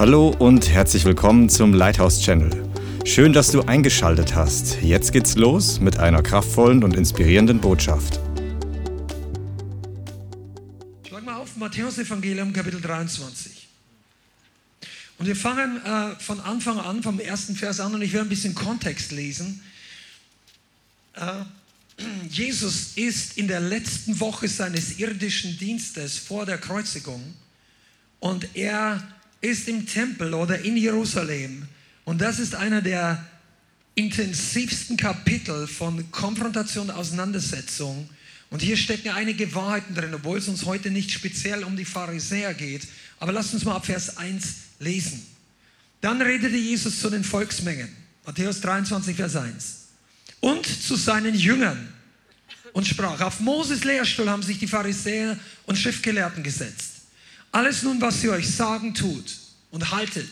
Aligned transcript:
Hallo 0.00 0.34
und 0.38 0.70
herzlich 0.70 1.04
willkommen 1.04 1.50
zum 1.50 1.74
Lighthouse 1.74 2.22
Channel. 2.22 2.50
Schön, 3.04 3.34
dass 3.34 3.50
du 3.50 3.60
eingeschaltet 3.60 4.34
hast. 4.34 4.80
Jetzt 4.80 5.12
geht's 5.12 5.36
los 5.36 5.78
mit 5.78 5.98
einer 5.98 6.22
kraftvollen 6.22 6.82
und 6.84 6.96
inspirierenden 6.96 7.60
Botschaft. 7.60 8.18
Schlag 11.06 11.22
mal 11.22 11.34
auf 11.34 11.54
Matthäus 11.56 11.98
Evangelium 11.98 12.54
Kapitel 12.54 12.80
23. 12.80 13.68
Und 15.18 15.26
wir 15.26 15.36
fangen 15.36 15.84
äh, 15.84 16.16
von 16.18 16.40
Anfang 16.40 16.78
an, 16.78 17.02
vom 17.02 17.20
ersten 17.20 17.54
Vers 17.54 17.78
an, 17.78 17.94
und 17.94 18.00
ich 18.00 18.14
werde 18.14 18.26
ein 18.26 18.30
bisschen 18.30 18.54
Kontext 18.54 19.12
lesen. 19.12 19.60
Äh, 21.12 21.44
Jesus 22.30 22.92
ist 22.94 23.36
in 23.36 23.48
der 23.48 23.60
letzten 23.60 24.18
Woche 24.18 24.48
seines 24.48 24.98
irdischen 24.98 25.58
Dienstes 25.58 26.16
vor 26.16 26.46
der 26.46 26.56
Kreuzigung 26.56 27.34
und 28.18 28.48
er 28.56 29.06
ist 29.40 29.68
im 29.68 29.86
Tempel 29.86 30.34
oder 30.34 30.60
in 30.60 30.76
Jerusalem 30.76 31.66
und 32.04 32.20
das 32.20 32.38
ist 32.38 32.54
einer 32.54 32.82
der 32.82 33.24
intensivsten 33.94 34.96
Kapitel 34.96 35.66
von 35.66 36.10
Konfrontation 36.10 36.90
und 36.90 36.96
Auseinandersetzung. 36.96 38.08
Und 38.50 38.62
hier 38.62 38.76
stecken 38.76 39.10
einige 39.10 39.54
Wahrheiten 39.54 39.94
drin, 39.94 40.12
obwohl 40.14 40.38
es 40.38 40.48
uns 40.48 40.64
heute 40.64 40.90
nicht 40.90 41.12
speziell 41.12 41.62
um 41.62 41.76
die 41.76 41.84
Pharisäer 41.84 42.54
geht. 42.54 42.88
Aber 43.20 43.32
lasst 43.32 43.54
uns 43.54 43.64
mal 43.64 43.76
ab 43.76 43.86
Vers 43.86 44.16
1 44.16 44.54
lesen. 44.80 45.24
Dann 46.00 46.20
redete 46.20 46.56
Jesus 46.56 46.98
zu 46.98 47.10
den 47.10 47.22
Volksmengen. 47.22 47.94
Matthäus 48.24 48.60
23, 48.60 49.16
Vers 49.16 49.36
1 49.36 49.80
und 50.40 50.66
zu 50.66 50.96
seinen 50.96 51.34
Jüngern 51.34 51.92
und 52.72 52.86
sprach, 52.86 53.20
auf 53.20 53.40
Moses 53.40 53.84
Lehrstuhl 53.84 54.28
haben 54.28 54.42
sich 54.42 54.58
die 54.58 54.66
Pharisäer 54.66 55.38
und 55.66 55.76
Schriftgelehrten 55.76 56.42
gesetzt. 56.42 56.89
Alles 57.52 57.82
nun, 57.82 58.00
was 58.00 58.20
sie 58.20 58.28
euch 58.28 58.48
sagen, 58.48 58.94
tut 58.94 59.38
und 59.70 59.90
haltet, 59.90 60.28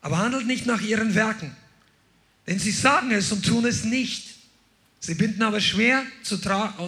aber 0.00 0.18
handelt 0.18 0.46
nicht 0.46 0.66
nach 0.66 0.80
ihren 0.80 1.14
Werken, 1.14 1.54
denn 2.46 2.58
sie 2.58 2.70
sagen 2.70 3.10
es 3.10 3.32
und 3.32 3.44
tun 3.44 3.64
es 3.64 3.84
nicht. 3.84 4.34
Sie 5.00 5.14
binden 5.14 5.42
aber 5.42 5.60
schwer 5.60 6.02
zu, 6.22 6.38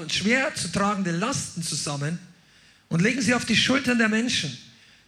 schwer 0.08 0.54
zu 0.54 0.72
tragende 0.72 1.10
Lasten 1.10 1.62
zusammen 1.62 2.18
und 2.88 3.02
legen 3.02 3.20
sie 3.20 3.34
auf 3.34 3.44
die 3.44 3.56
Schultern 3.56 3.98
der 3.98 4.08
Menschen. 4.08 4.56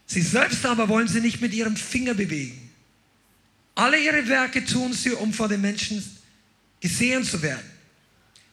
Sie 0.07 0.21
selbst 0.21 0.65
aber 0.67 0.89
wollen 0.89 1.09
sie 1.09 1.21
nicht 1.21 1.41
mit 1.41 1.55
ihrem 1.55 1.77
Finger 1.77 2.15
bewegen. 2.15 2.71
Alle 3.75 3.99
ihre 3.99 4.27
Werke 4.29 4.65
tun 4.65 4.93
sie, 4.93 5.13
um 5.13 5.33
vor 5.33 5.49
den 5.49 5.61
Menschen 5.61 6.05
gesehen 6.81 7.25
zu 7.25 7.41
werden. 7.41 7.65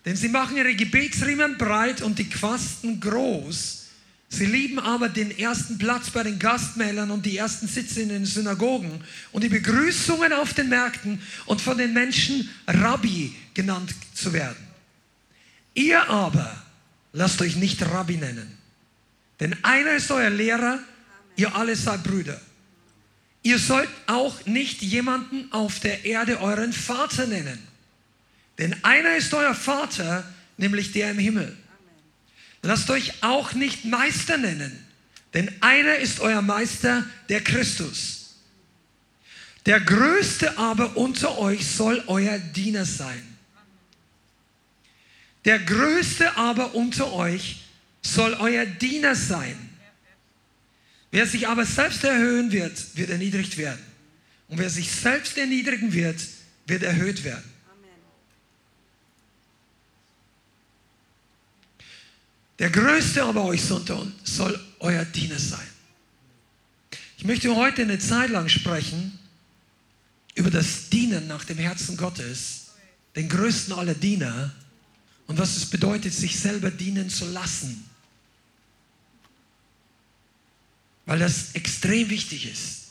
Denn 0.05 0.15
sie 0.15 0.29
machen 0.29 0.55
ihre 0.55 0.75
Gebetsriemen 0.75 1.57
breit 1.57 2.01
und 2.01 2.19
die 2.19 2.29
Quasten 2.29 2.99
groß. 2.99 3.84
Sie 4.29 4.45
lieben 4.45 4.79
aber 4.79 5.07
den 5.07 5.37
ersten 5.37 5.77
Platz 5.77 6.09
bei 6.09 6.23
den 6.23 6.39
Gastmählern 6.39 7.11
und 7.11 7.25
die 7.25 7.37
ersten 7.37 7.67
Sitze 7.67 8.01
in 8.01 8.09
den 8.09 8.25
Synagogen 8.25 9.03
und 9.31 9.43
die 9.43 9.49
Begrüßungen 9.49 10.33
auf 10.33 10.53
den 10.53 10.69
Märkten 10.69 11.21
und 11.45 11.61
von 11.61 11.77
den 11.77 11.93
Menschen 11.93 12.49
Rabbi 12.67 13.35
genannt 13.53 13.93
zu 14.13 14.33
werden. 14.33 14.57
Ihr 15.73 16.09
aber 16.09 16.63
lasst 17.13 17.41
euch 17.41 17.55
nicht 17.55 17.81
Rabbi 17.81 18.17
nennen, 18.17 18.57
denn 19.39 19.55
einer 19.63 19.93
ist 19.93 20.11
euer 20.11 20.29
Lehrer, 20.29 20.79
ihr 21.35 21.55
alle 21.55 21.75
seid 21.75 22.03
Brüder. 22.03 22.39
Ihr 23.43 23.59
sollt 23.59 23.89
auch 24.07 24.45
nicht 24.45 24.81
jemanden 24.81 25.51
auf 25.51 25.79
der 25.79 26.03
Erde 26.03 26.41
euren 26.41 26.73
Vater 26.73 27.27
nennen 27.27 27.59
denn 28.57 28.75
einer 28.83 29.15
ist 29.17 29.33
euer 29.33 29.53
Vater, 29.53 30.23
nämlich 30.57 30.91
der 30.91 31.11
im 31.11 31.19
Himmel. 31.19 31.55
Lasst 32.65 32.89
euch 32.89 33.13
auch 33.21 33.53
nicht 33.53 33.85
Meister 33.85 34.37
nennen, 34.37 34.75
denn 35.35 35.51
einer 35.61 35.97
ist 35.97 36.19
euer 36.19 36.41
Meister, 36.41 37.05
der 37.29 37.41
Christus. 37.41 38.37
Der 39.67 39.79
Größte 39.79 40.57
aber 40.57 40.97
unter 40.97 41.37
euch 41.37 41.67
soll 41.67 42.03
euer 42.07 42.39
Diener 42.39 42.85
sein. 42.85 43.21
Der 45.45 45.59
Größte 45.59 46.37
aber 46.37 46.73
unter 46.73 47.13
euch 47.13 47.65
soll 48.01 48.33
euer 48.33 48.65
Diener 48.65 49.13
sein. 49.13 49.69
Wer 51.11 51.27
sich 51.27 51.47
aber 51.47 51.67
selbst 51.67 52.03
erhöhen 52.03 52.51
wird, 52.51 52.97
wird 52.97 53.11
erniedrigt 53.11 53.59
werden. 53.59 53.85
Und 54.47 54.57
wer 54.57 54.71
sich 54.71 54.91
selbst 54.91 55.37
erniedrigen 55.37 55.93
wird, 55.93 56.19
wird 56.65 56.81
erhöht 56.81 57.23
werden. 57.23 57.54
Der 62.59 62.69
Größte 62.69 63.23
aber 63.23 63.43
euch 63.43 63.61
soll 63.63 64.59
euer 64.79 65.03
Diener 65.05 65.39
sein. 65.39 65.67
Ich 67.17 67.25
möchte 67.25 67.53
heute 67.55 67.81
eine 67.81 67.99
Zeit 67.99 68.29
lang 68.29 68.47
sprechen 68.47 69.17
über 70.35 70.49
das 70.49 70.89
Dienen 70.89 71.27
nach 71.27 71.43
dem 71.43 71.57
Herzen 71.57 71.97
Gottes, 71.97 72.67
den 73.15 73.27
größten 73.29 73.73
aller 73.73 73.93
Diener 73.93 74.53
und 75.27 75.37
was 75.37 75.57
es 75.57 75.65
bedeutet, 75.69 76.13
sich 76.13 76.39
selber 76.39 76.71
dienen 76.71 77.09
zu 77.09 77.25
lassen. 77.25 77.83
Weil 81.05 81.19
das 81.19 81.53
extrem 81.53 82.09
wichtig 82.09 82.51
ist. 82.51 82.83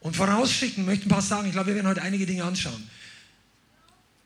Und 0.00 0.16
vorausschicken 0.16 0.84
möchte 0.84 1.02
ich 1.02 1.06
ein 1.06 1.14
paar 1.14 1.22
sagen, 1.22 1.46
ich 1.46 1.52
glaube, 1.52 1.68
wir 1.68 1.74
werden 1.74 1.86
heute 1.86 2.02
einige 2.02 2.24
Dinge 2.24 2.44
anschauen 2.44 2.88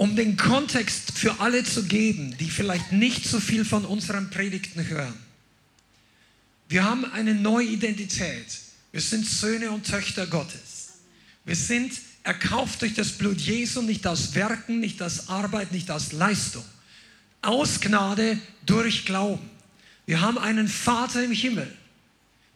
um 0.05 0.17
den 0.17 0.37
Kontext 0.37 1.13
für 1.17 1.41
alle 1.41 1.65
zu 1.65 1.85
geben, 1.85 2.37
die 2.37 2.51
vielleicht 2.51 2.93
nicht 2.93 3.25
so 3.25 3.41
viel 3.41 3.65
von 3.65 3.87
unseren 3.87 4.29
Predigten 4.29 4.87
hören. 4.87 5.15
Wir 6.69 6.85
haben 6.85 7.07
eine 7.07 7.35
neue 7.35 7.69
Identität. 7.69 8.45
Wir 8.93 9.01
sind 9.01 9.25
Söhne 9.25 9.71
und 9.71 9.87
Töchter 9.87 10.27
Gottes. 10.27 10.99
Wir 11.47 11.57
sind 11.57 11.95
erkauft 12.23 12.83
durch 12.83 12.93
das 12.93 13.13
Blut 13.13 13.41
Jesu, 13.41 13.81
nicht 13.81 14.07
aus 14.07 14.35
Werken, 14.35 14.79
nicht 14.79 15.01
aus 15.01 15.31
Arbeit, 15.31 15.73
nicht 15.73 15.91
aus 15.91 16.13
Leistung. 16.13 16.65
Aus 17.41 17.81
Gnade 17.81 18.39
durch 18.67 19.07
Glauben. 19.07 19.49
Wir 20.05 20.21
haben 20.21 20.37
einen 20.37 20.69
Vater 20.69 21.25
im 21.25 21.33
Himmel, 21.33 21.75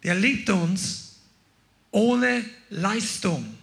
der 0.03 0.17
liebt 0.17 0.51
uns 0.51 1.15
ohne 1.93 2.45
Leistung. 2.69 3.58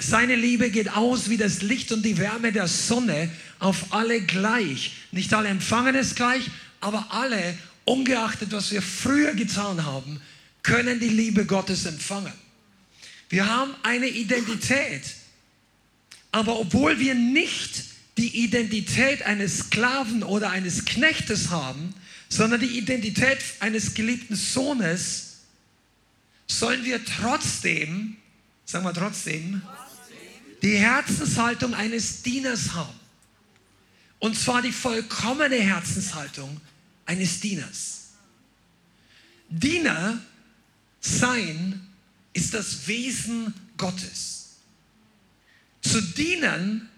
Seine 0.00 0.36
Liebe 0.36 0.70
geht 0.70 0.90
aus 0.90 1.30
wie 1.30 1.36
das 1.36 1.62
Licht 1.62 1.90
und 1.90 2.02
die 2.02 2.18
Wärme 2.18 2.52
der 2.52 2.68
Sonne 2.68 3.30
auf 3.58 3.92
alle 3.92 4.20
gleich. 4.20 4.92
Nicht 5.10 5.32
alle 5.32 5.48
empfangen 5.48 5.94
es 5.94 6.14
gleich, 6.14 6.44
aber 6.80 7.06
alle, 7.10 7.56
ungeachtet 7.84 8.52
was 8.52 8.70
wir 8.70 8.82
früher 8.82 9.34
getan 9.34 9.84
haben, 9.84 10.20
können 10.62 11.00
die 11.00 11.08
Liebe 11.08 11.46
Gottes 11.46 11.86
empfangen. 11.86 12.32
Wir 13.30 13.48
haben 13.48 13.74
eine 13.82 14.08
Identität, 14.08 15.02
aber 16.32 16.58
obwohl 16.58 16.98
wir 16.98 17.14
nicht 17.14 17.84
die 18.18 18.44
Identität 18.44 19.22
eines 19.22 19.58
Sklaven 19.58 20.22
oder 20.22 20.50
eines 20.50 20.84
Knechtes 20.84 21.50
haben, 21.50 21.94
sondern 22.28 22.60
die 22.60 22.78
Identität 22.78 23.38
eines 23.60 23.94
geliebten 23.94 24.36
Sohnes, 24.36 25.38
sollen 26.46 26.84
wir 26.84 27.04
trotzdem 27.04 28.16
sagen 28.70 28.84
wir 28.84 28.94
trotzdem, 28.94 29.62
die 30.62 30.76
Herzenshaltung 30.76 31.74
eines 31.74 32.22
Dieners 32.22 32.72
haben. 32.72 32.98
Und 34.18 34.38
zwar 34.38 34.62
die 34.62 34.72
vollkommene 34.72 35.56
Herzenshaltung 35.56 36.60
eines 37.06 37.40
Dieners. 37.40 38.10
Diener 39.48 40.20
sein 41.00 41.80
ist 42.32 42.54
das 42.54 42.86
Wesen 42.86 43.52
Gottes. 43.76 44.56
Zu 45.82 46.00
dienen 46.00 46.88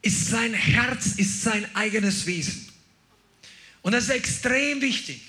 ist 0.00 0.28
sein 0.28 0.54
Herz, 0.54 1.06
ist 1.16 1.42
sein 1.42 1.66
eigenes 1.76 2.26
Wesen. 2.26 2.68
Und 3.82 3.92
das 3.92 4.04
ist 4.04 4.10
extrem 4.10 4.80
wichtig, 4.80 5.20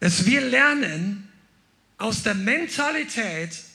dass 0.00 0.24
wir 0.24 0.40
lernen 0.40 1.28
aus 1.98 2.22
der 2.22 2.34
Mentalität 2.34 3.65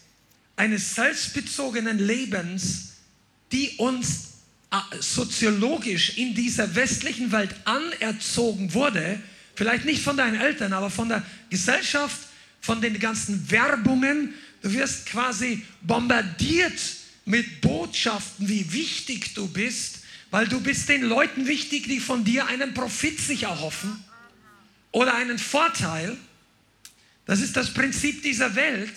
eines 0.55 0.95
selbstbezogenen 0.95 1.99
Lebens, 1.99 2.93
die 3.51 3.71
uns 3.77 4.31
äh, 4.71 4.77
soziologisch 4.99 6.17
in 6.17 6.33
dieser 6.33 6.75
westlichen 6.75 7.31
Welt 7.31 7.53
anerzogen 7.65 8.73
wurde, 8.73 9.19
vielleicht 9.55 9.85
nicht 9.85 10.01
von 10.01 10.17
deinen 10.17 10.39
Eltern, 10.39 10.73
aber 10.73 10.89
von 10.89 11.09
der 11.09 11.25
Gesellschaft, 11.49 12.19
von 12.61 12.79
den 12.81 12.99
ganzen 12.99 13.49
Werbungen. 13.51 14.33
Du 14.61 14.71
wirst 14.71 15.07
quasi 15.07 15.65
bombardiert 15.81 16.79
mit 17.25 17.61
Botschaften, 17.61 18.47
wie 18.47 18.71
wichtig 18.71 19.33
du 19.33 19.47
bist, 19.47 19.99
weil 20.29 20.47
du 20.47 20.61
bist 20.61 20.87
den 20.87 21.03
Leuten 21.03 21.47
wichtig, 21.47 21.87
die 21.87 21.99
von 21.99 22.23
dir 22.23 22.47
einen 22.47 22.73
Profit 22.73 23.19
sich 23.19 23.43
erhoffen 23.43 24.03
oder 24.91 25.15
einen 25.15 25.37
Vorteil. 25.37 26.15
Das 27.25 27.41
ist 27.41 27.57
das 27.57 27.73
Prinzip 27.73 28.23
dieser 28.23 28.55
Welt. 28.55 28.93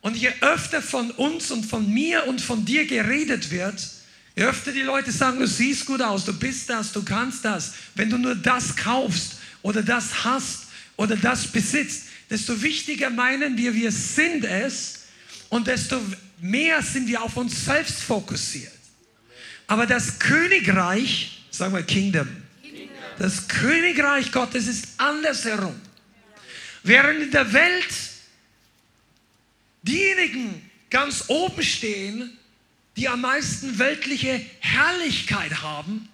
Und 0.00 0.16
je 0.16 0.32
öfter 0.40 0.80
von 0.80 1.10
uns 1.12 1.50
und 1.50 1.64
von 1.64 1.92
mir 1.92 2.26
und 2.26 2.40
von 2.40 2.64
dir 2.64 2.86
geredet 2.86 3.50
wird, 3.50 3.80
je 4.36 4.44
öfter 4.44 4.72
die 4.72 4.82
Leute 4.82 5.10
sagen, 5.10 5.40
du 5.40 5.46
siehst 5.46 5.86
gut 5.86 6.00
aus, 6.00 6.24
du 6.24 6.32
bist 6.32 6.70
das, 6.70 6.92
du 6.92 7.02
kannst 7.02 7.44
das, 7.44 7.74
wenn 7.94 8.08
du 8.08 8.18
nur 8.18 8.34
das 8.34 8.76
kaufst 8.76 9.38
oder 9.62 9.82
das 9.82 10.24
hast 10.24 10.66
oder 10.96 11.16
das 11.16 11.48
besitzt, 11.48 12.04
desto 12.30 12.62
wichtiger 12.62 13.10
meinen 13.10 13.56
wir, 13.56 13.74
wir 13.74 13.90
sind 13.90 14.44
es 14.44 15.00
und 15.48 15.66
desto 15.66 16.00
mehr 16.40 16.82
sind 16.82 17.08
wir 17.08 17.22
auf 17.22 17.36
uns 17.36 17.64
selbst 17.64 18.00
fokussiert. 18.00 18.72
Aber 19.66 19.86
das 19.86 20.18
Königreich, 20.18 21.42
sagen 21.50 21.74
wir 21.74 21.82
Kingdom, 21.82 22.28
das 23.18 23.48
Königreich 23.48 24.30
Gottes 24.30 24.68
ist 24.68 24.86
andersherum. 24.96 25.74
Während 26.84 27.20
in 27.20 27.30
der 27.32 27.52
Welt 27.52 27.88
diejenigen 29.82 30.62
ganz 30.90 31.24
oben 31.28 31.62
stehen, 31.62 32.30
die 32.96 33.08
am 33.08 33.20
meisten 33.20 33.78
weltliche 33.78 34.44
Herrlichkeit 34.60 35.62
haben, 35.62 36.08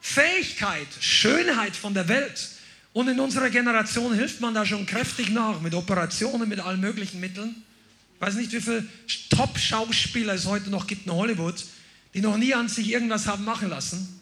Fähigkeit, 0.00 0.86
Schönheit 1.00 1.76
von 1.76 1.94
der 1.94 2.08
Welt. 2.08 2.48
Und 2.92 3.08
in 3.08 3.20
unserer 3.20 3.50
Generation 3.50 4.14
hilft 4.14 4.40
man 4.40 4.54
da 4.54 4.64
schon 4.64 4.86
kräftig 4.86 5.28
nach 5.30 5.60
mit 5.60 5.74
Operationen, 5.74 6.48
mit 6.48 6.60
allen 6.60 6.80
möglichen 6.80 7.20
Mitteln. 7.20 7.62
Ich 8.14 8.20
weiß 8.20 8.34
nicht, 8.34 8.52
wie 8.52 8.60
viele 8.60 8.86
Top-Schauspieler 9.30 10.34
es 10.34 10.46
heute 10.46 10.70
noch 10.70 10.86
gibt 10.86 11.06
in 11.06 11.12
Hollywood, 11.12 11.64
die 12.14 12.20
noch 12.20 12.36
nie 12.36 12.54
an 12.54 12.68
sich 12.68 12.90
irgendwas 12.90 13.26
haben 13.26 13.44
machen 13.44 13.68
lassen. 13.68 14.20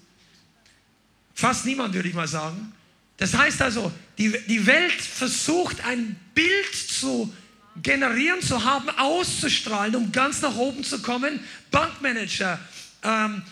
Fast 1.35 1.67
niemand, 1.67 1.95
würde 1.95 2.09
ich 2.09 2.15
mal 2.15 2.29
sagen. 2.29 2.73
Das 3.17 3.35
heißt 3.35 3.63
also, 3.63 3.93
die, 4.19 4.35
die 4.49 4.67
Welt 4.67 5.01
versucht 5.01 5.85
ein 5.85 6.17
Bild 6.35 6.75
zu 6.75 7.33
generieren 7.83 8.41
zu 8.41 8.65
haben, 8.65 8.89
auszustrahlen, 8.91 9.97
um 9.97 10.13
ganz 10.13 10.43
nach 10.43 10.57
oben 10.57 10.85
zu 10.85 11.01
kommen. 11.01 11.41
Bankmanager, 11.71 12.59
ähm, 13.03 13.43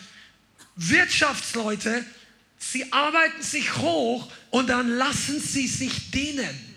Wirtschaftsleute, 0.75 2.05
sie 2.57 2.91
arbeiten 2.91 3.41
sich 3.41 3.77
hoch 3.77 4.31
und 4.49 4.69
dann 4.69 4.89
lassen 4.89 5.39
sie 5.39 5.67
sich 5.67 6.11
dienen. 6.11 6.67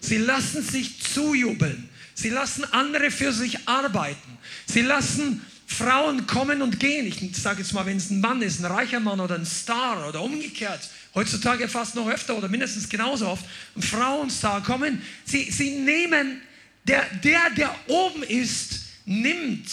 Sie 0.00 0.18
lassen 0.18 0.62
sich 0.62 1.02
zujubeln. 1.02 1.88
Sie 2.14 2.30
lassen 2.30 2.64
andere 2.72 3.10
für 3.10 3.32
sich 3.32 3.68
arbeiten. 3.68 4.38
Sie 4.66 4.82
lassen 4.82 5.44
Frauen 5.66 6.26
kommen 6.26 6.62
und 6.62 6.78
gehen. 6.78 7.06
Ich 7.06 7.36
sage 7.36 7.60
jetzt 7.60 7.72
mal, 7.72 7.84
wenn 7.86 7.96
es 7.96 8.10
ein 8.10 8.20
Mann 8.20 8.40
ist, 8.40 8.60
ein 8.60 8.66
reicher 8.66 9.00
Mann 9.00 9.20
oder 9.20 9.34
ein 9.34 9.44
Star 9.44 10.08
oder 10.08 10.22
umgekehrt, 10.22 10.88
heutzutage 11.14 11.68
fast 11.68 11.94
noch 11.96 12.08
öfter 12.08 12.38
oder 12.38 12.48
mindestens 12.48 12.88
genauso 12.88 13.26
oft, 13.28 13.44
ein 13.76 13.82
Frauenstar 13.82 14.62
kommen. 14.62 15.02
Sie, 15.24 15.50
sie 15.50 15.72
nehmen 15.72 16.40
der, 16.86 17.04
der, 17.22 17.50
der 17.56 17.74
oben 17.88 18.22
ist, 18.22 18.80
nimmt, 19.04 19.68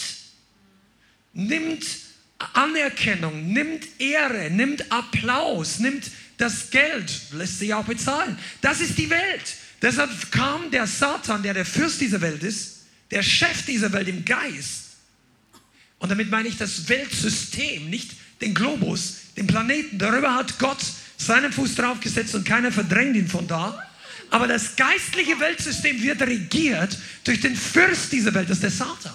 nimmt 1.32 1.84
Anerkennung, 2.52 3.52
nimmt 3.52 3.86
Ehre, 3.98 4.50
nimmt 4.50 4.90
Applaus, 4.90 5.78
nimmt 5.78 6.10
das 6.36 6.70
Geld, 6.70 7.10
lässt 7.32 7.60
sich 7.60 7.72
auch 7.72 7.84
bezahlen. 7.84 8.38
Das 8.60 8.80
ist 8.80 8.98
die 8.98 9.08
Welt. 9.08 9.56
Deshalb 9.80 10.32
kam 10.32 10.70
der 10.70 10.86
Satan, 10.86 11.42
der 11.42 11.54
der 11.54 11.64
Fürst 11.64 12.00
dieser 12.00 12.20
Welt 12.20 12.42
ist, 12.42 12.82
der 13.10 13.22
Chef 13.22 13.64
dieser 13.64 13.92
Welt 13.92 14.08
im 14.08 14.24
Geist. 14.24 14.96
Und 15.98 16.10
damit 16.10 16.30
meine 16.30 16.48
ich 16.48 16.56
das 16.56 16.88
Weltsystem, 16.88 17.88
nicht 17.88 18.10
den 18.40 18.54
Globus, 18.54 19.18
den 19.36 19.46
Planeten. 19.46 19.98
Darüber 19.98 20.34
hat 20.34 20.58
Gott 20.58 20.82
seinen 21.16 21.52
Fuß 21.52 21.76
draufgesetzt 21.76 22.34
und 22.34 22.44
keiner 22.44 22.72
verdrängt 22.72 23.16
ihn 23.16 23.28
von 23.28 23.46
da. 23.46 23.86
Aber 24.30 24.48
das 24.48 24.76
geistliche 24.76 25.38
Weltsystem 25.38 26.02
wird 26.02 26.20
regiert 26.22 26.96
durch 27.24 27.40
den 27.40 27.56
Fürst 27.56 28.12
dieser 28.12 28.34
Welt, 28.34 28.50
das 28.50 28.58
ist 28.58 28.62
der 28.62 28.70
Satan. 28.70 29.14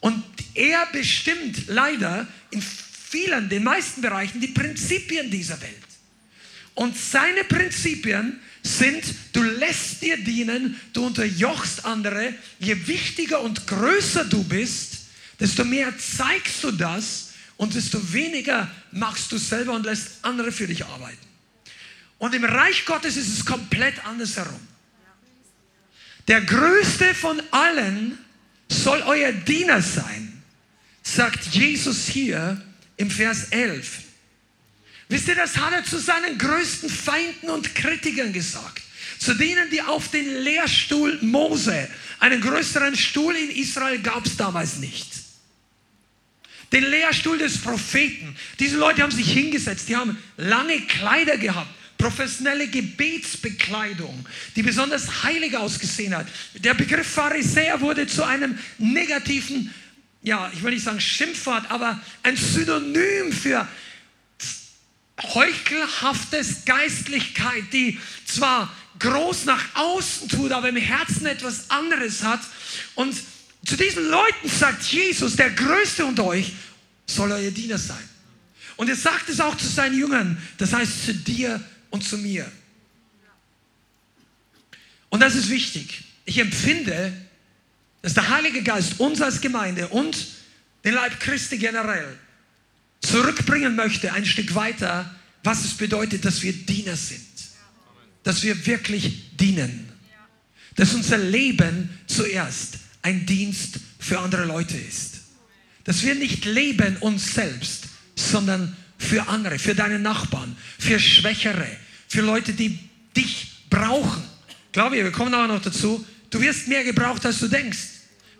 Und 0.00 0.22
er 0.54 0.86
bestimmt 0.92 1.66
leider 1.66 2.26
in 2.50 2.62
vielen, 2.62 3.48
den 3.48 3.64
meisten 3.64 4.00
Bereichen 4.00 4.40
die 4.40 4.48
Prinzipien 4.48 5.30
dieser 5.30 5.60
Welt. 5.60 5.72
Und 6.74 6.96
seine 6.96 7.42
Prinzipien 7.44 8.38
sind, 8.62 9.02
du 9.32 9.42
lässt 9.42 10.02
dir 10.02 10.16
dienen, 10.16 10.80
du 10.92 11.06
unterjochst 11.06 11.84
andere. 11.84 12.34
Je 12.60 12.86
wichtiger 12.86 13.40
und 13.40 13.66
größer 13.66 14.24
du 14.24 14.44
bist, 14.44 14.98
desto 15.40 15.64
mehr 15.64 15.92
zeigst 15.98 16.62
du 16.62 16.70
das 16.70 17.30
und 17.56 17.74
desto 17.74 18.12
weniger 18.12 18.70
machst 18.92 19.32
du 19.32 19.38
selber 19.38 19.72
und 19.72 19.84
lässt 19.84 20.18
andere 20.22 20.52
für 20.52 20.66
dich 20.66 20.84
arbeiten. 20.84 21.27
Und 22.18 22.34
im 22.34 22.44
Reich 22.44 22.84
Gottes 22.84 23.16
ist 23.16 23.28
es 23.28 23.44
komplett 23.44 24.04
andersherum. 24.04 24.60
Der 26.26 26.42
größte 26.42 27.14
von 27.14 27.40
allen 27.50 28.18
soll 28.68 29.02
euer 29.02 29.32
Diener 29.32 29.80
sein, 29.80 30.42
sagt 31.02 31.46
Jesus 31.46 32.06
hier 32.06 32.60
im 32.96 33.10
Vers 33.10 33.44
11. 33.50 34.00
Wisst 35.08 35.28
ihr, 35.28 35.36
das 35.36 35.56
hat 35.56 35.72
er 35.72 35.84
zu 35.84 35.98
seinen 35.98 36.36
größten 36.36 36.90
Feinden 36.90 37.48
und 37.48 37.74
Kritikern 37.74 38.32
gesagt. 38.32 38.82
Zu 39.18 39.34
denen, 39.34 39.70
die 39.70 39.80
auf 39.80 40.08
den 40.10 40.42
Lehrstuhl 40.42 41.18
Mose, 41.22 41.88
einen 42.20 42.40
größeren 42.40 42.94
Stuhl 42.94 43.34
in 43.34 43.50
Israel 43.50 44.00
gab 44.00 44.26
es 44.26 44.36
damals 44.36 44.76
nicht. 44.76 45.08
Den 46.72 46.84
Lehrstuhl 46.84 47.38
des 47.38 47.58
Propheten. 47.58 48.36
Diese 48.58 48.76
Leute 48.76 49.02
haben 49.02 49.10
sich 49.10 49.32
hingesetzt, 49.32 49.88
die 49.88 49.96
haben 49.96 50.18
lange 50.36 50.82
Kleider 50.82 51.38
gehabt, 51.38 51.70
professionelle 51.98 52.68
Gebetsbekleidung, 52.68 54.24
die 54.54 54.62
besonders 54.62 55.24
heilig 55.24 55.56
ausgesehen 55.56 56.16
hat. 56.16 56.28
Der 56.54 56.74
Begriff 56.74 57.08
Pharisäer 57.08 57.80
wurde 57.80 58.06
zu 58.06 58.24
einem 58.24 58.58
negativen, 58.78 59.74
ja, 60.22 60.50
ich 60.54 60.62
will 60.62 60.72
nicht 60.72 60.84
sagen 60.84 61.00
Schimpfwort, 61.00 61.70
aber 61.70 62.00
ein 62.22 62.36
Synonym 62.36 63.32
für 63.32 63.66
heuchelhaftes 65.34 66.64
Geistlichkeit, 66.64 67.64
die 67.72 67.98
zwar 68.24 68.72
groß 69.00 69.44
nach 69.44 69.64
außen 69.74 70.28
tut, 70.28 70.52
aber 70.52 70.68
im 70.68 70.76
Herzen 70.76 71.26
etwas 71.26 71.70
anderes 71.70 72.22
hat. 72.22 72.40
Und 72.94 73.16
zu 73.64 73.76
diesen 73.76 74.08
Leuten 74.08 74.48
sagt 74.48 74.84
Jesus, 74.84 75.36
der 75.36 75.50
Größte 75.50 76.04
unter 76.04 76.24
euch 76.24 76.52
soll 77.06 77.32
euer 77.32 77.50
Diener 77.50 77.78
sein. 77.78 78.08
Und 78.76 78.88
er 78.88 78.96
sagt 78.96 79.28
es 79.28 79.40
auch 79.40 79.56
zu 79.56 79.66
seinen 79.66 79.98
Jüngern, 79.98 80.40
das 80.58 80.72
heißt 80.72 81.06
zu 81.06 81.14
dir 81.14 81.60
und 81.90 82.04
zu 82.04 82.18
mir. 82.18 82.50
Und 85.10 85.20
das 85.20 85.34
ist 85.34 85.48
wichtig. 85.48 86.04
Ich 86.24 86.38
empfinde, 86.38 87.12
dass 88.02 88.14
der 88.14 88.28
Heilige 88.28 88.62
Geist 88.62 89.00
uns 89.00 89.20
als 89.20 89.40
Gemeinde 89.40 89.88
und 89.88 90.26
den 90.84 90.94
Leib 90.94 91.18
Christi 91.20 91.58
generell 91.58 92.18
zurückbringen 93.00 93.76
möchte, 93.76 94.12
ein 94.12 94.26
Stück 94.26 94.54
weiter, 94.54 95.14
was 95.42 95.64
es 95.64 95.74
bedeutet, 95.74 96.24
dass 96.24 96.42
wir 96.42 96.52
Diener 96.52 96.96
sind. 96.96 97.26
Dass 98.22 98.42
wir 98.42 98.66
wirklich 98.66 99.36
dienen. 99.36 99.88
Dass 100.76 100.94
unser 100.94 101.18
Leben 101.18 101.90
zuerst 102.06 102.78
ein 103.02 103.24
Dienst 103.26 103.80
für 103.98 104.18
andere 104.18 104.44
Leute 104.44 104.76
ist. 104.76 105.20
Dass 105.84 106.02
wir 106.02 106.14
nicht 106.14 106.44
leben 106.44 106.96
uns 106.98 107.34
selbst, 107.34 107.84
sondern 108.14 108.76
für 108.98 109.28
andere, 109.28 109.58
für 109.58 109.74
deine 109.74 109.98
Nachbarn, 109.98 110.56
für 110.78 110.98
Schwächere, 110.98 111.68
für 112.08 112.22
Leute, 112.22 112.52
die 112.52 112.78
dich 113.16 113.64
brauchen. 113.70 114.22
Glaube 114.72 114.96
ich, 114.96 115.04
wir 115.04 115.12
kommen 115.12 115.32
aber 115.34 115.46
noch 115.46 115.62
dazu. 115.62 116.04
Du 116.30 116.40
wirst 116.40 116.68
mehr 116.68 116.84
gebraucht, 116.84 117.24
als 117.24 117.38
du 117.38 117.48
denkst. 117.48 117.78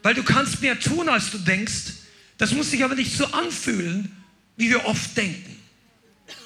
Weil 0.02 0.14
du 0.14 0.22
kannst 0.22 0.60
mehr 0.60 0.78
tun, 0.78 1.08
als 1.08 1.30
du 1.30 1.38
denkst. 1.38 1.92
Das 2.38 2.52
muss 2.52 2.70
sich 2.70 2.82
aber 2.82 2.94
nicht 2.94 3.16
so 3.16 3.26
anfühlen, 3.26 4.10
wie 4.56 4.70
wir 4.70 4.84
oft 4.84 5.16
denken. 5.16 5.56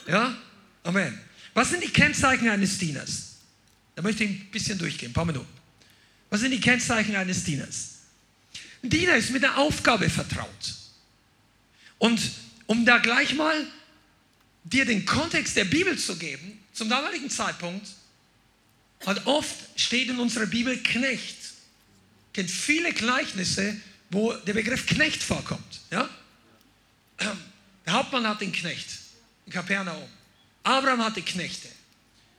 Ja? 0.06 0.36
Amen. 0.84 1.18
Was 1.54 1.70
sind 1.70 1.82
die 1.82 1.90
Kennzeichen 1.90 2.48
eines 2.48 2.78
Dieners? 2.78 3.36
Da 3.94 4.02
möchte 4.02 4.24
ich 4.24 4.30
ein 4.30 4.50
bisschen 4.50 4.78
durchgehen, 4.78 5.10
ein 5.10 5.14
paar 5.14 5.26
Minuten. 5.26 5.46
Was 6.30 6.40
sind 6.40 6.50
die 6.50 6.60
Kennzeichen 6.60 7.14
eines 7.14 7.44
Dieners? 7.44 7.98
Ein 8.82 8.90
Diener 8.90 9.16
ist 9.16 9.30
mit 9.30 9.42
der 9.42 9.58
Aufgabe 9.58 10.08
vertraut. 10.08 10.74
Und 11.98 12.20
um 12.66 12.84
da 12.86 12.98
gleich 12.98 13.34
mal 13.34 13.54
dir 14.64 14.84
den 14.84 15.04
Kontext 15.04 15.56
der 15.56 15.66
Bibel 15.66 15.98
zu 15.98 16.16
geben, 16.16 16.58
zum 16.72 16.88
damaligen 16.88 17.30
Zeitpunkt, 17.30 17.86
hat 19.06 19.26
oft 19.26 19.54
steht 19.76 20.08
in 20.08 20.18
unserer 20.18 20.46
Bibel 20.46 20.76
Knecht. 20.82 21.36
Kennt 22.32 22.50
viele 22.50 22.92
Gleichnisse, 22.92 23.76
wo 24.10 24.32
der 24.32 24.54
Begriff 24.54 24.86
Knecht 24.86 25.22
vorkommt. 25.22 25.80
Ja? 25.90 26.08
Der 27.84 27.94
Hauptmann 27.94 28.28
hat 28.28 28.40
den 28.40 28.52
Knecht 28.52 28.86
in 29.44 29.52
Kapernaum. 29.52 30.08
Abraham 30.62 31.04
hatte 31.04 31.20
Knechte. 31.20 31.68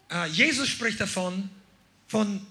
Äh, 0.10 0.28
Jesus 0.28 0.70
spricht 0.70 1.02
davon, 1.02 1.50
von 2.08 2.46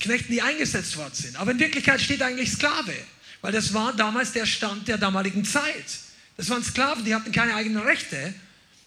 Knechten, 0.00 0.32
die 0.32 0.42
eingesetzt 0.42 0.96
worden 0.96 1.14
sind. 1.14 1.36
Aber 1.36 1.52
in 1.52 1.58
Wirklichkeit 1.58 2.00
steht 2.00 2.20
eigentlich 2.20 2.52
Sklave, 2.52 2.94
weil 3.40 3.52
das 3.52 3.72
war 3.72 3.94
damals 3.94 4.32
der 4.32 4.44
Stand 4.44 4.88
der 4.88 4.98
damaligen 4.98 5.44
Zeit. 5.44 5.86
Das 6.36 6.50
waren 6.50 6.62
Sklaven, 6.62 7.04
die 7.04 7.14
hatten 7.14 7.32
keine 7.32 7.54
eigenen 7.54 7.82
Rechte. 7.82 8.34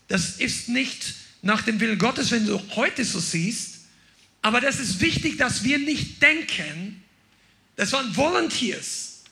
Das 0.08 0.38
ist 0.38 0.70
nicht 0.70 1.16
nach 1.42 1.62
dem 1.62 1.80
Willen 1.80 1.98
Gottes, 1.98 2.32
wenn 2.32 2.46
du 2.46 2.62
heute 2.76 3.06
so 3.06 3.20
siehst. 3.20 3.80
Aber 4.42 4.62
das 4.62 4.80
ist 4.80 5.02
wichtig, 5.02 5.38
dass 5.38 5.64
wir 5.64 5.80
nicht 5.80 6.22
denken, 6.22 7.04
das 7.76 7.92
waren 7.92 8.16
Volunteers. 8.16 9.24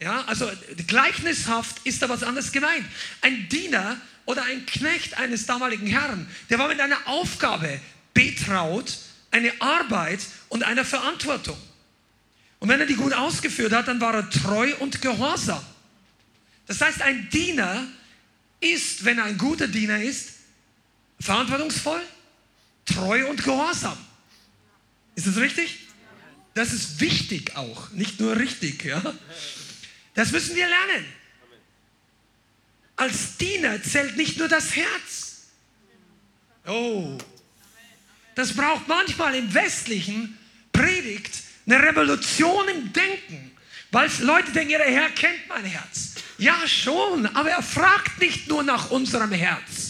Ja, 0.00 0.24
also 0.24 0.50
gleichnishaft 0.86 1.76
ist 1.84 2.00
da 2.02 2.08
was 2.08 2.22
anderes 2.22 2.52
gemeint. 2.52 2.86
Ein 3.20 3.48
Diener 3.48 4.00
oder 4.24 4.44
ein 4.44 4.64
Knecht 4.66 5.18
eines 5.18 5.46
damaligen 5.46 5.86
Herrn, 5.86 6.28
der 6.48 6.58
war 6.58 6.68
mit 6.68 6.80
einer 6.80 7.06
Aufgabe 7.06 7.80
betraut, 8.14 8.98
eine 9.30 9.52
Arbeit 9.60 10.20
und 10.48 10.62
eine 10.62 10.84
Verantwortung. 10.84 11.58
Und 12.58 12.68
wenn 12.68 12.80
er 12.80 12.86
die 12.86 12.94
gut 12.94 13.12
ausgeführt 13.12 13.72
hat, 13.72 13.88
dann 13.88 14.00
war 14.00 14.14
er 14.14 14.30
treu 14.30 14.74
und 14.78 15.00
gehorsam. 15.02 15.64
Das 16.66 16.80
heißt, 16.80 17.02
ein 17.02 17.28
Diener 17.30 17.86
ist, 18.60 19.04
wenn 19.04 19.18
er 19.18 19.24
ein 19.24 19.38
guter 19.38 19.66
Diener 19.66 20.02
ist, 20.02 20.39
verantwortungsvoll, 21.20 22.00
treu 22.84 23.28
und 23.28 23.44
gehorsam. 23.44 23.96
Ist 25.14 25.26
das 25.26 25.36
richtig? 25.36 25.78
Das 26.54 26.72
ist 26.72 27.00
wichtig 27.00 27.56
auch, 27.56 27.90
nicht 27.90 28.20
nur 28.20 28.36
richtig. 28.36 28.84
Ja? 28.84 29.02
Das 30.14 30.32
müssen 30.32 30.56
wir 30.56 30.66
lernen. 30.66 31.04
Als 32.96 33.36
Diener 33.36 33.82
zählt 33.82 34.16
nicht 34.16 34.38
nur 34.38 34.48
das 34.48 34.76
Herz. 34.76 35.46
Oh, 36.66 37.16
das 38.34 38.54
braucht 38.54 38.88
manchmal 38.88 39.34
im 39.34 39.52
westlichen 39.54 40.38
Predigt 40.72 41.42
eine 41.66 41.82
Revolution 41.82 42.68
im 42.68 42.92
Denken, 42.92 43.52
weil 43.90 44.10
Leute 44.20 44.52
denken, 44.52 44.70
der 44.70 44.90
Herr 44.90 45.10
kennt 45.10 45.48
mein 45.48 45.64
Herz. 45.64 46.14
Ja, 46.38 46.66
schon, 46.66 47.26
aber 47.34 47.50
er 47.50 47.62
fragt 47.62 48.20
nicht 48.20 48.48
nur 48.48 48.62
nach 48.62 48.90
unserem 48.90 49.32
Herz. 49.32 49.89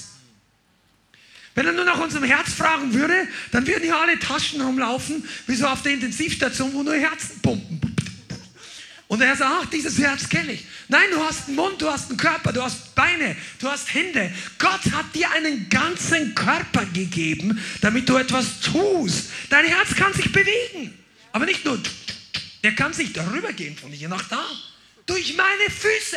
Wenn 1.54 1.66
er 1.66 1.73
nur 1.73 1.85
nach 1.85 1.99
unserem 1.99 2.25
Herz 2.25 2.52
fragen 2.52 2.95
würde, 2.95 3.26
dann 3.50 3.66
würden 3.66 3.83
hier 3.83 3.99
alle 3.99 4.19
Taschen 4.19 4.61
rumlaufen, 4.61 5.26
wie 5.47 5.57
so 5.57 5.66
auf 5.66 5.83
der 5.83 5.92
Intensivstation, 5.92 6.73
wo 6.73 6.83
nur 6.83 6.95
Herzen 6.95 7.40
pumpen. 7.42 7.80
Und 9.09 9.21
er 9.21 9.35
sagt, 9.35 9.50
ach, 9.64 9.66
dieses 9.71 9.99
Herz 9.99 10.28
kenne 10.28 10.52
ich. 10.52 10.64
Nein, 10.87 11.09
du 11.11 11.21
hast 11.21 11.49
einen 11.49 11.57
Mund, 11.57 11.83
du 11.83 11.90
hast 11.90 12.11
einen 12.11 12.16
Körper, 12.16 12.52
du 12.52 12.62
hast 12.62 12.95
Beine, 12.95 13.37
du 13.59 13.69
hast 13.69 13.92
Hände. 13.92 14.33
Gott 14.57 14.92
hat 14.92 15.12
dir 15.12 15.28
einen 15.33 15.69
ganzen 15.69 16.33
Körper 16.37 16.87
gegeben, 16.87 17.61
damit 17.80 18.09
du 18.09 18.16
etwas 18.16 18.61
tust. 18.61 19.30
Dein 19.49 19.64
Herz 19.64 19.97
kann 19.97 20.12
sich 20.12 20.30
bewegen. 20.30 20.97
Aber 21.33 21.45
nicht 21.45 21.64
nur, 21.64 21.80
der 22.62 22.76
kann 22.76 22.92
sich 22.92 23.12
darüber 23.12 23.52
gehen, 23.52 23.76
von 23.76 23.90
hier 23.90 24.09
nach 24.09 24.28
da. 24.28 24.45
Durch 25.07 25.35
meine 25.37 25.71
Füße. 25.71 26.16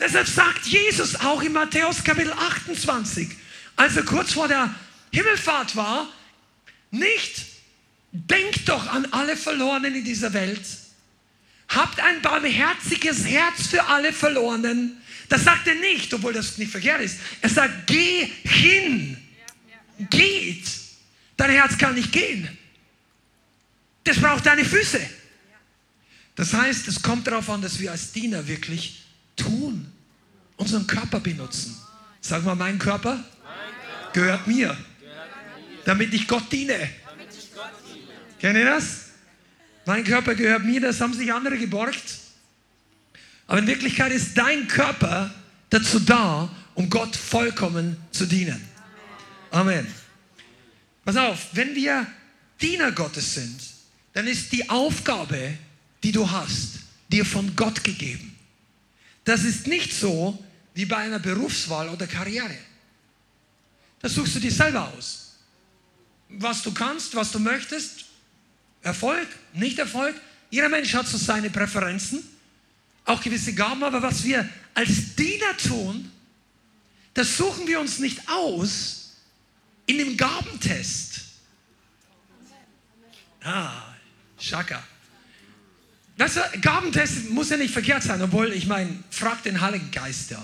Deshalb 0.00 0.26
sagt 0.26 0.66
Jesus 0.66 1.16
auch 1.16 1.42
in 1.42 1.52
Matthäus 1.52 2.02
Kapitel 2.02 2.32
28, 2.32 3.28
als 3.76 3.96
er 3.96 4.04
kurz 4.04 4.32
vor 4.32 4.48
der 4.48 4.74
Himmelfahrt 5.12 5.76
war, 5.76 6.08
nicht 6.90 7.54
Denkt 8.16 8.68
doch 8.68 8.86
an 8.86 9.06
alle 9.06 9.36
Verlorenen 9.36 9.96
in 9.96 10.04
dieser 10.04 10.32
Welt. 10.32 10.64
Habt 11.68 11.98
ein 11.98 12.22
barmherziges 12.22 13.26
Herz 13.26 13.66
für 13.66 13.84
alle 13.86 14.12
Verlorenen. 14.12 15.02
Das 15.28 15.42
sagt 15.42 15.66
er 15.66 15.74
nicht, 15.74 16.14
obwohl 16.14 16.32
das 16.32 16.56
nicht 16.56 16.70
verkehrt 16.70 17.00
ist. 17.00 17.18
Er 17.40 17.48
sagt, 17.48 17.88
geh 17.88 18.30
hin. 18.44 19.16
Geht. 20.10 20.64
Dein 21.36 21.50
Herz 21.50 21.76
kann 21.76 21.96
nicht 21.96 22.12
gehen. 22.12 22.56
Das 24.04 24.20
braucht 24.20 24.46
deine 24.46 24.64
Füße. 24.64 25.00
Das 26.36 26.52
heißt, 26.52 26.86
es 26.86 27.02
kommt 27.02 27.26
darauf 27.26 27.50
an, 27.50 27.62
dass 27.62 27.80
wir 27.80 27.90
als 27.90 28.12
Diener 28.12 28.46
wirklich 28.46 29.02
tun, 29.44 29.92
unseren 30.56 30.86
Körper 30.86 31.20
benutzen. 31.20 31.76
Sag 32.20 32.44
mal, 32.44 32.54
mein 32.54 32.78
Körper 32.78 33.22
gehört 34.12 34.46
mir, 34.46 34.76
damit 35.84 36.14
ich 36.14 36.26
Gott 36.26 36.50
diene. 36.50 36.90
Kennt 38.40 38.56
ihr 38.56 38.64
das? 38.64 39.04
Mein 39.86 40.04
Körper 40.04 40.34
gehört 40.34 40.64
mir, 40.64 40.80
das 40.80 41.00
haben 41.00 41.12
sich 41.12 41.32
andere 41.32 41.58
geborgt. 41.58 42.18
Aber 43.46 43.58
in 43.58 43.66
Wirklichkeit 43.66 44.12
ist 44.12 44.36
dein 44.36 44.66
Körper 44.68 45.34
dazu 45.68 46.00
da, 46.00 46.48
um 46.74 46.88
Gott 46.88 47.14
vollkommen 47.14 47.96
zu 48.10 48.26
dienen. 48.26 48.62
Amen. 49.50 49.86
Pass 51.04 51.16
auf, 51.16 51.48
wenn 51.52 51.74
wir 51.74 52.06
Diener 52.60 52.92
Gottes 52.92 53.34
sind, 53.34 53.60
dann 54.14 54.26
ist 54.26 54.52
die 54.52 54.68
Aufgabe, 54.70 55.54
die 56.02 56.12
du 56.12 56.30
hast, 56.30 56.78
dir 57.10 57.24
von 57.24 57.54
Gott 57.54 57.84
gegeben. 57.84 58.33
Das 59.24 59.44
ist 59.44 59.66
nicht 59.66 59.92
so 59.92 60.38
wie 60.74 60.84
bei 60.84 60.98
einer 60.98 61.18
Berufswahl 61.18 61.88
oder 61.88 62.06
Karriere. 62.06 62.56
Das 64.00 64.14
suchst 64.14 64.34
du 64.36 64.40
dir 64.40 64.52
selber 64.52 64.92
aus. 64.96 65.36
Was 66.28 66.62
du 66.62 66.72
kannst, 66.72 67.14
was 67.14 67.32
du 67.32 67.38
möchtest, 67.38 68.04
Erfolg, 68.82 69.26
nicht 69.54 69.78
Erfolg. 69.78 70.14
Jeder 70.50 70.68
Mensch 70.68 70.92
hat 70.94 71.08
so 71.08 71.16
seine 71.16 71.48
Präferenzen, 71.50 72.22
auch 73.06 73.20
gewisse 73.20 73.54
Gaben, 73.54 73.82
aber 73.82 74.02
was 74.02 74.24
wir 74.24 74.48
als 74.74 75.14
Diener 75.16 75.56
tun, 75.56 76.10
das 77.14 77.36
suchen 77.36 77.66
wir 77.66 77.80
uns 77.80 77.98
nicht 77.98 78.28
aus 78.28 79.12
in 79.86 79.98
dem 79.98 80.16
Gabentest. 80.16 81.20
Ah, 83.42 83.94
Schaka. 84.38 84.82
Das 86.16 86.38
Gabentest 86.60 87.30
muss 87.30 87.50
ja 87.50 87.56
nicht 87.56 87.72
verkehrt 87.72 88.02
sein, 88.02 88.22
obwohl 88.22 88.52
ich 88.52 88.66
meine, 88.66 88.90
frag 89.10 89.42
den 89.42 89.60
Heiligen 89.60 89.90
Geist 89.90 90.30
ja. 90.30 90.42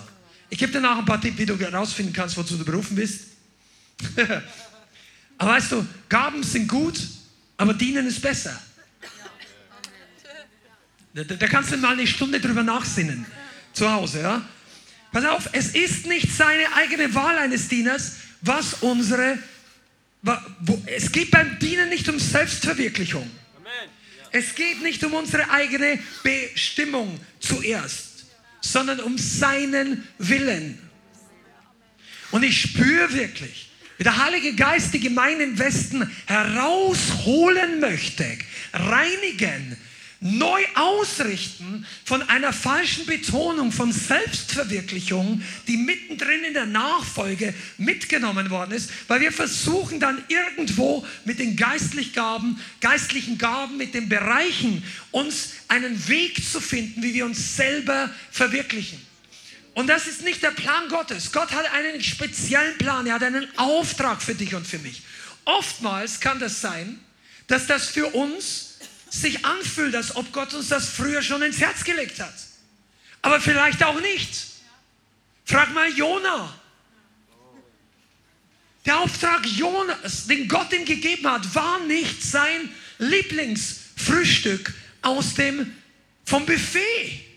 Ich 0.49 0.59
gebe 0.59 0.73
dir 0.73 0.81
nach 0.81 0.99
ein 0.99 1.05
paar 1.05 1.21
Tipps, 1.21 1.39
wie 1.39 1.47
du 1.47 1.57
herausfinden 1.57 2.13
kannst, 2.13 2.37
wozu 2.37 2.57
du 2.57 2.65
berufen 2.65 2.97
bist. 2.97 3.27
Aber 5.39 5.53
weißt 5.53 5.73
du, 5.73 5.87
Gaben 6.09 6.43
sind 6.43 6.69
gut, 6.69 7.01
aber 7.57 7.73
dienen 7.73 8.07
ist 8.07 8.21
besser. 8.21 8.61
Da, 11.15 11.25
da 11.25 11.47
kannst 11.47 11.73
du 11.73 11.79
mal 11.79 11.93
eine 11.93 12.07
Stunde 12.07 12.41
drüber 12.41 12.63
nachsinnen. 12.63 13.25
Zu 13.73 13.91
Hause, 13.91 14.21
ja? 14.21 14.43
Pass 15.13 15.25
auf, 15.25 15.49
es 15.53 15.75
ist 15.75 16.07
nicht 16.07 16.31
seine 16.31 16.73
eigene 16.75 17.15
Wahl 17.15 17.39
eines 17.39 17.69
Dieners, 17.69 18.17
was 18.43 18.75
unsere. 18.83 19.39
Es 20.87 21.11
geht 21.11 21.31
beim 21.31 21.59
Dienen 21.59 21.89
nicht 21.89 22.09
um 22.09 22.19
Selbstverwirklichung. 22.19 23.29
Es 24.33 24.55
geht 24.55 24.83
nicht 24.83 25.03
um 25.05 25.15
unsere 25.15 25.51
eigene 25.51 25.99
Bestimmung 26.23 27.19
zuerst, 27.41 28.27
sondern 28.61 29.01
um 29.01 29.19
seinen 29.19 30.07
Willen. 30.19 30.79
Und 32.31 32.45
ich 32.45 32.61
spüre 32.61 33.13
wirklich, 33.13 33.71
wie 33.99 34.05
der 34.05 34.25
Heilige 34.25 34.55
Geist 34.55 34.95
die 34.95 35.01
Gemeinde 35.01 35.45
im 35.45 35.59
Westen 35.59 36.09
herausholen 36.27 37.81
möchte, 37.81 38.25
reinigen, 38.73 39.77
neu 40.21 40.63
ausrichten 40.75 41.87
von 42.05 42.23
einer 42.23 42.53
falschen 42.53 43.07
Betonung 43.07 43.73
von 43.73 43.91
Selbstverwirklichung, 43.91 45.43
die 45.67 45.79
mittendrin 45.79 46.45
in 46.45 46.53
der 46.53 46.67
Nachfolge 46.67 47.55
mitgenommen 47.79 48.51
worden 48.51 48.73
ist, 48.73 48.91
weil 49.09 49.23
wir 49.23 49.33
versuchen 49.33 49.99
dann 49.99 50.23
irgendwo 50.29 51.07
mit 51.25 51.39
den 51.39 51.57
geistlichen 51.57 52.13
Gaben, 52.13 52.61
geistlichen 52.83 53.39
Gaben, 53.39 53.79
mit 53.79 53.95
den 53.95 54.11
Bereichen 54.11 54.83
uns 55.11 55.53
einen 55.69 56.07
Weg 56.09 56.45
zu 56.47 56.61
finden, 56.61 57.03
wie 57.03 57.15
wir 57.15 57.25
uns 57.25 57.57
selber 57.57 58.11
verwirklichen. 58.31 59.01
Und 59.73 59.87
das 59.87 60.07
ist 60.07 60.23
nicht 60.23 60.43
der 60.43 60.51
Plan 60.51 60.89
Gottes. 60.91 61.33
Gott 61.33 61.53
hat 61.53 61.73
einen 61.73 62.03
speziellen 62.03 62.77
Plan. 62.77 63.07
Er 63.07 63.15
hat 63.15 63.23
einen 63.23 63.47
Auftrag 63.57 64.21
für 64.21 64.35
dich 64.35 64.55
und 64.55 64.67
für 64.67 64.79
mich. 64.81 65.03
Oftmals 65.47 66.21
kann 66.21 66.39
das 66.39 66.61
sein, 66.61 67.01
dass 67.47 67.67
das 67.67 67.87
für 67.87 68.09
uns 68.09 68.70
sich 69.11 69.45
anfühlt, 69.45 69.95
als 69.95 70.17
ob 70.17 70.33
Gott 70.33 70.55
uns 70.55 70.69
das 70.69 70.89
früher 70.89 71.23
schon 71.23 71.43
ins 71.43 71.61
Herz 71.61 71.85
gelegt 71.85 72.21
hat. 72.21 72.35
Aber 73.23 73.41
vielleicht 73.41 73.83
auch 73.85 74.01
nicht. 74.01 74.31
Frag 75.45 75.75
mal 75.75 75.91
Jona. 75.91 76.55
Der 78.87 78.99
Auftrag 78.99 79.45
Jonas, 79.45 80.27
den 80.27 80.49
Gott 80.49 80.73
ihm 80.73 80.85
gegeben 80.85 81.31
hat, 81.31 81.55
war 81.55 81.81
nicht 81.81 82.23
sein 82.23 82.71
Lieblingsfrühstück 82.99 84.73
aus 85.03 85.35
dem, 85.35 85.77
vom 86.25 86.47
Buffet 86.47 87.30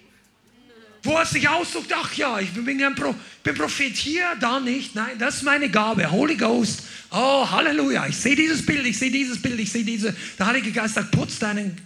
wo 1.04 1.18
er 1.18 1.26
sich 1.26 1.48
ausdrückt, 1.48 1.92
ach 1.94 2.14
ja, 2.14 2.40
ich 2.40 2.52
bin, 2.54 2.82
ein 2.82 2.96
Pro, 2.96 3.14
bin 3.44 3.56
Prophet 3.56 3.94
hier, 3.96 4.26
da 4.40 4.62
nicht. 4.62 4.96
Nein, 4.96 5.20
das 5.20 5.36
ist 5.36 5.44
meine 5.44 5.70
Gabe, 5.70 6.10
Holy 6.10 6.36
Ghost. 6.36 6.84
Oh, 7.12 7.50
Halleluja, 7.50 8.08
ich 8.08 8.16
sehe 8.16 8.36
dieses 8.36 8.66
Bild, 8.66 8.86
ich 8.86 8.98
sehe 8.98 9.12
dieses 9.12 9.42
Bild, 9.42 9.60
ich 9.60 9.72
sehe 9.72 9.84
diese. 9.84 10.16
Der 10.40 10.46
Heilige 10.46 10.72
Geist 10.72 10.96
sagt, 10.96 11.12
putz 11.12 11.40
deinen, 11.40 11.78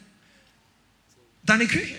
deine 1.44 1.66
Küche. 1.66 1.96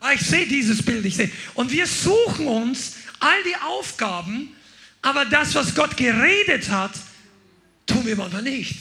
Ah, 0.00 0.12
ich 0.12 0.20
sehe 0.20 0.46
dieses 0.46 0.82
Bild, 0.82 1.04
ich 1.04 1.14
sehe. 1.14 1.30
Und 1.54 1.70
wir 1.70 1.86
suchen 1.86 2.46
uns 2.48 2.96
all 3.20 3.42
die 3.44 3.56
Aufgaben, 3.56 4.54
aber 5.02 5.24
das, 5.24 5.54
was 5.54 5.74
Gott 5.74 5.96
geredet 5.96 6.68
hat, 6.68 6.92
tun 7.86 8.04
wir 8.04 8.16
manchmal 8.16 8.42
nicht. 8.42 8.76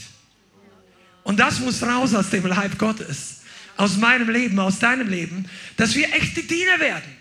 Und 1.24 1.40
das 1.40 1.60
muss 1.60 1.84
raus 1.84 2.16
aus 2.16 2.32
dem 2.32 2.48
Leib 2.48 2.80
Gottes, 2.80 3.42
aus 3.76 3.98
meinem 3.98 4.30
Leben, 4.30 4.60
aus 4.60 4.80
deinem 4.80 5.08
Leben, 5.08 5.46
dass 5.76 5.94
wir 5.94 6.12
echte 6.14 6.42
Diener 6.42 6.80
werden. 6.80 7.17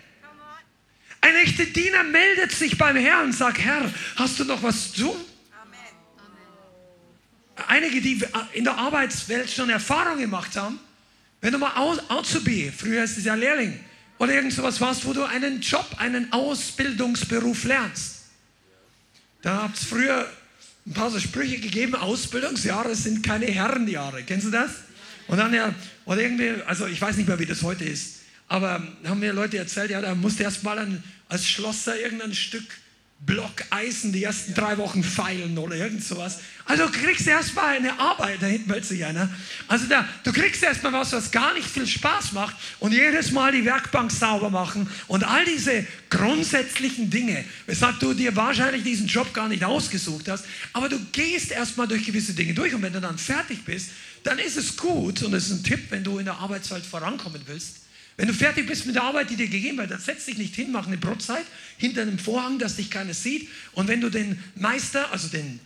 Ein 1.27 1.35
echter 1.35 1.65
Diener 1.65 2.03
meldet 2.03 2.53
sich 2.53 2.77
beim 2.77 2.95
Herrn 2.95 3.25
und 3.25 3.33
sagt, 3.33 3.59
Herr, 3.59 3.91
hast 4.15 4.39
du 4.39 4.45
noch 4.45 4.63
was 4.63 4.93
zu 4.93 5.01
tun? 5.01 5.15
Einige, 7.67 7.99
die 7.99 8.23
in 8.53 8.63
der 8.63 8.77
Arbeitswelt 8.77 9.49
schon 9.49 9.69
Erfahrung 9.69 10.19
gemacht 10.19 10.55
haben, 10.55 10.79
wenn 11.41 11.51
du 11.51 11.57
mal 11.57 11.73
Azubi, 12.07 12.71
früher 12.71 13.03
ist 13.03 13.17
es 13.17 13.25
ja 13.25 13.35
Lehrling, 13.35 13.77
oder 14.19 14.35
irgend 14.35 14.53
sowas 14.53 14.79
warst, 14.79 15.03
wo 15.05 15.11
du 15.11 15.25
einen 15.25 15.59
Job, 15.59 15.85
einen 15.97 16.31
Ausbildungsberuf 16.31 17.65
lernst. 17.65 18.23
Da 19.41 19.63
habt 19.63 19.75
es 19.75 19.83
früher 19.83 20.31
ein 20.85 20.93
paar 20.93 21.11
so 21.11 21.19
Sprüche 21.19 21.59
gegeben, 21.59 21.95
Ausbildungsjahre 21.95 22.95
sind 22.95 23.21
keine 23.21 23.47
Herrenjahre. 23.47 24.23
Kennst 24.23 24.47
du 24.47 24.51
das? 24.51 24.71
Und 25.27 25.37
dann 25.39 25.53
ja, 25.53 25.75
oder 26.05 26.21
irgendwie, 26.21 26.53
also 26.65 26.87
ich 26.87 27.01
weiß 27.01 27.17
nicht 27.17 27.27
mehr, 27.27 27.37
wie 27.37 27.45
das 27.45 27.63
heute 27.63 27.83
ist, 27.83 28.19
aber 28.47 28.81
haben 29.03 29.19
mir 29.19 29.33
Leute 29.33 29.57
erzählt, 29.57 29.91
ja, 29.91 29.99
da 29.99 30.15
musste 30.15 30.43
erst 30.43 30.63
mal 30.63 30.79
ein, 30.79 31.03
als 31.29 31.47
Schlosser 31.47 31.99
irgendein 31.99 32.33
Stück 32.33 32.65
Block 33.19 33.63
Eisen 33.71 34.13
die 34.13 34.23
ersten 34.23 34.53
drei 34.53 34.77
Wochen 34.77 35.03
feilen 35.03 35.57
oder 35.57 35.75
irgend 35.75 36.03
sowas. 36.03 36.39
Also 36.65 36.85
du 36.85 36.91
kriegst 36.91 37.25
erstmal 37.25 37.77
eine 37.77 37.99
Arbeit, 37.99 38.43
da 38.43 38.45
hinten 38.45 38.69
meldet 38.69 38.85
sich 38.85 39.03
einer. 39.03 39.27
Also 39.67 39.87
da, 39.87 40.07
du 40.23 40.31
kriegst 40.31 40.61
erstmal 40.61 40.93
was, 40.93 41.13
was 41.13 41.31
gar 41.31 41.55
nicht 41.55 41.67
viel 41.67 41.87
Spaß 41.87 42.33
macht 42.33 42.55
und 42.79 42.91
jedes 42.91 43.31
Mal 43.31 43.51
die 43.51 43.65
Werkbank 43.65 44.11
sauber 44.11 44.51
machen 44.51 44.87
und 45.07 45.23
all 45.23 45.45
diese 45.45 45.87
grundsätzlichen 46.11 47.09
Dinge, 47.09 47.43
weshalb 47.65 47.99
du 47.99 48.13
dir 48.13 48.35
wahrscheinlich 48.35 48.83
diesen 48.83 49.07
Job 49.07 49.33
gar 49.33 49.47
nicht 49.47 49.63
ausgesucht 49.63 50.29
hast, 50.29 50.45
aber 50.73 50.87
du 50.87 50.99
gehst 51.11 51.49
erstmal 51.49 51.87
durch 51.87 52.05
gewisse 52.05 52.33
Dinge 52.33 52.53
durch 52.53 52.75
und 52.75 52.83
wenn 52.83 52.93
du 52.93 53.01
dann 53.01 53.17
fertig 53.17 53.65
bist, 53.65 53.89
dann 54.23 54.37
ist 54.37 54.57
es 54.57 54.77
gut 54.77 55.23
und 55.23 55.31
das 55.31 55.45
ist 55.45 55.51
ein 55.51 55.63
Tipp, 55.63 55.85
wenn 55.89 56.03
du 56.03 56.19
in 56.19 56.25
der 56.25 56.35
Arbeitswelt 56.35 56.85
vorankommen 56.85 57.41
willst, 57.47 57.86
wenn 58.17 58.27
du 58.27 58.33
fertig 58.33 58.65
bist 58.65 58.87
mit 58.87 58.95
der 58.95 59.03
Arbeit, 59.03 59.29
die 59.29 59.35
dir 59.35 59.47
gegeben 59.47 59.77
wird, 59.77 59.91
dann 59.91 59.99
setz 59.99 60.25
dich 60.25 60.39
nicht 60.39 60.55
hin, 60.55 60.71
mach 60.71 60.87
eine 60.87 60.97
Brotzeit 60.97 61.45
hinter 61.77 62.01
einem 62.01 62.17
Vorhang, 62.17 62.57
dass 62.57 62.75
dich 62.75 62.89
keiner 62.89 63.13
sieht. 63.13 63.47
Und 63.73 63.87
wenn 63.87 64.01
du 64.01 64.09
den 64.09 64.43
Meister, 64.55 65.11
also 65.11 65.27
den, 65.27 65.59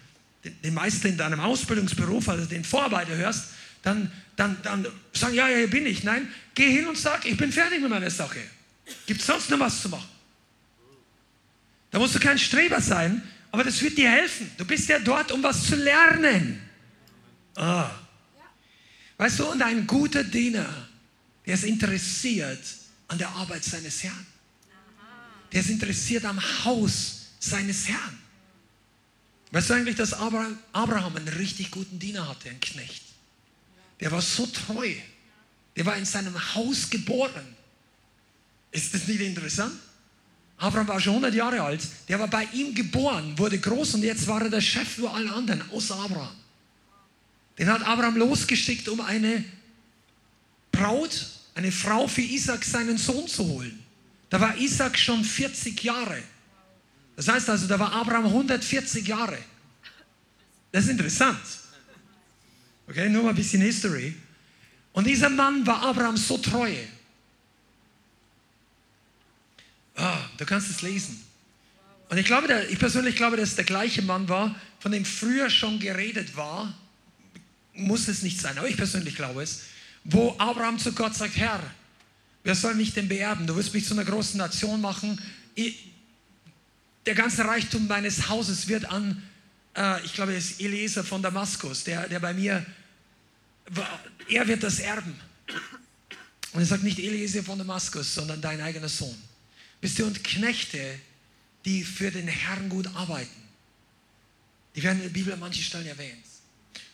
den, 0.44 0.74
Meister 0.74 1.08
in 1.08 1.18
deinem 1.18 1.40
Ausbildungsberuf, 1.40 2.28
also 2.28 2.46
den 2.46 2.66
Vorarbeiter 2.66 3.16
hörst, 3.16 3.52
dann, 3.84 4.12
dann, 4.36 4.58
dann 4.64 4.86
sag, 5.14 5.34
ja, 5.34 5.48
ja, 5.48 5.60
hier 5.60 5.70
bin 5.70 5.86
ich. 5.86 6.04
Nein, 6.04 6.28
geh 6.54 6.70
hin 6.70 6.88
und 6.88 6.98
sag, 6.98 7.26
ich 7.26 7.38
bin 7.38 7.54
fertig 7.54 7.80
mit 7.80 7.90
meiner 7.90 8.12
Sache. 8.12 8.40
Gibt 9.08 9.22
es 9.22 9.28
sonst 9.28 9.50
noch 9.50 9.60
was 9.60 9.82
zu 9.82 9.88
machen? 9.88 10.10
Da 11.90 12.00
musst 12.00 12.16
du 12.16 12.20
kein 12.20 12.38
Streber 12.38 12.82
sein, 12.82 13.24
aber 13.52 13.64
das 13.64 13.82
wird 13.82 13.98
dir 13.98 14.12
helfen. 14.12 14.52
Du 14.58 14.66
bist 14.66 14.90
ja 14.90 15.00
dort, 15.00 15.32
um 15.32 15.42
was 15.42 15.68
zu 15.68 15.78
lernen. 15.78 16.62
Ah. 17.56 17.92
Weißt 19.18 19.40
du, 19.40 19.46
und 19.46 19.62
ein 19.62 19.88
guter 19.88 20.24
Diener, 20.26 20.90
der 21.46 21.56
ist 21.56 21.64
interessiert 21.64 22.64
an 23.08 23.18
der 23.18 23.30
Arbeit 23.30 23.64
seines 23.64 24.04
Herrn. 24.04 24.26
Der 25.52 25.62
ist 25.62 25.70
interessiert 25.70 26.26
am 26.26 26.40
Haus 26.64 27.28
seines 27.40 27.88
Herrn. 27.88 28.18
Weißt 29.52 29.70
du 29.70 29.74
eigentlich, 29.74 29.98
dass 29.98 30.14
Abraham 30.14 31.16
einen 31.16 31.28
richtig 31.28 31.72
guten 31.72 32.00
Diener 32.00 32.28
hatte, 32.28 32.50
einen 32.50 32.62
Knecht? 32.62 33.04
Der 34.00 34.12
war 34.12 34.22
so 34.22 34.46
treu. 34.46 34.94
Der 35.76 35.86
war 35.86 35.98
in 35.98 36.06
seinem 36.06 36.56
Haus 36.56 36.90
geboren. 36.90 37.56
Ist 38.72 38.94
das 38.94 39.08
nicht 39.08 39.20
interessant? 39.20 39.74
Abraham 40.58 40.88
war 40.88 41.00
schon 41.00 41.14
100 41.14 41.34
Jahre 41.34 41.62
alt. 41.62 41.82
Der 42.08 42.20
war 42.20 42.28
bei 42.28 42.46
ihm 42.54 42.74
geboren, 42.74 43.38
wurde 43.38 43.60
groß 43.60 43.96
und 43.96 44.04
jetzt 44.04 44.28
war 44.28 44.42
er 44.42 44.50
der 44.50 44.62
Chef 44.62 44.98
über 45.00 45.14
allen 45.14 45.30
anderen, 45.30 45.70
außer 45.72 45.96
Abraham. 45.96 46.36
Den 47.58 47.68
hat 47.68 47.86
Abraham 47.86 48.16
losgeschickt, 48.16 48.88
um 48.88 49.02
eine 49.02 49.44
Braut, 50.82 51.28
eine 51.56 51.72
Frau 51.72 52.08
für 52.08 52.22
Isaac, 52.22 52.64
seinen 52.64 52.98
Sohn 52.98 53.28
zu 53.28 53.46
holen. 53.46 53.80
Da 54.30 54.40
war 54.40 54.58
Isaac 54.58 54.98
schon 54.98 55.24
40 55.24 55.84
Jahre. 55.84 56.24
Das 57.16 57.28
heißt 57.28 57.50
also, 57.50 57.68
da 57.68 57.78
war 57.78 57.92
Abraham 57.92 58.26
140 58.26 59.08
Jahre. 59.08 59.38
Das 60.72 60.86
ist 60.86 60.92
interessant. 60.92 61.40
Okay, 62.88 63.10
nur 63.10 63.24
mal 63.24 63.30
ein 63.30 63.36
bisschen 63.36 63.62
History. 63.62 64.16
Und 64.94 65.06
dieser 65.06 65.30
Mann 65.30 65.66
war 65.68 65.84
Abraham 65.84 66.18
so 66.18 66.38
treu. 66.38 66.74
Ah, 69.96 70.20
du 70.38 70.46
kannst 70.46 70.70
es 70.70 70.82
lesen. 70.82 71.22
Und 72.10 72.18
ich 72.18 72.26
glaube, 72.26 72.68
ich 72.70 72.80
persönlich 72.80 73.16
glaube, 73.16 73.38
dass 73.38 73.50
es 73.50 73.56
der 73.56 73.66
gleiche 73.66 74.02
Mann 74.02 74.28
war, 74.28 74.56
von 74.80 74.92
dem 74.92 75.06
früher 75.06 75.50
schon 75.50 75.80
geredet 75.80 76.36
war. 76.36 76.74
Muss 77.74 78.08
es 78.08 78.22
nicht 78.22 78.42
sein, 78.42 78.58
aber 78.58 78.68
ich 78.68 78.76
persönlich 78.76 79.16
glaube 79.16 79.44
es 79.44 79.62
wo 80.04 80.36
Abraham 80.38 80.80
zu 80.80 80.94
Gott 80.94 81.16
sagt, 81.16 81.36
Herr, 81.38 81.62
wer 82.44 82.56
soll 82.56 82.76
mich 82.76 82.94
denn 82.94 83.08
beerben? 83.08 83.48
Du 83.48 83.56
wirst 83.56 83.74
mich 83.74 83.86
zu 83.86 83.94
einer 83.94 84.06
großen 84.06 84.38
Nation 84.38 84.82
machen. 84.82 85.20
Der 87.06 87.16
ganze 87.16 87.46
Reichtum 87.46 87.88
meines 87.88 88.30
Hauses 88.30 88.68
wird 88.68 88.86
an, 88.86 89.22
äh, 89.76 90.04
ich 90.06 90.14
glaube, 90.14 90.36
es 90.36 90.52
ist 90.52 90.62
Eliezer 90.62 91.04
von 91.04 91.22
Damaskus, 91.22 91.84
der, 91.84 92.08
der 92.08 92.20
bei 92.20 92.34
mir, 92.34 92.66
er 94.28 94.48
wird 94.48 94.64
das 94.64 94.80
erben. 94.80 95.16
Und 96.54 96.60
er 96.62 96.66
sagt 96.66 96.84
nicht 96.84 97.00
Eliezer 97.00 97.44
von 97.44 97.58
Damaskus, 97.58 98.14
sondern 98.14 98.42
dein 98.42 98.62
eigener 98.62 98.90
Sohn. 98.90 99.16
Wisst 99.80 100.00
ihr, 100.00 100.06
und 100.06 100.24
Knechte, 100.24 101.00
die 101.66 101.84
für 101.84 102.12
den 102.12 102.28
Herrn 102.28 102.70
gut 102.70 102.88
arbeiten, 102.96 103.30
die 104.76 104.84
werden 104.84 104.98
in 104.98 105.04
der 105.04 105.10
Bibel 105.10 105.34
an 105.34 105.40
manchen 105.40 105.64
Stellen 105.64 105.88
erwähnt. 105.88 106.26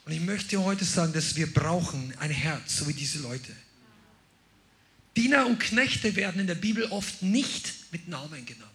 Und 0.08 0.13
ich 0.13 0.22
möchte 0.22 0.63
heute 0.63 0.86
sagen, 0.86 1.12
dass 1.12 1.36
wir 1.36 1.54
brauchen 1.54 2.13
ein 2.20 2.32
Herz, 2.32 2.78
so 2.78 2.88
wie 2.88 2.93
diese 2.93 3.20
Leute. 3.20 3.52
Diener 5.17 5.46
und 5.46 5.60
Knechte 5.60 6.15
werden 6.15 6.39
in 6.39 6.48
der 6.48 6.56
Bibel 6.56 6.86
oft 6.86 7.22
nicht 7.22 7.74
mit 7.91 8.08
Namen 8.08 8.46
genannt. 8.46 8.72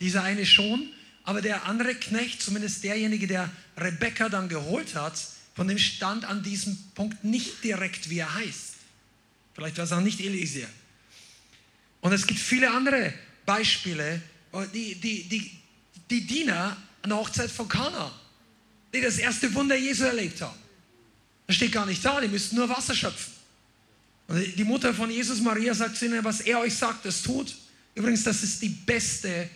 Dieser 0.00 0.22
eine 0.22 0.46
schon, 0.46 0.88
aber 1.24 1.42
der 1.42 1.64
andere 1.64 1.96
Knecht, 1.96 2.40
zumindest 2.40 2.84
derjenige, 2.84 3.26
der 3.26 3.50
Rebekka 3.76 4.28
dann 4.28 4.48
geholt 4.48 4.94
hat, 4.94 5.20
von 5.56 5.66
dem 5.66 5.78
stand 5.78 6.24
an 6.24 6.44
diesem 6.44 6.78
Punkt 6.94 7.24
nicht 7.24 7.64
direkt, 7.64 8.08
wie 8.08 8.20
er 8.20 8.32
heißt. 8.32 8.74
Vielleicht 9.52 9.78
war 9.78 9.84
es 9.84 9.90
auch 9.90 10.00
nicht 10.00 10.20
Eliezer. 10.20 10.68
Und 12.02 12.12
es 12.12 12.24
gibt 12.24 12.38
viele 12.38 12.70
andere 12.70 13.12
Beispiele, 13.44 14.22
die, 14.72 14.94
die, 14.94 15.24
die, 15.24 15.50
die 16.08 16.24
Diener 16.24 16.76
an 17.02 17.10
der 17.10 17.18
Hochzeit 17.18 17.50
von 17.50 17.68
Kana 17.68 18.12
die 18.92 19.00
das 19.00 19.18
erste 19.18 19.52
Wunder 19.54 19.76
Jesu 19.76 20.04
erlebt 20.04 20.40
haben. 20.40 20.58
Das 21.46 21.56
steht 21.56 21.72
gar 21.72 21.86
nicht 21.86 22.04
da, 22.04 22.20
die 22.20 22.28
müssten 22.28 22.56
nur 22.56 22.68
Wasser 22.68 22.94
schöpfen. 22.94 23.32
Und 24.28 24.58
die 24.58 24.64
Mutter 24.64 24.92
von 24.92 25.10
Jesus, 25.10 25.40
Maria, 25.40 25.74
sagt 25.74 25.96
zu 25.96 26.06
ihnen, 26.06 26.22
was 26.22 26.42
er 26.42 26.60
euch 26.60 26.74
sagt, 26.74 27.06
das 27.06 27.22
tut. 27.22 27.54
Übrigens, 27.94 28.22
das 28.22 28.42
ist 28.42 28.60
die 28.62 28.68
beste 28.68 29.48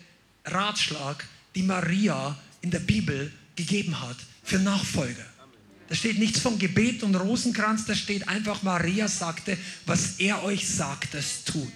Ratschlag, 0.45 1.23
die 1.55 1.63
Maria 1.63 2.35
in 2.61 2.71
der 2.71 2.79
Bibel 2.79 3.31
gegeben 3.55 3.99
hat 4.01 4.17
für 4.43 4.57
Nachfolger. 4.57 5.25
Da 5.87 5.95
steht 5.95 6.17
nichts 6.17 6.39
von 6.39 6.57
Gebet 6.57 7.03
und 7.03 7.13
Rosenkranz, 7.13 7.85
da 7.85 7.93
steht 7.93 8.27
einfach, 8.27 8.63
Maria 8.63 9.07
sagte, 9.07 9.57
was 9.85 10.15
er 10.17 10.43
euch 10.43 10.67
sagt, 10.67 11.13
das 11.13 11.43
tut. 11.43 11.69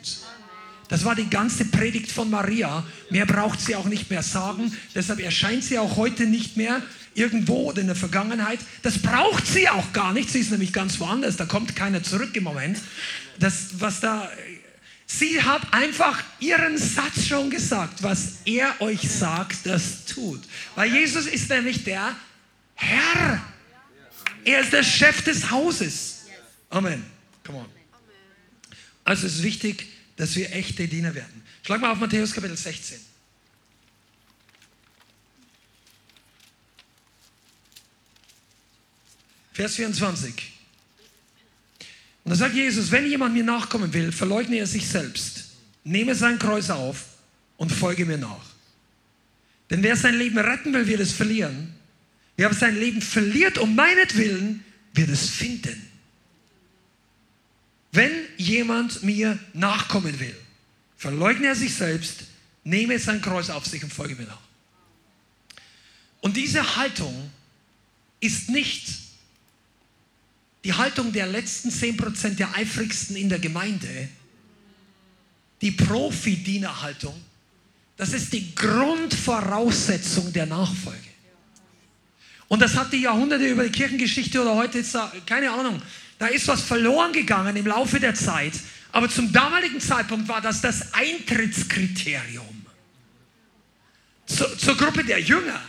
Das 0.88 1.04
war 1.04 1.16
die 1.16 1.30
ganze 1.30 1.66
Predigt 1.66 2.12
von 2.12 2.30
Maria. 2.30 2.86
Mehr 3.10 3.26
braucht 3.26 3.60
sie 3.60 3.76
auch 3.76 3.86
nicht 3.86 4.10
mehr 4.10 4.24
sagen. 4.24 4.76
Deshalb 4.96 5.20
erscheint 5.20 5.64
sie 5.64 5.78
auch 5.78 5.98
heute 5.98 6.26
nicht 6.26 6.58
mehr 6.58 6.82
irgendwo 7.18 7.70
oder 7.70 7.82
in 7.82 7.88
der 7.88 7.96
Vergangenheit. 7.96 8.60
Das 8.84 9.00
braucht 9.00 9.48
sie 9.48 9.68
auch 9.68 9.92
gar 9.92 10.14
nicht. 10.14 10.30
Sie 10.30 10.40
ist 10.40 10.52
nämlich 10.52 10.72
ganz 10.72 11.00
woanders. 11.00 11.36
Da 11.36 11.46
kommt 11.46 11.76
keiner 11.76 12.04
zurück 12.04 12.36
im 12.36 12.44
Moment. 12.44 12.80
Das, 13.40 13.80
was 13.80 14.00
da, 14.00 14.32
sie 15.08 15.42
hat 15.42 15.74
einfach 15.74 16.24
ihren 16.40 16.78
Satz 16.78 17.26
schon 17.28 17.50
gesagt. 17.50 18.04
Was 18.04 18.38
er 18.46 18.80
euch 18.82 19.10
sagt, 19.10 19.66
das 19.66 20.06
tut. 20.06 20.42
Weil 20.76 20.94
Jesus 20.94 21.26
ist 21.26 21.50
nämlich 21.50 21.84
der 21.84 22.16
Herr. 22.76 23.42
Er 24.46 24.62
ist 24.62 24.72
der 24.72 24.84
Chef 24.84 25.24
des 25.24 25.50
Hauses. 25.50 26.26
Amen. 26.70 27.04
Come 27.44 27.60
on. 27.60 27.66
Also 29.04 29.26
es 29.26 29.38
ist 29.38 29.44
wichtig, 29.44 29.88
dass 30.18 30.36
wir 30.36 30.54
echte 30.54 30.88
Diener 30.88 31.16
werden. 31.16 31.44
Schlag 31.64 31.82
mal 31.82 31.92
auf 31.92 32.00
Matthäus 32.00 32.32
Kapitel 32.32 32.58
16. 32.58 33.00
Vers 39.58 39.74
24. 39.78 40.34
Und 42.24 42.30
da 42.30 42.36
sagt 42.36 42.54
Jesus, 42.54 42.92
wenn 42.92 43.10
jemand 43.10 43.34
mir 43.34 43.44
nachkommen 43.44 43.92
will, 43.92 44.12
verleugne 44.12 44.58
er 44.58 44.68
sich 44.68 44.88
selbst, 44.88 45.46
nehme 45.84 46.14
sein 46.14 46.38
Kreuz 46.38 46.70
auf 46.70 47.06
und 47.58 47.72
folge 47.72 48.06
mir 48.06 48.20
nach. 48.20 48.46
Denn 49.72 49.82
wer 49.82 49.96
sein 49.96 50.14
Leben 50.14 50.38
retten 50.38 50.74
will, 50.74 50.86
wird 50.86 51.00
es 51.00 51.12
verlieren. 51.12 51.74
Wer 52.36 52.46
aber 52.46 52.56
sein 52.56 52.78
Leben 52.78 53.02
verliert 53.02 53.58
um 53.58 53.74
meinetwillen, 53.74 54.64
wird 54.94 55.10
es 55.10 55.28
finden. 55.28 55.90
Wenn 57.92 58.12
jemand 58.38 59.02
mir 59.02 59.40
nachkommen 59.54 60.20
will, 60.20 60.38
verleugne 60.98 61.48
er 61.48 61.56
sich 61.56 61.74
selbst, 61.74 62.26
nehme 62.64 63.00
sein 63.00 63.24
Kreuz 63.24 63.50
auf 63.50 63.66
sich 63.66 63.84
und 63.84 63.92
folge 63.92 64.14
mir 64.14 64.28
nach. 64.28 64.38
Und 66.22 66.38
diese 66.38 66.76
Haltung 66.76 67.32
ist 68.20 68.50
nicht 68.50 69.07
die 70.68 70.74
Haltung 70.74 71.14
der 71.14 71.28
letzten 71.28 71.70
10% 71.70 72.36
der 72.36 72.54
eifrigsten 72.54 73.16
in 73.16 73.30
der 73.30 73.40
Gemeinde, 73.40 74.10
die 75.62 75.72
Profi-Dienerhaltung, 75.72 77.16
das 77.96 78.12
ist 78.12 78.34
die 78.34 78.54
Grundvoraussetzung 78.54 80.34
der 80.34 80.46
Nachfolge. 80.46 81.00
Und 82.50 82.62
das 82.62 82.76
hat 82.76 82.92
die 82.92 83.00
Jahrhunderte 83.00 83.48
über 83.48 83.64
die 83.64 83.72
Kirchengeschichte 83.72 84.42
oder 84.42 84.56
heute 84.56 84.80
ist 84.80 84.98
keine 85.26 85.52
Ahnung, 85.52 85.82
da 86.20 86.28
ist 86.28 86.50
was 86.50 86.64
verloren 86.64 87.14
gegangen 87.14 87.56
im 87.56 87.68
Laufe 87.68 88.02
der 88.02 88.14
Zeit. 88.14 88.54
Aber 88.92 89.08
zum 89.08 89.32
damaligen 89.32 89.80
Zeitpunkt 89.80 90.28
war 90.28 90.42
das 90.42 90.60
das 90.60 90.94
Eintrittskriterium 90.94 92.66
zu, 94.26 94.58
zur 94.58 94.76
Gruppe 94.76 95.06
der 95.06 95.22
Jünger. 95.22 95.62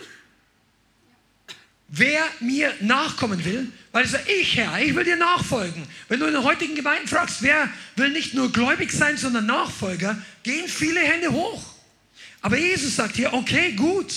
Wer 1.88 2.22
mir 2.40 2.72
nachkommen 2.80 3.44
will, 3.44 3.66
weil 3.92 4.04
ich 4.04 4.10
sage, 4.10 4.30
ich 4.30 4.56
Herr, 4.56 4.78
ich 4.80 4.94
will 4.94 5.04
dir 5.04 5.16
nachfolgen. 5.16 5.82
Wenn 6.08 6.20
du 6.20 6.26
in 6.26 6.34
den 6.34 6.44
heutigen 6.44 6.74
Gemeinden 6.74 7.08
fragst, 7.08 7.42
wer 7.42 7.68
will 7.96 8.10
nicht 8.10 8.34
nur 8.34 8.52
gläubig 8.52 8.92
sein, 8.92 9.16
sondern 9.16 9.46
Nachfolger, 9.46 10.20
gehen 10.42 10.68
viele 10.68 11.00
Hände 11.00 11.32
hoch. 11.32 11.62
Aber 12.40 12.58
Jesus 12.58 12.96
sagt 12.96 13.16
hier, 13.16 13.32
okay, 13.32 13.72
gut, 13.72 14.12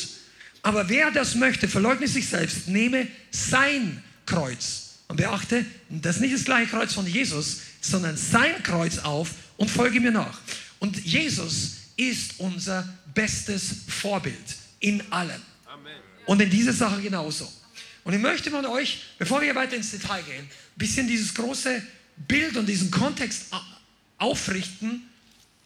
aber 0.62 0.90
wer 0.90 1.12
das 1.12 1.36
möchte, 1.36 1.68
verleugne 1.68 2.08
sich 2.08 2.28
selbst, 2.28 2.68
nehme 2.68 3.08
sein 3.32 4.04
Kreuz. 4.26 5.00
Und 5.08 5.18
beachte, 5.18 5.66
das 5.90 6.18
ist 6.18 6.22
nicht 6.22 6.36
das 6.36 6.46
gleiche 6.46 6.70
Kreuz 6.70 6.94
von 6.94 7.08
Jesus, 7.08 7.62
sondern 7.82 8.16
sein 8.16 8.62
Kreuz 8.64 9.00
auf 9.00 9.32
und 9.58 9.70
folge 9.70 10.00
mir 10.00 10.12
nach. 10.12 10.40
Und 10.80 11.04
Jesus 11.04 11.78
ist 11.98 12.40
unser 12.40 12.88
bestes 13.14 13.64
Vorbild 13.88 14.36
in 14.80 15.02
allem. 15.12 15.42
Und 16.26 16.42
in 16.42 16.50
dieser 16.50 16.74
Sache 16.74 17.02
genauso. 17.02 17.52
Und 18.04 18.14
ich 18.14 18.20
möchte 18.20 18.50
von 18.50 18.66
euch, 18.66 19.04
bevor 19.20 19.42
wir 19.42 19.54
weiter 19.56 19.76
ins 19.76 19.92
Detail 19.92 20.24
gehen, 20.24 20.44
ein 20.44 20.78
bisschen 20.78 21.08
dieses 21.08 21.34
große 21.34 21.82
Bild 22.28 22.58
und 22.58 22.66
diesen 22.66 22.90
Kontext 22.92 23.48
aufrichten 24.18 25.04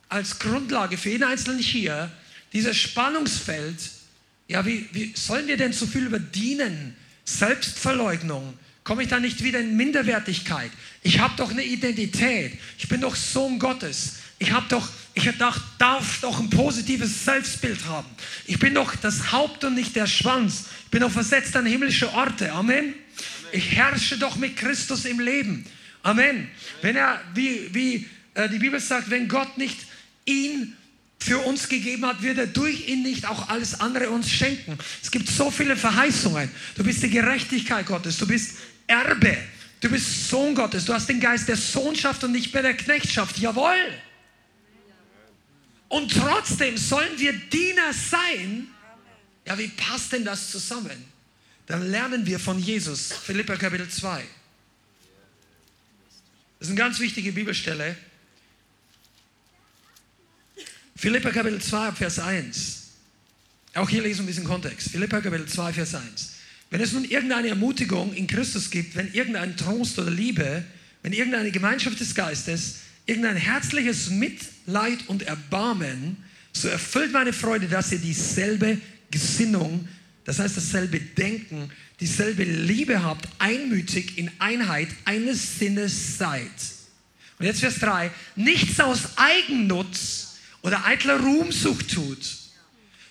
als 0.10 0.40
Grundlage 0.40 0.98
für 0.98 1.10
jeden 1.10 1.24
Einzelnen 1.24 1.60
hier, 1.60 2.12
dieses 2.54 2.78
Spannungsfeld, 2.78 3.78
ja, 4.48 4.66
wie, 4.66 4.88
wie 4.92 5.14
sollen 5.16 5.48
wir 5.48 5.58
denn 5.58 5.74
so 5.74 5.88
viel 5.88 6.06
über 6.06 6.20
Dienen, 6.20 6.96
Selbstverleugnung, 7.26 8.58
komme 8.84 9.04
ich 9.04 9.10
da 9.10 9.20
nicht 9.20 9.44
wieder 9.44 9.60
in 9.60 9.76
Minderwertigkeit? 9.76 10.72
Ich 11.02 11.20
habe 11.20 11.34
doch 11.38 11.52
eine 11.52 11.64
Identität, 11.64 12.58
ich 12.78 12.88
bin 12.88 13.02
doch 13.02 13.16
Sohn 13.16 13.60
Gottes, 13.60 14.18
ich 14.40 14.52
habe 14.52 14.68
doch, 14.70 14.88
ich 15.16 15.38
darf, 15.38 15.60
darf 15.80 16.20
doch 16.20 16.40
ein 16.40 16.50
positives 16.50 17.24
Selbstbild 17.24 17.86
haben. 17.86 18.08
Ich 18.46 18.60
bin 18.60 18.76
doch 18.76 18.96
das 18.98 19.32
Haupt 19.32 19.64
und 19.64 19.74
nicht 19.74 19.96
der 19.96 20.08
Schwanz. 20.08 20.66
Ich 20.86 20.92
bin 20.92 21.00
doch 21.00 21.12
versetzt 21.12 21.56
an 21.56 21.66
himmlische 21.66 22.14
Orte. 22.14 22.52
Amen. 22.52 22.94
Ich 23.54 23.72
herrsche 23.72 24.18
doch 24.18 24.36
mit 24.36 24.58
Christus 24.58 25.06
im 25.06 25.22
Leben. 25.22 25.66
Amen. 26.04 26.50
Wenn 26.82 26.98
er, 26.98 27.22
wie, 27.34 27.74
wie 27.74 28.10
äh, 28.34 28.50
die 28.50 28.60
Bibel 28.60 28.80
sagt, 28.80 29.10
wenn 29.10 29.30
Gott 29.30 29.58
nicht 29.58 29.78
ihn 30.26 30.76
für 31.18 31.40
uns 31.40 31.70
gegeben 31.70 32.06
hat, 32.06 32.22
wird 32.22 32.38
er 32.38 32.48
durch 32.48 32.90
ihn 32.90 33.02
nicht 33.02 33.26
auch 33.26 33.48
alles 33.48 33.80
andere 33.80 34.10
uns 34.10 34.30
schenken. 34.30 34.78
Es 35.02 35.10
gibt 35.10 35.30
so 35.30 35.50
viele 35.50 35.78
Verheißungen. 35.78 36.52
Du 36.76 36.84
bist 36.84 37.02
die 37.02 37.10
Gerechtigkeit 37.10 37.86
Gottes, 37.86 38.18
du 38.18 38.28
bist 38.28 38.58
Erbe, 38.86 39.38
du 39.80 39.90
bist 39.90 40.30
Sohn 40.30 40.54
Gottes, 40.54 40.86
du 40.86 40.94
hast 40.94 41.08
den 41.08 41.22
Geist 41.22 41.48
der 41.48 41.56
Sohnschaft 41.56 42.24
und 42.26 42.34
nicht 42.34 42.54
mehr 42.54 42.64
der 42.64 42.76
Knechtschaft. 42.76 43.38
Jawohl. 43.40 43.74
Und 45.96 46.12
trotzdem 46.12 46.76
sollen 46.76 47.18
wir 47.18 47.32
Diener 47.32 47.94
sein. 47.94 48.68
Ja, 49.48 49.58
wie 49.58 49.70
passt 49.70 50.12
denn 50.12 50.26
das 50.26 50.52
zusammen? 50.52 51.06
Dann 51.68 51.90
lernen 51.90 52.26
wir 52.26 52.38
von 52.38 52.60
Jesus, 52.60 53.14
Philippa 53.14 53.56
Kapitel 53.56 53.88
2. 53.88 54.22
Das 56.60 56.68
ist 56.68 56.68
eine 56.68 56.76
ganz 56.76 57.00
wichtige 57.00 57.32
Bibelstelle. 57.32 57.96
Philippa 60.98 61.32
Kapitel 61.32 61.62
2, 61.62 61.94
Vers 61.94 62.20
1. 62.20 62.88
Auch 63.76 63.88
hier 63.88 64.02
lesen 64.02 64.26
wir 64.26 64.28
bisschen 64.28 64.44
Kontext. 64.44 64.90
Philippa 64.90 65.22
Kapitel 65.22 65.48
2, 65.48 65.72
Vers 65.72 65.96
1. 65.96 66.34
Wenn 66.72 66.82
es 66.82 66.92
nun 66.92 67.06
irgendeine 67.06 67.48
Ermutigung 67.48 68.14
in 68.14 68.28
Christus 68.28 68.70
gibt, 68.70 68.98
wenn 68.98 69.14
irgendein 69.14 69.56
Trost 69.56 69.98
oder 69.98 70.12
Liebe, 70.12 70.66
wenn 71.04 71.14
irgendeine 71.14 71.52
Gemeinschaft 71.52 72.02
des 72.02 72.14
Geistes, 72.14 72.80
irgendein 73.06 73.38
herzliches 73.38 74.10
Mitleid 74.10 75.08
und 75.08 75.24
Erbarmen, 75.24 76.18
so 76.54 76.68
erfüllt 76.68 77.12
meine 77.12 77.34
Freude, 77.34 77.68
dass 77.68 77.92
ihr 77.92 78.00
dieselbe 78.00 78.80
Gesinnung, 79.12 79.88
das 80.24 80.40
heißt 80.40 80.58
dasselbe 80.58 81.00
Denken, 81.00 81.70
dieselbe 82.00 82.44
Liebe 82.44 83.04
habt, 83.04 83.28
einmütig 83.40 84.18
in 84.18 84.32
Einheit 84.40 84.90
eines 85.06 85.60
Sinnes 85.60 86.18
seid. 86.18 86.50
Und 87.38 87.46
jetzt 87.46 87.60
Vers 87.60 87.80
3, 87.80 88.12
nichts 88.36 88.80
aus 88.80 89.18
Eigennutz 89.18 90.38
oder 90.62 90.86
eitler 90.86 91.20
Ruhmsucht 91.20 91.94
tut, 91.94 92.36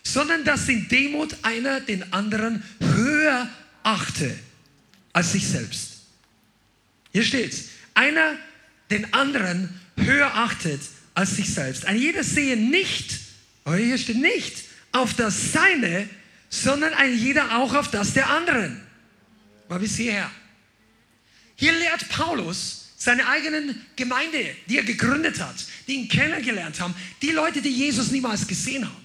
sondern 0.02 0.44
dass 0.44 0.68
in 0.68 0.88
Demut 0.88 1.37
einer 1.42 1.80
den 1.80 2.12
anderen 2.12 2.62
höher 2.80 3.48
achte 3.83 4.35
als 5.12 5.33
sich 5.33 5.46
selbst. 5.46 5.90
Hier 7.12 7.22
steht's. 7.22 7.66
Einer 7.94 8.37
den 8.90 9.12
anderen 9.12 9.68
höher 9.96 10.35
achtet 10.35 10.80
als 11.14 11.37
sich 11.37 11.52
selbst. 11.52 11.87
Ein 11.87 11.96
jeder 11.96 12.24
sehe 12.24 12.57
nicht, 12.57 13.18
aber 13.64 13.76
hier 13.76 13.98
steht 13.98 14.20
nicht, 14.20 14.64
auf 14.92 15.14
das 15.14 15.52
Seine, 15.52 16.09
sondern 16.48 16.94
ein 16.94 17.16
jeder 17.16 17.57
auch 17.57 17.74
auf 17.74 17.90
das 17.90 18.14
der 18.14 18.30
anderen. 18.30 18.80
Mal 19.68 19.78
bis 19.78 19.96
hierher. 19.96 20.30
Hier 21.57 21.72
lehrt 21.72 22.09
Paulus 22.09 22.92
seine 22.96 23.26
eigenen 23.28 23.85
Gemeinde, 23.96 24.54
die 24.68 24.78
er 24.78 24.85
gegründet 24.85 25.40
hat, 25.40 25.57
die 25.87 25.94
ihn 25.94 26.09
kennengelernt 26.09 26.80
haben, 26.80 26.94
die 27.22 27.30
Leute, 27.30 27.61
die 27.61 27.70
Jesus 27.70 28.11
niemals 28.11 28.46
gesehen 28.46 28.85
haben. 28.85 29.04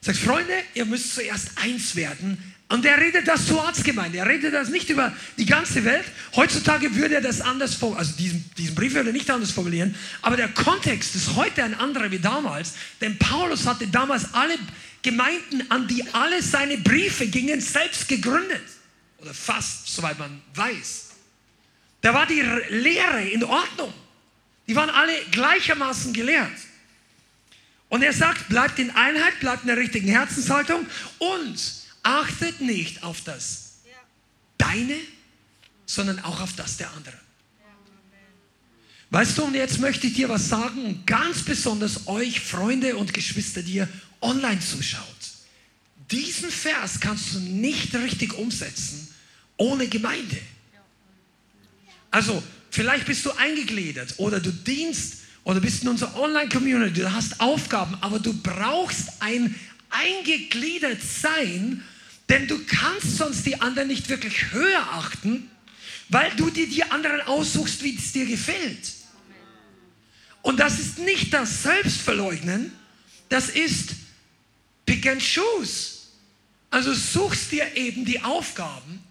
Sagt, 0.00 0.18
Freunde, 0.18 0.52
ihr 0.74 0.84
müsst 0.84 1.14
zuerst 1.14 1.50
eins 1.56 1.96
werden 1.96 2.53
und 2.68 2.84
er 2.86 2.98
redet 2.98 3.28
das 3.28 3.46
zur 3.46 3.58
Ortsgemeinde. 3.62 4.18
Er 4.18 4.26
redet 4.26 4.54
das 4.54 4.68
nicht 4.68 4.88
über 4.88 5.12
die 5.36 5.44
ganze 5.44 5.84
Welt. 5.84 6.04
Heutzutage 6.34 6.94
würde 6.94 7.16
er 7.16 7.20
das 7.20 7.40
anders 7.40 7.74
formulieren. 7.74 8.06
Also 8.06 8.16
diesen, 8.16 8.50
diesen 8.56 8.74
Brief 8.74 8.94
würde 8.94 9.10
er 9.10 9.12
nicht 9.12 9.30
anders 9.30 9.50
formulieren. 9.50 9.94
Aber 10.22 10.36
der 10.36 10.48
Kontext 10.48 11.14
ist 11.14 11.36
heute 11.36 11.62
ein 11.62 11.74
anderer 11.74 12.10
wie 12.10 12.18
damals. 12.18 12.72
Denn 13.00 13.18
Paulus 13.18 13.66
hatte 13.66 13.86
damals 13.88 14.32
alle 14.32 14.58
Gemeinden, 15.02 15.70
an 15.70 15.86
die 15.86 16.02
alle 16.14 16.42
seine 16.42 16.78
Briefe 16.78 17.26
gingen, 17.26 17.60
selbst 17.60 18.08
gegründet. 18.08 18.62
Oder 19.18 19.34
fast, 19.34 19.94
soweit 19.94 20.18
man 20.18 20.40
weiß. 20.54 21.10
Da 22.00 22.14
war 22.14 22.26
die 22.26 22.42
Lehre 22.70 23.28
in 23.28 23.44
Ordnung. 23.44 23.92
Die 24.66 24.74
waren 24.74 24.90
alle 24.90 25.12
gleichermaßen 25.30 26.14
gelehrt. 26.14 26.50
Und 27.90 28.02
er 28.02 28.14
sagt, 28.14 28.48
bleibt 28.48 28.78
in 28.78 28.90
Einheit, 28.90 29.38
bleibt 29.40 29.62
in 29.62 29.68
der 29.68 29.76
richtigen 29.76 30.08
Herzenshaltung 30.08 30.86
und 31.18 31.83
achtet 32.04 32.60
nicht 32.60 33.02
auf 33.02 33.22
das 33.22 33.78
deine, 34.58 34.96
sondern 35.86 36.20
auch 36.20 36.40
auf 36.40 36.54
das 36.54 36.76
der 36.76 36.92
anderen. 36.92 37.18
Weißt 39.10 39.38
du, 39.38 39.44
und 39.44 39.54
jetzt 39.54 39.78
möchte 39.78 40.06
ich 40.06 40.14
dir 40.14 40.28
was 40.28 40.48
sagen, 40.48 41.02
ganz 41.06 41.42
besonders 41.42 42.06
euch, 42.08 42.40
Freunde 42.40 42.96
und 42.96 43.12
Geschwister, 43.12 43.62
die 43.62 43.74
ihr 43.74 43.88
online 44.20 44.60
zuschaut. 44.60 45.04
Diesen 46.10 46.50
Vers 46.50 47.00
kannst 47.00 47.34
du 47.34 47.40
nicht 47.40 47.94
richtig 47.94 48.34
umsetzen 48.34 49.08
ohne 49.56 49.86
Gemeinde. 49.88 50.38
Also, 52.10 52.42
vielleicht 52.70 53.06
bist 53.06 53.24
du 53.24 53.30
eingegliedert 53.32 54.14
oder 54.18 54.40
du 54.40 54.50
dienst 54.50 55.18
oder 55.44 55.60
bist 55.60 55.82
in 55.82 55.88
unserer 55.88 56.18
Online-Community, 56.18 57.00
du 57.00 57.12
hast 57.12 57.40
Aufgaben, 57.40 57.96
aber 58.00 58.18
du 58.18 58.32
brauchst 58.32 59.10
ein 59.20 59.54
eingegliedert 59.90 61.00
sein, 61.02 61.82
denn 62.28 62.46
du 62.48 62.64
kannst 62.64 63.16
sonst 63.16 63.44
die 63.46 63.60
anderen 63.60 63.88
nicht 63.88 64.08
wirklich 64.08 64.52
höher 64.52 64.82
achten, 64.92 65.50
weil 66.08 66.30
du 66.36 66.50
dir 66.50 66.68
die 66.68 66.84
anderen 66.84 67.20
aussuchst, 67.22 67.82
wie 67.82 67.96
es 67.96 68.12
dir 68.12 68.26
gefällt. 68.26 68.92
Und 70.42 70.60
das 70.60 70.78
ist 70.78 70.98
nicht 70.98 71.32
das 71.32 71.62
Selbstverleugnen, 71.62 72.72
das 73.28 73.48
ist 73.48 73.90
Pick 74.86 75.06
and 75.06 75.22
Choose. 75.22 75.94
Also 76.70 76.92
suchst 76.92 77.52
dir 77.52 77.76
eben 77.76 78.04
die 78.04 78.20
Aufgaben. 78.20 79.02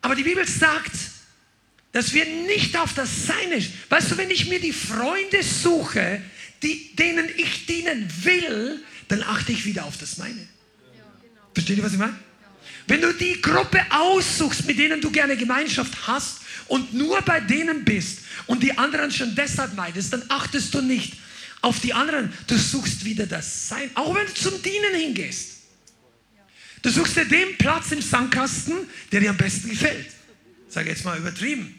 Aber 0.00 0.14
die 0.14 0.22
Bibel 0.22 0.46
sagt, 0.46 0.92
dass 1.92 2.12
wir 2.12 2.24
nicht 2.24 2.76
auf 2.76 2.94
das 2.94 3.26
Seine. 3.26 3.64
Weißt 3.88 4.10
du, 4.10 4.16
wenn 4.16 4.30
ich 4.30 4.48
mir 4.48 4.60
die 4.60 4.72
Freunde 4.72 5.42
suche, 5.42 6.22
die, 6.62 6.94
denen 6.96 7.28
ich 7.36 7.66
dienen 7.66 8.10
will, 8.22 8.82
dann 9.08 9.22
achte 9.22 9.52
ich 9.52 9.64
wieder 9.64 9.84
auf 9.84 9.96
das 9.98 10.18
meine. 10.18 10.48
Versteht 11.58 11.78
ihr, 11.78 11.82
was 11.82 11.92
ich 11.92 11.98
meine? 11.98 12.16
Wenn 12.86 13.00
du 13.00 13.12
die 13.12 13.42
Gruppe 13.42 13.84
aussuchst, 13.90 14.64
mit 14.64 14.78
denen 14.78 15.00
du 15.00 15.10
gerne 15.10 15.36
Gemeinschaft 15.36 16.06
hast 16.06 16.38
und 16.68 16.94
nur 16.94 17.20
bei 17.22 17.40
denen 17.40 17.84
bist 17.84 18.20
und 18.46 18.62
die 18.62 18.78
anderen 18.78 19.10
schon 19.10 19.34
deshalb 19.34 19.74
meidest, 19.74 20.12
dann 20.12 20.22
achtest 20.28 20.72
du 20.72 20.80
nicht 20.80 21.14
auf 21.60 21.80
die 21.80 21.92
anderen. 21.92 22.32
Du 22.46 22.56
suchst 22.56 23.04
wieder 23.04 23.26
das 23.26 23.70
Sein, 23.70 23.90
auch 23.96 24.14
wenn 24.14 24.28
du 24.28 24.34
zum 24.34 24.62
Dienen 24.62 24.94
hingehst. 24.94 25.62
Du 26.82 26.90
suchst 26.90 27.16
dir 27.16 27.24
den 27.24 27.58
Platz 27.58 27.90
im 27.90 28.02
Sandkasten, 28.02 28.76
der 29.10 29.18
dir 29.18 29.30
am 29.30 29.36
besten 29.36 29.70
gefällt. 29.70 30.06
Sag 30.68 30.86
jetzt 30.86 31.04
mal 31.04 31.18
übertrieben. 31.18 31.77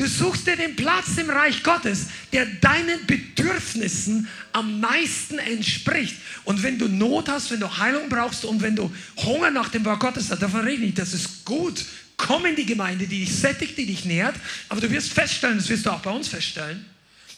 Du 0.00 0.06
suchst 0.06 0.46
dir 0.46 0.56
den 0.56 0.76
Platz 0.76 1.18
im 1.18 1.28
Reich 1.28 1.62
Gottes, 1.62 2.06
der 2.32 2.46
deinen 2.46 3.04
Bedürfnissen 3.04 4.26
am 4.50 4.80
meisten 4.80 5.38
entspricht. 5.38 6.16
Und 6.44 6.62
wenn 6.62 6.78
du 6.78 6.88
Not 6.88 7.28
hast, 7.28 7.50
wenn 7.50 7.60
du 7.60 7.76
Heilung 7.76 8.08
brauchst 8.08 8.46
und 8.46 8.62
wenn 8.62 8.74
du 8.74 8.90
Hunger 9.18 9.50
nach 9.50 9.68
dem 9.68 9.84
Wort 9.84 10.00
Gottes 10.00 10.30
hast, 10.30 10.40
davon 10.40 10.62
rede 10.62 10.86
ich 10.86 10.94
das 10.94 11.12
ist 11.12 11.44
gut. 11.44 11.84
Komm 12.16 12.46
in 12.46 12.56
die 12.56 12.64
Gemeinde, 12.64 13.06
die 13.06 13.26
dich 13.26 13.34
sättigt, 13.34 13.76
die 13.76 13.84
dich 13.84 14.06
nährt. 14.06 14.34
Aber 14.70 14.80
du 14.80 14.90
wirst 14.90 15.12
feststellen, 15.12 15.58
das 15.58 15.68
wirst 15.68 15.84
du 15.84 15.90
auch 15.90 16.00
bei 16.00 16.10
uns 16.10 16.28
feststellen, 16.28 16.82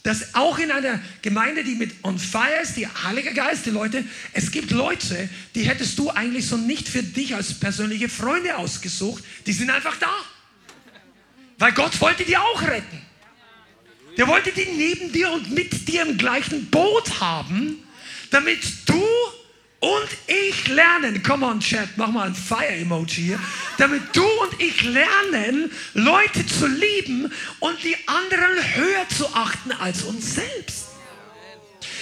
dass 0.05 0.33
auch 0.37 0.57
in 0.61 0.70
einer 0.70 1.01
Gemeinde, 1.20 1.64
die 1.64 1.75
mit 1.75 1.90
on 2.05 2.16
fire 2.16 2.62
ist, 2.62 2.77
die 2.77 2.87
Heilige 2.87 3.35
Geist, 3.35 3.66
die 3.66 3.70
Leute, 3.70 4.05
es 4.35 4.53
gibt 4.53 4.70
Leute, 4.70 5.29
die 5.57 5.62
hättest 5.62 5.98
du 5.98 6.11
eigentlich 6.11 6.46
so 6.46 6.57
nicht 6.57 6.88
für 6.88 7.03
dich 7.03 7.35
als 7.35 7.55
persönliche 7.55 8.09
Freunde 8.09 8.57
ausgesucht, 8.57 9.25
die 9.46 9.53
sind 9.53 9.70
einfach 9.70 9.96
da. 9.96 10.12
Weil 11.62 11.75
Gott 11.75 12.01
wollte 12.01 12.25
die 12.25 12.37
auch 12.37 12.61
retten. 12.62 13.01
Der 14.16 14.27
wollte 14.27 14.51
die 14.51 14.64
neben 14.64 15.12
dir 15.12 15.31
und 15.31 15.53
mit 15.53 15.87
dir 15.87 16.03
im 16.03 16.18
gleichen 16.18 16.68
Boot 16.70 17.20
haben, 17.20 17.85
damit 18.33 18.59
du 18.87 19.01
und 19.79 20.09
ich 20.27 20.66
lernen, 20.66 21.22
come 21.22 21.46
on 21.46 21.61
Chat, 21.61 21.88
mach 21.94 22.09
mal 22.09 22.27
ein 22.27 22.35
Fire-Emoji 22.35 23.22
hier, 23.22 23.40
damit 23.79 24.03
du 24.12 24.25
und 24.25 24.61
ich 24.61 24.83
lernen, 24.83 25.70
Leute 25.94 26.44
zu 26.44 26.66
lieben 26.66 27.33
und 27.61 27.81
die 27.85 27.96
anderen 28.07 28.75
höher 28.75 29.09
zu 29.16 29.33
achten 29.33 29.70
als 29.70 30.03
uns 30.03 30.35
selbst. 30.35 30.87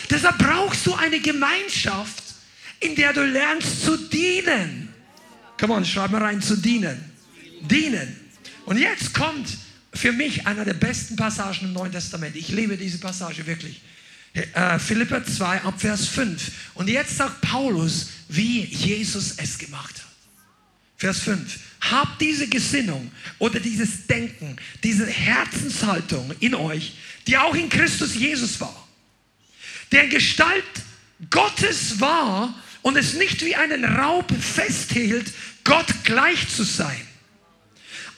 Deshalb 0.08 0.38
brauchst 0.38 0.86
du 0.86 0.94
eine 0.94 1.20
Gemeinschaft, 1.20 2.22
in 2.80 2.94
der 2.94 3.12
du 3.12 3.22
lernst 3.26 3.84
zu 3.84 3.98
dienen. 4.08 4.94
Come 5.58 5.74
on, 5.74 5.84
schreib 5.84 6.12
mal 6.12 6.22
rein, 6.22 6.40
zu 6.40 6.56
dienen. 6.56 7.12
Dienen. 7.60 8.29
Und 8.70 8.78
jetzt 8.78 9.14
kommt 9.14 9.59
für 9.92 10.12
mich 10.12 10.46
einer 10.46 10.64
der 10.64 10.74
besten 10.74 11.16
Passagen 11.16 11.64
im 11.64 11.72
Neuen 11.72 11.90
Testament. 11.90 12.37
Ich 12.37 12.50
liebe 12.50 12.76
diese 12.76 12.98
Passage 12.98 13.44
wirklich. 13.44 13.80
Äh, 14.33 14.78
Philippa 14.78 15.24
2 15.24 15.62
ab 15.62 15.80
Vers 15.80 16.06
5. 16.06 16.40
Und 16.74 16.88
jetzt 16.88 17.16
sagt 17.16 17.40
Paulus, 17.40 18.11
wie 18.28 18.62
Jesus 18.62 19.35
es 19.38 19.59
gemacht 19.59 19.96
hat. 19.96 20.06
Vers 20.98 21.18
5. 21.18 21.59
Habt 21.80 22.20
diese 22.20 22.46
Gesinnung 22.46 23.11
oder 23.40 23.59
dieses 23.59 24.06
Denken, 24.06 24.54
diese 24.85 25.04
Herzenshaltung 25.09 26.33
in 26.38 26.54
euch, 26.54 26.92
die 27.26 27.38
auch 27.38 27.56
in 27.56 27.68
Christus 27.70 28.14
Jesus 28.14 28.61
war, 28.61 28.87
der 29.90 30.06
Gestalt 30.06 30.62
Gottes 31.28 31.98
war 31.98 32.54
und 32.83 32.96
es 32.96 33.14
nicht 33.14 33.44
wie 33.44 33.56
einen 33.56 33.85
Raub 33.85 34.33
festhielt, 34.40 35.33
Gott 35.64 35.88
gleich 36.04 36.48
zu 36.48 36.62
sein. 36.62 37.09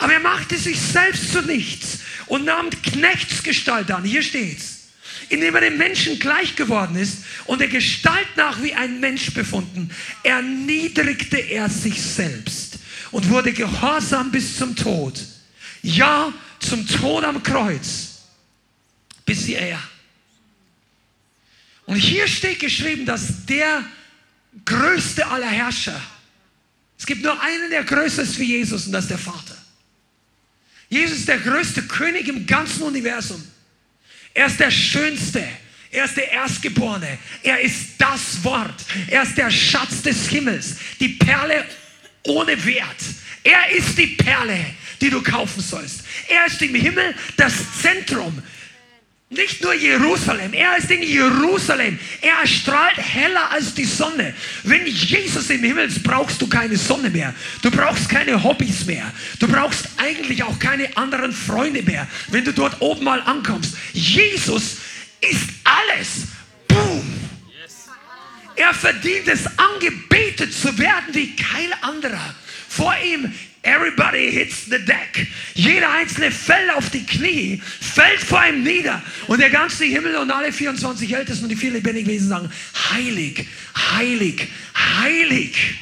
Aber 0.03 0.15
er 0.15 0.21
machte 0.21 0.59
sich 0.59 0.81
selbst 0.81 1.33
zu 1.33 1.43
nichts 1.43 2.01
und 2.27 2.45
nahm 2.45 2.71
Knechtsgestalt 2.71 3.89
an. 3.93 4.03
Hier 4.03 4.23
steht's 4.23 4.81
indem 5.29 5.55
er 5.55 5.63
dem 5.63 5.79
Menschen 5.79 6.19
gleich 6.19 6.57
geworden 6.57 6.97
ist 6.97 7.19
und 7.47 7.61
der 7.61 7.69
Gestalt 7.69 8.37
nach 8.37 8.63
wie 8.63 8.75
ein 8.75 9.01
Mensch 9.01 9.33
befunden, 9.33 9.91
erniedrigte 10.23 11.39
er 11.39 11.71
sich 11.71 12.03
selbst 12.03 12.79
und 13.13 13.31
wurde 13.31 13.53
gehorsam 13.53 14.31
bis 14.31 14.59
zum 14.59 14.77
Tod. 14.77 15.19
Ja, 15.83 16.33
zum 16.59 16.87
Tod 16.87 17.25
am 17.25 17.43
Kreuz. 17.43 18.23
Bis 19.25 19.49
er. 19.49 19.79
Und 21.87 21.97
hier 21.97 22.29
steht 22.29 22.61
geschrieben, 22.61 23.07
dass 23.07 23.47
der 23.47 23.85
größte 24.67 25.27
aller 25.27 25.49
Herrscher, 25.49 26.01
es 26.99 27.07
gibt 27.07 27.23
nur 27.23 27.41
einen, 27.41 27.71
der 27.71 27.85
größer 27.85 28.23
ist 28.23 28.39
wie 28.39 28.45
Jesus 28.45 28.87
und 28.87 28.93
das 28.93 29.05
ist 29.05 29.11
der 29.11 29.19
Vater. 29.19 29.62
Jesus 30.93 31.21
ist 31.21 31.29
der 31.29 31.39
größte 31.39 31.85
König 31.85 32.29
im 32.29 32.47
ganzen 32.47 32.83
Universum. 32.83 33.43
Er 34.35 34.45
ist 34.45 34.61
der 34.61 34.71
Schönste. 34.71 35.43
Er 35.91 36.05
ist 36.05 36.19
der 36.19 36.31
Erstgeborene. 36.31 37.17
Er 37.43 37.61
ist 37.63 37.93
das 37.97 38.45
Wort. 38.45 38.75
Er 39.09 39.23
ist 39.23 39.39
der 39.39 39.51
Schatz 39.51 40.03
des 40.03 40.29
Himmels. 40.29 40.77
Die 41.01 41.09
Perle 41.09 41.65
ohne 42.25 42.63
Wert. 42.67 43.03
Er 43.43 43.71
ist 43.75 43.97
die 43.97 44.09
Perle, 44.09 44.67
die 45.01 45.09
du 45.09 45.23
kaufen 45.23 45.63
sollst. 45.63 46.03
Er 46.29 46.45
ist 46.45 46.61
im 46.61 46.75
Himmel 46.75 47.15
das 47.39 47.55
Zentrum. 47.81 48.43
Nicht 49.33 49.63
nur 49.63 49.73
Jerusalem, 49.73 50.53
er 50.53 50.77
ist 50.77 50.91
in 50.91 51.03
Jerusalem. 51.03 51.99
Er 52.21 52.47
strahlt 52.47 52.99
heller 52.99 53.51
als 53.51 53.73
die 53.73 53.87
Sonne. 53.87 54.35
Wenn 54.63 54.87
Jesus 54.87 55.49
im 55.49 55.65
Himmel 55.65 55.89
ist, 55.89 56.03
brauchst 56.03 56.43
du 56.43 56.47
keine 56.47 56.77
Sonne 56.77 57.09
mehr. 57.09 57.35
Du 57.63 57.71
brauchst 57.71 58.11
keine 58.11 58.43
Hobbys 58.45 58.85
mehr. 58.85 59.11
Du 59.39 59.49
brauchst 59.49 59.89
eigentlich 59.97 60.43
auch 60.43 60.59
keine 60.59 60.95
anderen 60.99 61.33
Freunde 61.33 61.83
mehr, 61.83 62.07
wenn 62.29 62.45
du 62.45 62.53
dort 62.53 62.79
oben 62.83 63.05
mal 63.05 63.23
ankommst. 63.23 63.75
Jesus 63.95 64.77
ist 65.23 65.49
alles. 65.65 66.27
Boom. 66.69 67.03
Er 68.55 68.75
verdient 68.75 69.29
es, 69.29 69.47
angebetet 69.57 70.53
zu 70.53 70.77
werden 70.77 71.15
wie 71.15 71.35
kein 71.35 71.73
anderer. 71.81 72.35
Vor 72.69 72.95
ihm 73.03 73.33
Everybody 73.65 74.33
hits 74.33 74.65
the 74.65 74.79
deck. 74.85 75.29
Jeder 75.55 75.89
einzelne 75.91 76.33
fällt 76.33 76.75
auf 76.75 76.91
die 76.91 77.07
Knie, 77.07 77.63
fällt 77.81 78.21
vor 78.21 78.45
ihm 78.45 78.65
nieder. 78.65 79.01
Und 79.29 79.41
der 79.41 79.51
ganze 79.51 79.85
Himmel 79.85 80.17
und 80.17 80.33
alle 80.33 80.53
24 80.53 81.15
Ältesten 81.15 81.45
und 81.45 81.49
die 81.49 81.57
vier 81.57 81.71
lebendigen 81.71 82.11
Wesen 82.11 82.29
sagen, 82.29 82.51
heilig, 82.91 83.47
heilig, 83.97 84.49
heilig 84.75 85.79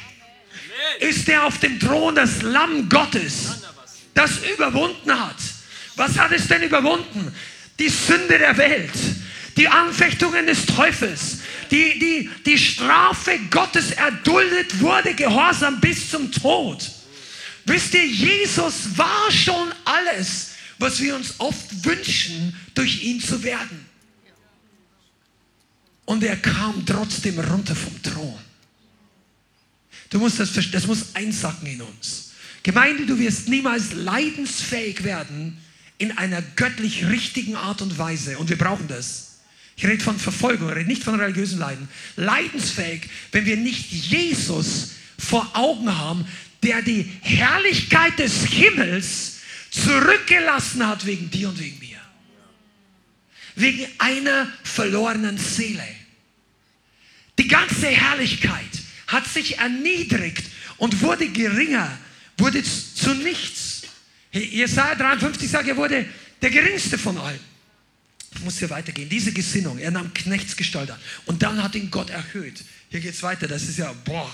ist 0.99 1.27
der 1.27 1.43
auf 1.43 1.57
dem 1.57 1.79
Thron 1.79 2.13
das 2.13 2.43
Lamm 2.43 2.87
Gottes, 2.87 3.63
das 4.13 4.31
überwunden 4.53 5.11
hat. 5.11 5.37
Was 5.95 6.19
hat 6.19 6.31
es 6.31 6.47
denn 6.47 6.61
überwunden? 6.61 7.33
Die 7.79 7.89
Sünde 7.89 8.37
der 8.37 8.57
Welt, 8.57 8.91
die 9.57 9.67
Anfechtungen 9.67 10.45
des 10.45 10.67
Teufels, 10.67 11.39
die, 11.71 11.97
die, 11.97 12.29
die 12.45 12.57
Strafe 12.59 13.39
Gottes 13.49 13.91
erduldet 13.91 14.79
wurde, 14.79 15.15
gehorsam 15.15 15.79
bis 15.79 16.11
zum 16.11 16.31
Tod. 16.31 17.00
Wisst 17.65 17.93
ihr, 17.93 18.05
Jesus 18.05 18.97
war 18.97 19.31
schon 19.31 19.71
alles, 19.85 20.51
was 20.79 20.99
wir 20.99 21.15
uns 21.15 21.35
oft 21.39 21.85
wünschen, 21.85 22.55
durch 22.73 23.03
ihn 23.03 23.21
zu 23.21 23.43
werden. 23.43 23.85
Und 26.05 26.23
er 26.23 26.37
kam 26.37 26.85
trotzdem 26.85 27.39
runter 27.39 27.75
vom 27.75 28.01
Thron. 28.01 28.39
Du 30.09 30.19
musst 30.19 30.39
das 30.39 30.51
das 30.53 30.87
muss 30.87 31.15
einsacken 31.15 31.67
in 31.67 31.81
uns. 31.81 32.31
Gemeinde, 32.63 33.05
du 33.05 33.17
wirst 33.17 33.47
niemals 33.47 33.93
leidensfähig 33.93 35.03
werden 35.03 35.57
in 35.97 36.17
einer 36.17 36.41
göttlich 36.41 37.07
richtigen 37.07 37.55
Art 37.55 37.81
und 37.81 37.97
Weise. 37.97 38.37
Und 38.37 38.49
wir 38.49 38.57
brauchen 38.57 38.87
das. 38.87 39.39
Ich 39.77 39.85
rede 39.85 40.03
von 40.03 40.19
Verfolgung, 40.19 40.69
ich 40.69 40.75
rede 40.75 40.89
nicht 40.89 41.03
von 41.03 41.19
religiösen 41.19 41.59
Leiden. 41.59 41.87
Leidensfähig, 42.15 43.09
wenn 43.31 43.45
wir 43.45 43.57
nicht 43.57 43.91
Jesus 43.91 44.91
vor 45.17 45.49
Augen 45.53 45.97
haben, 45.97 46.25
der 46.63 46.81
die 46.81 47.09
Herrlichkeit 47.21 48.19
des 48.19 48.45
Himmels 48.45 49.39
zurückgelassen 49.71 50.85
hat 50.85 51.05
wegen 51.05 51.31
dir 51.31 51.49
und 51.49 51.59
wegen 51.59 51.79
mir. 51.79 51.99
Wegen 53.55 53.87
einer 53.97 54.51
verlorenen 54.63 55.37
Seele. 55.37 55.83
Die 57.39 57.47
ganze 57.47 57.87
Herrlichkeit 57.87 58.69
hat 59.07 59.27
sich 59.27 59.57
erniedrigt 59.57 60.45
und 60.77 61.01
wurde 61.01 61.27
geringer, 61.29 61.97
wurde 62.37 62.63
zu 62.63 63.13
nichts. 63.15 63.83
Jesaja 64.31 64.95
53 64.95 65.49
sagt, 65.49 65.67
er 65.67 65.77
wurde 65.77 66.05
der 66.41 66.49
geringste 66.49 66.97
von 66.97 67.17
allen. 67.17 67.39
Ich 68.35 68.41
muss 68.41 68.59
hier 68.59 68.69
weitergehen. 68.69 69.09
Diese 69.09 69.33
Gesinnung, 69.33 69.77
er 69.77 69.91
nahm 69.91 70.13
Knechtsgestalt 70.13 70.91
an. 70.91 70.99
Und 71.25 71.43
dann 71.43 71.61
hat 71.61 71.75
ihn 71.75 71.91
Gott 71.91 72.09
erhöht. 72.09 72.63
Hier 72.89 73.01
geht 73.01 73.13
es 73.13 73.23
weiter. 73.23 73.47
Das 73.47 73.63
ist 73.63 73.77
ja, 73.77 73.93
boah, 74.05 74.33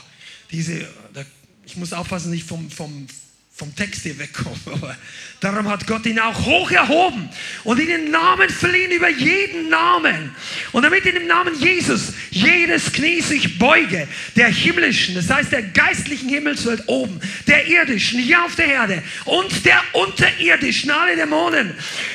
diese, 0.51 0.87
da 1.13 1.25
ich 1.67 1.75
muss 1.75 1.91
aufpassen, 1.91 2.31
nicht 2.31 2.47
vom, 2.47 2.71
vom, 2.71 3.07
vom 3.53 3.75
Text 3.75 4.03
hier 4.03 4.17
wegkommen, 4.17 4.59
aber 4.67 4.95
darum 5.41 5.67
hat 5.67 5.85
Gott 5.85 6.05
ihn 6.05 6.17
auch 6.17 6.45
hoch 6.45 6.71
erhoben 6.71 7.29
und 7.65 7.77
ihn 7.79 7.87
den 7.87 8.09
Namen 8.09 8.49
verliehen 8.49 8.91
über 8.91 9.09
jeden 9.09 9.67
Namen. 9.67 10.33
Und 10.71 10.83
damit 10.83 11.05
in 11.05 11.15
dem 11.15 11.27
Namen 11.27 11.59
Jesus 11.59 12.13
jedes 12.31 12.93
Knie 12.93 13.19
sich 13.19 13.59
beuge, 13.59 14.07
der 14.37 14.47
himmlischen, 14.47 15.15
das 15.15 15.29
heißt 15.29 15.51
der 15.51 15.63
geistlichen 15.63 16.29
Himmelswelt 16.29 16.83
oben, 16.87 17.19
der 17.47 17.67
irdischen, 17.67 18.21
hier 18.21 18.45
auf 18.45 18.55
der 18.55 18.67
Erde 18.67 19.03
und 19.25 19.65
der 19.65 19.81
unterirdischen, 19.91 20.89
alle 20.89 21.17
Dämonen. 21.17 21.73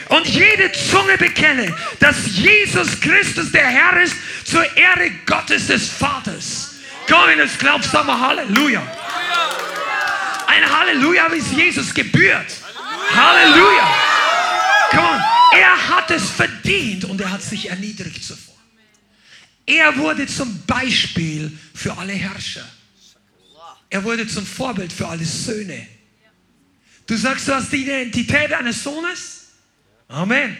Und 0.09 0.27
jede 0.27 0.73
Zunge 0.73 1.19
bekenne, 1.19 1.77
dass 2.01 2.17
Jesus 2.38 2.99
Christus 3.01 3.53
der 3.53 3.67
Herr 3.67 4.03
ist 4.03 4.17
zur 4.45 4.65
Ehre 4.79 5.11
Gottes 5.27 5.67
des 5.67 5.91
Vaters. 5.91 6.71
Komm, 7.07 7.27
wenn 7.27 7.38
du 7.38 7.45
es 7.45 7.59
glaubst, 7.59 7.91
sag 7.91 8.07
mal 8.07 8.19
Halleluja. 8.19 8.83
Ein 10.47 10.71
Halleluja, 10.71 11.33
wie 11.33 11.38
es 11.38 11.53
Jesus 11.53 11.95
gebührt. 11.95 12.53
Halleluja. 13.14 13.95
Come. 14.90 15.25
Er 15.55 15.88
hat 15.88 16.11
es 16.11 16.31
verdient 16.31 17.05
und 17.05 17.21
er 17.21 17.31
hat 17.31 17.42
sich 17.42 17.68
erniedrigt 17.68 18.25
zuvor. 18.25 18.55
Er 19.66 19.97
wurde 19.97 20.27
zum 20.27 20.64
Beispiel 20.66 21.57
für 21.75 21.97
alle 21.97 22.12
Herrscher. 22.12 22.66
Er 23.90 24.03
wurde 24.05 24.27
zum 24.27 24.47
Vorbild 24.47 24.92
für 24.92 25.07
alle 25.07 25.25
Söhne. 25.25 25.87
Du 27.07 27.16
sagst, 27.16 27.47
du 27.49 27.55
hast 27.55 27.71
die 27.73 27.83
Identität 27.83 28.53
eines 28.53 28.83
Sohnes? 28.83 29.49
Amen. 30.09 30.57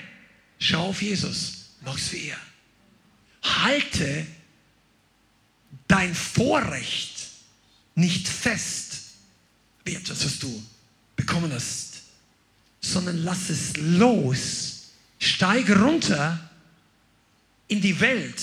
Schau 0.59 0.89
auf 0.89 1.01
Jesus. 1.01 1.71
Mach's 1.81 2.13
wie 2.13 2.29
er. 2.29 2.37
Halte 3.65 4.27
dein 5.89 6.15
Vorrecht 6.15 7.12
nicht 7.95 8.29
fest 8.29 9.01
wie 9.85 9.95
etwas, 9.95 10.25
was 10.25 10.39
du 10.39 10.63
bekommen 11.17 11.53
hast, 11.53 12.03
sondern 12.81 13.25
lass 13.25 13.51
es 13.51 13.77
los. 13.77 14.91
Steig 15.19 15.71
runter 15.71 16.51
in 17.69 17.81
die 17.81 17.99
Welt, 18.01 18.43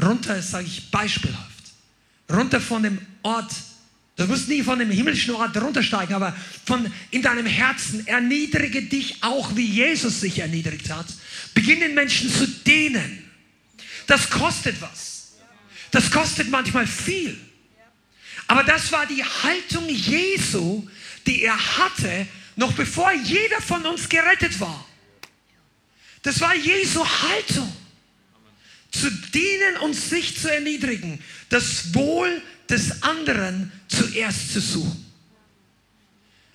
runter, 0.00 0.40
sage 0.42 0.66
ich 0.66 0.90
beispielhaft, 0.90 1.72
runter 2.30 2.60
von 2.60 2.82
dem 2.82 2.98
Ort, 3.22 3.52
du 4.16 4.26
musst 4.26 4.48
nie 4.48 4.62
von 4.62 4.78
dem 4.78 4.90
himmlischen 4.90 5.34
Ort 5.34 5.56
runtersteigen, 5.60 6.14
aber 6.14 6.36
von 6.64 6.90
in 7.10 7.22
deinem 7.22 7.46
Herzen 7.46 8.06
erniedrige 8.06 8.82
dich 8.82 9.22
auch, 9.22 9.54
wie 9.56 9.66
Jesus 9.66 10.20
sich 10.20 10.38
erniedrigt 10.38 10.90
hat. 10.90 11.06
Beginn 11.54 11.80
den 11.80 11.94
Menschen 11.94 12.32
zu 12.32 12.46
dienen. 12.46 13.24
Das 14.06 14.30
kostet 14.30 14.80
was. 14.80 15.32
Das 15.90 16.10
kostet 16.10 16.48
manchmal 16.50 16.86
viel. 16.86 17.36
Aber 18.46 18.62
das 18.62 18.92
war 18.92 19.06
die 19.06 19.24
Haltung 19.24 19.88
Jesu, 19.88 20.86
die 21.26 21.42
er 21.42 21.58
hatte, 21.78 22.26
noch 22.54 22.72
bevor 22.72 23.12
jeder 23.12 23.60
von 23.60 23.84
uns 23.86 24.08
gerettet 24.08 24.58
war. 24.60 24.86
Das 26.22 26.40
war 26.40 26.54
Jesu 26.54 27.04
Haltung. 27.04 27.72
Zu 28.90 29.10
dienen 29.10 29.76
und 29.82 29.94
sich 29.94 30.38
zu 30.40 30.50
erniedrigen, 30.50 31.22
das 31.50 31.92
Wohl 31.94 32.40
des 32.68 33.02
anderen 33.02 33.70
zuerst 33.88 34.52
zu 34.52 34.60
suchen. 34.60 35.04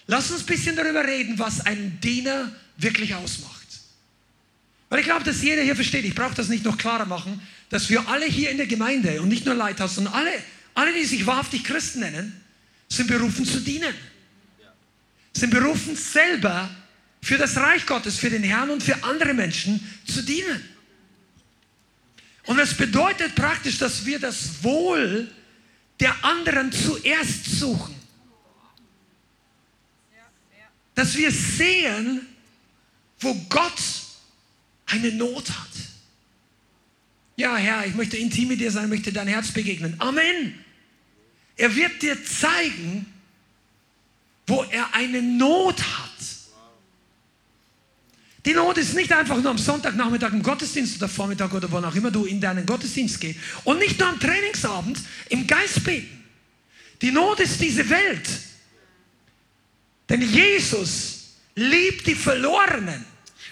Lass 0.08 0.32
uns 0.32 0.42
ein 0.42 0.46
bisschen 0.48 0.76
darüber 0.76 1.06
reden, 1.06 1.38
was 1.38 1.66
ein 1.66 2.00
Diener 2.02 2.52
wirklich 2.78 3.14
ausmacht. 3.14 3.68
Weil 4.90 5.00
ich 5.00 5.06
glaube, 5.06 5.24
dass 5.24 5.42
jeder 5.42 5.62
hier 5.62 5.76
versteht, 5.76 6.04
ich 6.04 6.16
brauche 6.16 6.36
das 6.36 6.50
nicht 6.50 6.66
noch 6.66 6.78
klarer 6.78 7.06
machen, 7.06 7.42
dass 7.70 7.90
wir 7.90 8.10
alle 8.10 8.26
hier 8.26 8.50
in 8.50 8.58
der 8.58 8.68
Gemeinde 8.68 9.22
und 9.22 9.30
nicht 9.30 9.46
nur 9.46 9.56
Leithaus, 9.56 9.96
sondern 9.96 10.14
alle, 10.14 10.32
alle, 10.74 10.94
die 10.94 11.06
sich 11.06 11.26
wahrhaftig 11.26 11.64
Christen 11.64 12.00
nennen, 12.02 12.42
sind 12.88 13.08
berufen 13.08 13.46
zu 13.46 13.60
dienen. 13.60 13.94
Sind 15.34 15.52
berufen 15.52 15.96
selber 15.96 16.70
für 17.22 17.38
das 17.38 17.56
Reich 17.58 17.86
Gottes, 17.86 18.18
für 18.18 18.30
den 18.30 18.44
Herrn 18.44 18.70
und 18.70 18.84
für 18.84 19.04
andere 19.04 19.34
Menschen 19.34 19.80
zu 20.06 20.22
dienen. 20.24 20.62
Und 22.46 22.58
das 22.58 22.76
bedeutet 22.76 23.36
praktisch, 23.36 23.78
dass 23.78 24.06
wir 24.06 24.20
das 24.20 24.64
Wohl 24.64 25.30
der 26.00 26.26
anderen 26.26 26.72
zuerst 26.72 27.46
suchen. 27.46 27.96
Dass 30.96 31.16
wir 31.16 31.32
sehen, 31.32 32.28
wo 33.20 33.34
Gott 33.50 33.82
eine 34.88 35.12
Not 35.12 35.50
hat. 35.50 35.91
Ja, 37.36 37.56
Herr, 37.56 37.86
ich 37.86 37.96
möchte 37.96 38.18
intim 38.18 38.50
mit 38.50 38.60
dir 38.60 38.72
sein, 38.72 38.90
möchte 38.90 39.12
dein 39.12 39.28
Herz 39.28 39.52
begegnen. 39.52 39.96
Amen. 40.00 40.54
Er 41.56 41.76
wird 41.76 42.02
dir 42.02 42.24
zeigen, 42.26 43.06
wo 44.48 44.64
er 44.64 44.94
eine 44.94 45.22
Not 45.22 45.82
hat. 45.82 46.12
Die 48.46 48.54
Not 48.54 48.78
ist 48.78 48.96
nicht 48.96 49.12
einfach 49.14 49.40
nur 49.40 49.52
am 49.52 49.58
Sonntagnachmittag 49.58 50.34
im 50.34 50.42
Gottesdienst 50.42 50.98
oder 50.98 51.08
Vormittag 51.08 51.54
oder 51.54 51.72
wann 51.72 51.86
auch 51.86 51.94
immer 51.94 52.10
du 52.10 52.26
in 52.26 52.42
deinen 52.42 52.66
Gottesdienst 52.66 53.22
gehst. 53.22 53.40
Und 53.64 53.78
nicht 53.80 54.00
nur 54.00 54.10
am 54.10 54.20
Trainingsabend 54.20 55.00
im 55.30 55.46
Geist 55.46 55.84
beten. 55.84 56.24
Die 57.02 57.12
Not 57.12 57.40
ist 57.40 57.62
diese 57.62 57.88
Welt. 57.90 58.28
Denn 60.10 60.22
Jesus 60.22 61.36
liebt 61.56 62.08
die 62.08 62.16
Verlorenen. 62.16 63.11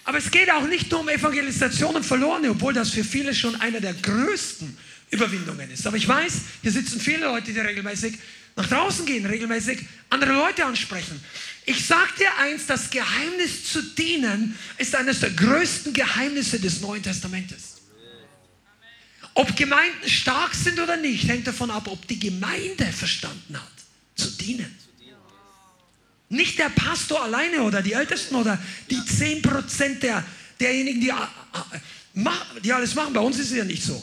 Aber 0.10 0.18
es 0.18 0.32
geht 0.32 0.50
auch 0.50 0.66
nicht 0.66 0.90
nur 0.90 1.02
um 1.02 1.10
Evangelisation 1.10 1.96
und 1.96 2.04
Verlorene, 2.04 2.50
obwohl 2.50 2.74
das 2.74 2.90
für 2.90 3.04
viele 3.04 3.32
schon 3.36 3.56
eine 3.62 3.80
der 3.80 3.94
größten 3.94 4.76
Überwindungen 5.12 5.70
ist. 5.70 5.86
Aber 5.86 5.98
ich 5.98 6.08
weiß, 6.08 6.34
hier 6.64 6.72
sitzen 6.72 7.00
viele 7.00 7.26
Leute, 7.26 7.54
die 7.54 7.60
regelmäßig 7.60 8.18
nach 8.56 8.68
draußen 8.68 9.06
gehen, 9.06 9.28
regelmäßig 9.28 9.86
andere 10.10 10.34
Leute 10.34 10.66
ansprechen. 10.66 11.24
Ich 11.68 11.86
sage 11.86 12.10
dir 12.18 12.36
eins, 12.40 12.66
das 12.66 12.90
Geheimnis 12.90 13.72
zu 13.72 13.84
dienen 13.84 14.58
ist 14.80 14.96
eines 14.96 15.20
der 15.20 15.30
größten 15.30 15.94
Geheimnisse 15.94 16.60
des 16.60 16.82
Neuen 16.82 17.04
Testamentes. 17.04 17.76
Ob 19.36 19.56
Gemeinden 19.56 20.10
stark 20.10 20.56
sind 20.56 20.80
oder 20.80 20.98
nicht, 20.98 21.28
hängt 21.28 21.46
davon 21.46 21.70
ab, 21.70 21.88
ob 21.88 22.08
die 22.08 22.18
Gemeinde 22.18 22.88
verstanden 22.88 23.56
hat, 23.56 23.74
zu 24.16 24.32
dienen. 24.32 24.76
Nicht 26.30 26.60
der 26.60 26.70
Pastor 26.70 27.24
alleine 27.24 27.64
oder 27.64 27.82
die 27.82 27.94
Ältesten 27.94 28.36
oder 28.36 28.60
die 28.90 28.98
10% 28.98 30.00
der, 30.00 30.24
derjenigen, 30.60 31.02
die, 31.02 31.12
die 32.64 32.74
alles 32.74 32.96
machen. 32.96 33.14
Bei 33.14 33.20
uns 33.20 33.40
ist 33.40 33.52
es 33.52 33.58
ja 33.58 33.66
nicht 33.66 33.84
so. 33.84 34.02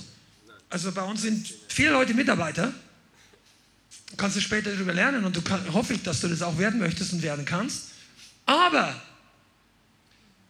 Also 0.69 0.91
bei 0.93 1.03
uns 1.03 1.23
sind 1.23 1.53
viele 1.69 1.91
Leute 1.91 2.15
Mitarbeiter 2.15 2.73
kannst 4.17 4.37
du 4.37 4.41
später 4.41 4.73
darüber 4.73 4.95
lernen 4.95 5.25
und 5.25 5.37
du 5.37 5.43
kann, 5.43 5.61
hoffe 5.73 5.95
ich, 5.95 6.03
dass 6.03 6.21
du 6.21 6.29
das 6.29 6.43
auch 6.43 6.59
werden 6.59 6.81
möchtest 6.81 7.13
und 7.13 7.23
werden 7.23 7.45
kannst. 7.45 7.91
Aber 8.47 9.01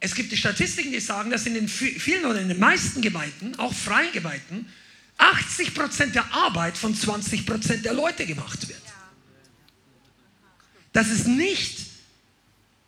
es 0.01 0.15
gibt 0.15 0.31
die 0.31 0.37
Statistiken, 0.37 0.93
die 0.93 1.01
sagen, 1.01 1.31
dass 1.31 1.47
in 1.47 1.55
den 1.55 1.69
vielen 1.69 2.27
oder 2.27 2.41
in 2.41 2.49
den 2.49 2.59
meisten 2.59 3.01
Gemeinden, 3.01 3.55
auch 3.57 3.73
freien 3.73 4.13
Gemeinden, 4.13 4.71
80% 5.19 6.13
der 6.13 6.33
Arbeit 6.33 6.77
von 6.77 6.95
20% 6.95 7.79
der 7.79 7.95
Leute 7.95 8.27
gemacht 8.27 8.69
wird. 8.69 8.83
Das 10.97 11.11
ist 11.11 11.27
nicht 11.29 11.77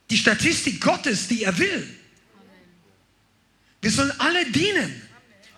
die 0.09 0.17
Statistik 0.17 0.81
Gottes, 0.81 1.29
die 1.29 1.43
er 1.43 1.59
will. 1.59 1.87
Wir 3.83 3.91
sollen 3.91 4.13
alle 4.17 4.51
dienen. 4.51 5.03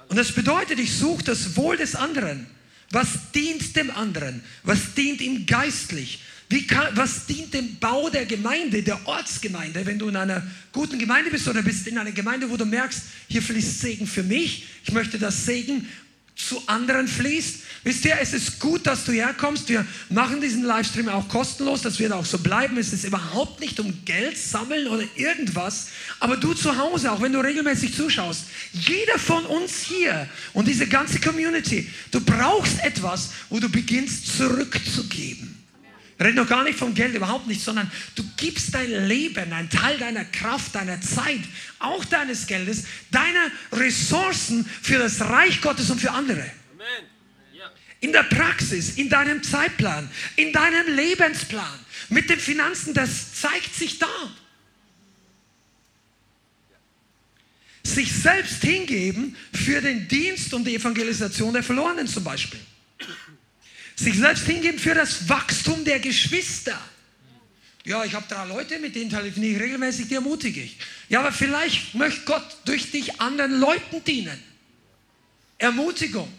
Und 0.09 0.17
das 0.17 0.33
bedeutet, 0.33 0.81
ich 0.81 0.93
suche 0.93 1.23
das 1.23 1.55
Wohl 1.55 1.77
des 1.77 1.95
anderen. 1.95 2.49
Was 2.91 3.31
dient 3.33 3.77
dem 3.77 3.93
anderen? 3.93 4.43
Was 4.65 4.95
dient 4.97 5.21
ihm 5.21 5.47
geistlich? 5.47 6.23
Kann, 6.67 6.89
was 6.97 7.27
dient 7.27 7.55
dem 7.55 7.79
Bau 7.79 8.11
der 8.11 8.27
Gemeinde, 8.27 8.83
der 8.83 9.07
Ortsgemeinde, 9.07 9.87
wenn 9.87 10.01
du 10.01 10.09
in 10.09 10.17
einer 10.17 10.45
guten 10.73 10.99
Gemeinde 10.99 11.31
bist 11.31 11.47
oder 11.47 11.63
bist 11.63 11.87
in 11.87 11.99
einer 11.99 12.11
Gemeinde, 12.11 12.51
wo 12.51 12.57
du 12.57 12.65
merkst, 12.65 13.03
hier 13.29 13.43
fließt 13.43 13.81
Segen 13.81 14.09
für 14.09 14.25
mich, 14.25 14.67
ich 14.83 14.91
möchte 14.91 15.21
das 15.21 15.47
Segen 15.47 15.89
zu 16.35 16.63
anderen 16.67 17.09
fließt. 17.09 17.61
Wisst 17.83 18.05
ihr, 18.05 18.19
es 18.21 18.35
ist 18.35 18.61
gut, 18.61 18.87
dass 18.87 19.05
du 19.05 19.13
herkommst. 19.13 19.69
Wir 19.69 19.87
machen 20.11 20.41
diesen 20.41 20.65
Livestream 20.65 21.09
auch 21.09 21.29
kostenlos. 21.29 21.83
Das 21.83 21.99
wird 21.99 22.13
auch 22.13 22.27
so 22.27 22.39
bleiben. 22.39 22.77
Es 22.77 22.93
ist 22.93 23.05
überhaupt 23.05 23.61
nicht 23.61 23.81
um 23.81 24.05
Geld 24.05 24.37
sammeln 24.37 24.87
oder 24.87 25.05
irgendwas. 25.17 25.89
Aber 26.19 26.37
du 26.37 26.53
zu 26.53 26.77
Hause, 26.77 27.11
auch 27.11 27.23
wenn 27.23 27.33
du 27.33 27.41
regelmäßig 27.41 27.95
zuschaust, 27.95 28.45
jeder 28.73 29.19
von 29.19 29.47
uns 29.47 29.81
hier 29.81 30.29
und 30.53 30.69
diese 30.69 30.87
ganze 30.87 31.21
Community, 31.21 31.89
du 32.11 32.21
brauchst 32.21 32.83
etwas, 32.85 33.31
wo 33.49 33.59
du 33.59 33.69
beginnst 33.69 34.37
zurückzugeben. 34.37 35.50
Rede 36.21 36.35
noch 36.35 36.49
gar 36.49 36.65
nicht 36.65 36.79
vom 36.79 36.95
Geld, 36.95 37.15
überhaupt 37.15 37.47
nicht, 37.47 37.63
sondern 37.63 37.91
du 38.15 38.23
gibst 38.37 38.75
dein 38.75 39.09
Leben, 39.09 39.53
einen 39.53 39.71
Teil 39.71 39.97
deiner 39.97 40.25
Kraft, 40.27 40.75
deiner 40.75 41.01
Zeit, 41.01 41.41
auch 41.79 42.05
deines 42.05 42.47
Geldes, 42.47 42.85
deiner 43.11 43.51
Ressourcen 43.73 44.69
für 44.83 44.99
das 44.99 45.21
Reich 45.23 45.63
Gottes 45.63 45.89
und 45.89 45.99
für 45.99 46.11
andere. 46.11 46.43
Amen. 46.73 47.07
Ja. 47.55 47.71
In 48.01 48.13
der 48.13 48.25
Praxis, 48.25 48.97
in 48.99 49.09
deinem 49.09 49.43
Zeitplan, 49.43 50.11
in 50.37 50.53
deinem 50.53 50.95
Lebensplan, 50.95 51.79
mit 52.11 52.29
den 52.29 52.39
Finanzen, 52.39 52.93
das 52.93 53.41
zeigt 53.41 53.75
sich 53.75 53.99
da. 53.99 54.07
Sich 57.83 58.13
selbst 58.13 58.63
hingeben 58.63 59.37
für 59.55 59.81
den 59.81 60.07
Dienst 60.07 60.53
und 60.53 60.65
die 60.65 60.75
Evangelisation 60.75 61.55
der 61.55 61.63
Verlorenen 61.63 62.07
zum 62.07 62.25
Beispiel. 62.25 62.61
Sich 64.01 64.17
selbst 64.17 64.47
hingeben 64.47 64.79
für 64.79 64.95
das 64.95 65.29
Wachstum 65.29 65.85
der 65.85 66.01
Geschwister. 66.01 66.81
Ja, 67.85 68.03
ich 68.03 68.15
habe 68.15 68.25
drei 68.27 68.47
Leute, 68.47 68.79
mit 68.79 68.95
denen 68.95 69.11
telefoniere 69.11 69.57
ich 69.57 69.61
regelmäßig, 69.61 70.09
die 70.09 70.15
ermutige 70.15 70.63
ich. 70.63 70.79
Ja, 71.11 71.21
aber 71.21 71.33
vielleicht 71.33 71.95
möchte 71.95 72.23
Gott 72.25 72.57
durch 72.65 72.91
dich 72.91 73.21
anderen 73.21 73.61
Leuten 73.61 74.03
dienen. 74.03 74.43
Ermutigung. 75.59 76.33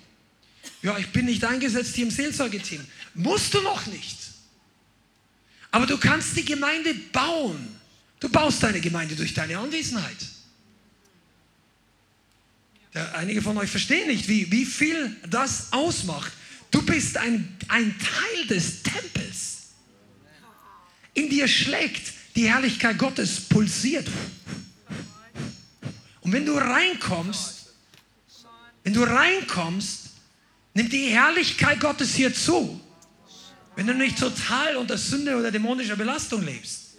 Ja, 0.81 0.97
ich 0.97 1.11
bin 1.11 1.25
nicht 1.25 1.45
eingesetzt 1.45 1.93
hier 1.93 2.05
im 2.05 2.11
Seelsorgeteam. 2.11 2.83
Musst 3.13 3.53
du 3.53 3.61
noch 3.61 3.85
nicht. 3.85 4.17
Aber 5.69 5.85
du 5.85 5.99
kannst 5.99 6.35
die 6.35 6.45
Gemeinde 6.45 6.95
bauen. 7.11 7.75
Du 8.19 8.27
baust 8.27 8.63
deine 8.63 8.81
Gemeinde 8.81 9.15
durch 9.15 9.35
deine 9.35 9.59
Anwesenheit. 9.59 10.17
Ja, 12.95 13.11
einige 13.11 13.43
von 13.43 13.55
euch 13.59 13.69
verstehen 13.69 14.07
nicht, 14.07 14.27
wie, 14.27 14.51
wie 14.51 14.65
viel 14.65 15.15
das 15.29 15.71
ausmacht, 15.71 16.31
Du 16.71 16.81
bist 16.81 17.17
ein, 17.17 17.57
ein 17.67 17.95
Teil 17.99 18.47
des 18.47 18.81
Tempels. 18.81 19.73
In 21.13 21.29
dir 21.29 21.47
schlägt 21.47 22.13
die 22.35 22.49
Herrlichkeit 22.49 22.97
Gottes, 22.97 23.41
pulsiert. 23.41 24.07
Und 26.21 26.31
wenn 26.31 26.45
du 26.45 26.53
reinkommst, 26.53 27.73
wenn 28.83 28.93
du 28.93 29.03
reinkommst, 29.03 30.11
nimmt 30.73 30.93
die 30.93 31.07
Herrlichkeit 31.07 31.79
Gottes 31.79 32.15
hier 32.15 32.33
zu. 32.33 32.79
Wenn 33.75 33.87
du 33.87 33.93
nicht 33.93 34.17
total 34.17 34.77
unter 34.77 34.97
Sünde 34.97 35.35
oder 35.35 35.51
dämonischer 35.51 35.95
Belastung 35.95 36.43
lebst. 36.43 36.95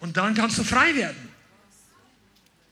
Und 0.00 0.16
dann 0.16 0.34
kannst 0.34 0.58
du 0.58 0.64
frei 0.64 0.94
werden. 0.94 1.33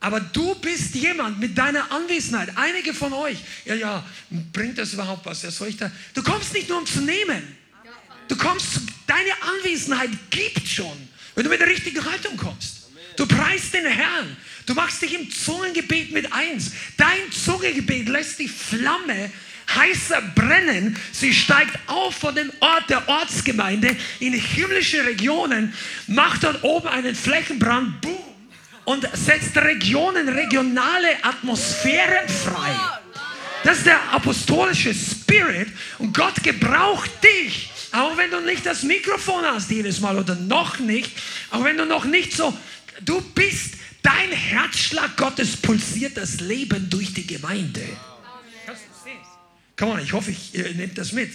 Aber 0.02 0.20
du 0.20 0.54
bist 0.56 0.94
jemand 0.94 1.40
mit 1.40 1.56
deiner 1.56 1.90
Anwesenheit. 1.90 2.56
Einige 2.56 2.92
von 2.92 3.12
euch, 3.12 3.38
ja, 3.64 3.74
ja, 3.74 4.04
bringt 4.52 4.76
das 4.76 4.92
überhaupt 4.92 5.24
was? 5.24 5.40
Soll 5.40 5.68
ich 5.68 5.76
da? 5.78 5.90
Du 6.12 6.22
kommst 6.22 6.52
nicht 6.52 6.68
nur 6.68 6.78
um 6.78 6.86
zu 6.86 7.00
nehmen. 7.00 7.56
Du 8.28 8.36
kommst, 8.36 8.80
deine 9.06 9.30
Anwesenheit 9.58 10.10
gibt 10.30 10.66
schon, 10.66 10.96
wenn 11.34 11.44
du 11.44 11.50
mit 11.50 11.60
der 11.60 11.68
richtigen 11.68 12.04
Haltung 12.04 12.36
kommst. 12.36 12.82
Du 13.16 13.22
Du 13.22 13.28
preist 13.28 13.72
den 13.72 13.86
Herrn. 13.86 14.36
Du 14.66 14.74
machst 14.74 15.00
dich 15.00 15.14
im 15.14 15.30
Zungengebet 15.30 16.10
mit 16.10 16.32
eins. 16.32 16.72
Dein 16.96 17.30
Zungengebet 17.30 18.08
lässt 18.08 18.40
die 18.40 18.48
Flamme 18.48 19.30
heißer 19.72 20.20
brennen. 20.34 20.96
Sie 21.12 21.32
steigt 21.32 21.78
auf 21.86 22.16
von 22.16 22.34
dem 22.34 22.50
Ort 22.58 22.90
der 22.90 23.08
Ortsgemeinde 23.08 23.96
in 24.18 24.32
himmlische 24.32 25.04
Regionen, 25.04 25.72
macht 26.08 26.42
dort 26.42 26.64
oben 26.64 26.88
einen 26.88 27.14
Flächenbrand, 27.14 28.00
boom, 28.00 28.31
und 28.84 29.08
setzt 29.12 29.56
Regionen, 29.56 30.28
regionale 30.28 31.22
Atmosphären 31.22 32.28
frei. 32.28 32.74
Das 33.64 33.78
ist 33.78 33.86
der 33.86 34.12
apostolische 34.12 34.92
Spirit 34.92 35.68
und 35.98 36.16
Gott 36.16 36.42
gebraucht 36.42 37.10
dich, 37.22 37.70
auch 37.92 38.16
wenn 38.16 38.30
du 38.30 38.40
nicht 38.40 38.66
das 38.66 38.82
Mikrofon 38.82 39.44
hast 39.44 39.70
jedes 39.70 40.00
Mal 40.00 40.18
oder 40.18 40.34
noch 40.34 40.78
nicht, 40.80 41.10
auch 41.50 41.62
wenn 41.62 41.76
du 41.76 41.86
noch 41.86 42.04
nicht 42.04 42.32
so, 42.32 42.56
du 43.04 43.20
bist, 43.20 43.74
dein 44.02 44.32
Herzschlag 44.32 45.16
Gottes 45.16 45.56
pulsiert 45.56 46.16
das 46.16 46.40
Leben 46.40 46.90
durch 46.90 47.14
die 47.14 47.26
Gemeinde. 47.26 47.84
Komm 49.76 49.90
on, 49.90 50.00
ich 50.00 50.12
hoffe, 50.12 50.34
ihr 50.52 50.74
nehmt 50.74 50.98
das 50.98 51.12
mit. 51.12 51.30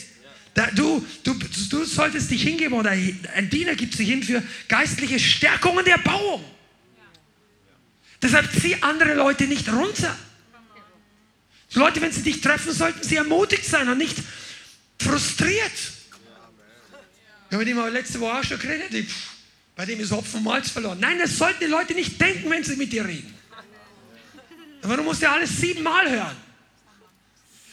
Da, 0.54 0.68
du, 0.72 1.06
du, 1.24 1.36
du 1.70 1.86
solltest 1.86 2.32
dich 2.32 2.42
hingeben 2.42 2.74
oder 2.74 2.92
ein 2.92 3.50
Diener 3.50 3.76
gibt 3.76 3.94
sich 3.94 4.10
hin 4.10 4.24
für 4.24 4.44
geistliche 4.68 5.20
Stärkung 5.20 5.78
und 5.78 5.88
Erbauung. 5.88 6.44
Deshalb 8.28 8.52
zieh 8.60 8.76
andere 8.82 9.14
Leute 9.14 9.46
nicht 9.48 9.72
runter. 9.72 10.14
Die 11.74 11.80
Leute, 11.80 12.02
wenn 12.02 12.12
sie 12.12 12.24
dich 12.24 12.42
treffen, 12.42 12.74
sollten 12.74 13.02
sie 13.02 13.16
ermutigt 13.16 13.64
sein 13.64 13.88
und 13.88 13.98
nicht 13.98 14.18
frustriert. 15.02 15.72
Ich 15.72 17.54
habe 17.54 17.64
mit 17.64 17.70
ihm 17.70 17.80
letzte 17.94 18.20
Woche 18.20 18.40
auch 18.40 18.44
schon 18.44 18.60
geredet. 18.60 18.94
Ich, 18.94 19.08
bei 19.78 19.86
dem 19.86 20.02
ist 20.02 20.12
Hopfen 20.12 20.40
und 20.40 20.44
Malz 20.44 20.70
verloren. 20.70 21.00
Nein, 21.00 21.20
das 21.20 21.38
sollten 21.38 21.62
die 21.62 21.72
Leute 21.72 21.94
nicht 21.94 22.20
denken, 22.20 22.50
wenn 22.50 22.66
sie 22.66 22.76
mit 22.76 22.92
dir 22.92 23.06
reden. 23.06 23.34
Aber 24.82 24.98
du 24.98 25.04
musst 25.04 25.22
ja 25.22 25.32
alles 25.32 25.56
siebenmal 25.56 26.10
hören. 26.10 26.36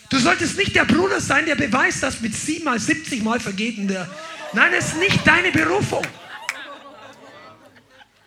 Du 0.09 0.21
solltest 0.21 0.57
nicht 0.57 0.77
der 0.77 0.85
Bruder 0.85 1.21
sein, 1.21 1.47
der 1.47 1.57
beweist, 1.57 2.01
dass 2.01 2.21
mit 2.21 2.33
siebenmal, 2.33 2.79
siebzigmal 2.79 3.41
vergeht. 3.41 3.91
Der, 3.91 4.09
nein, 4.53 4.71
das 4.71 4.91
ist 4.91 4.99
nicht 4.99 5.27
deine 5.27 5.51
Berufung. 5.51 6.07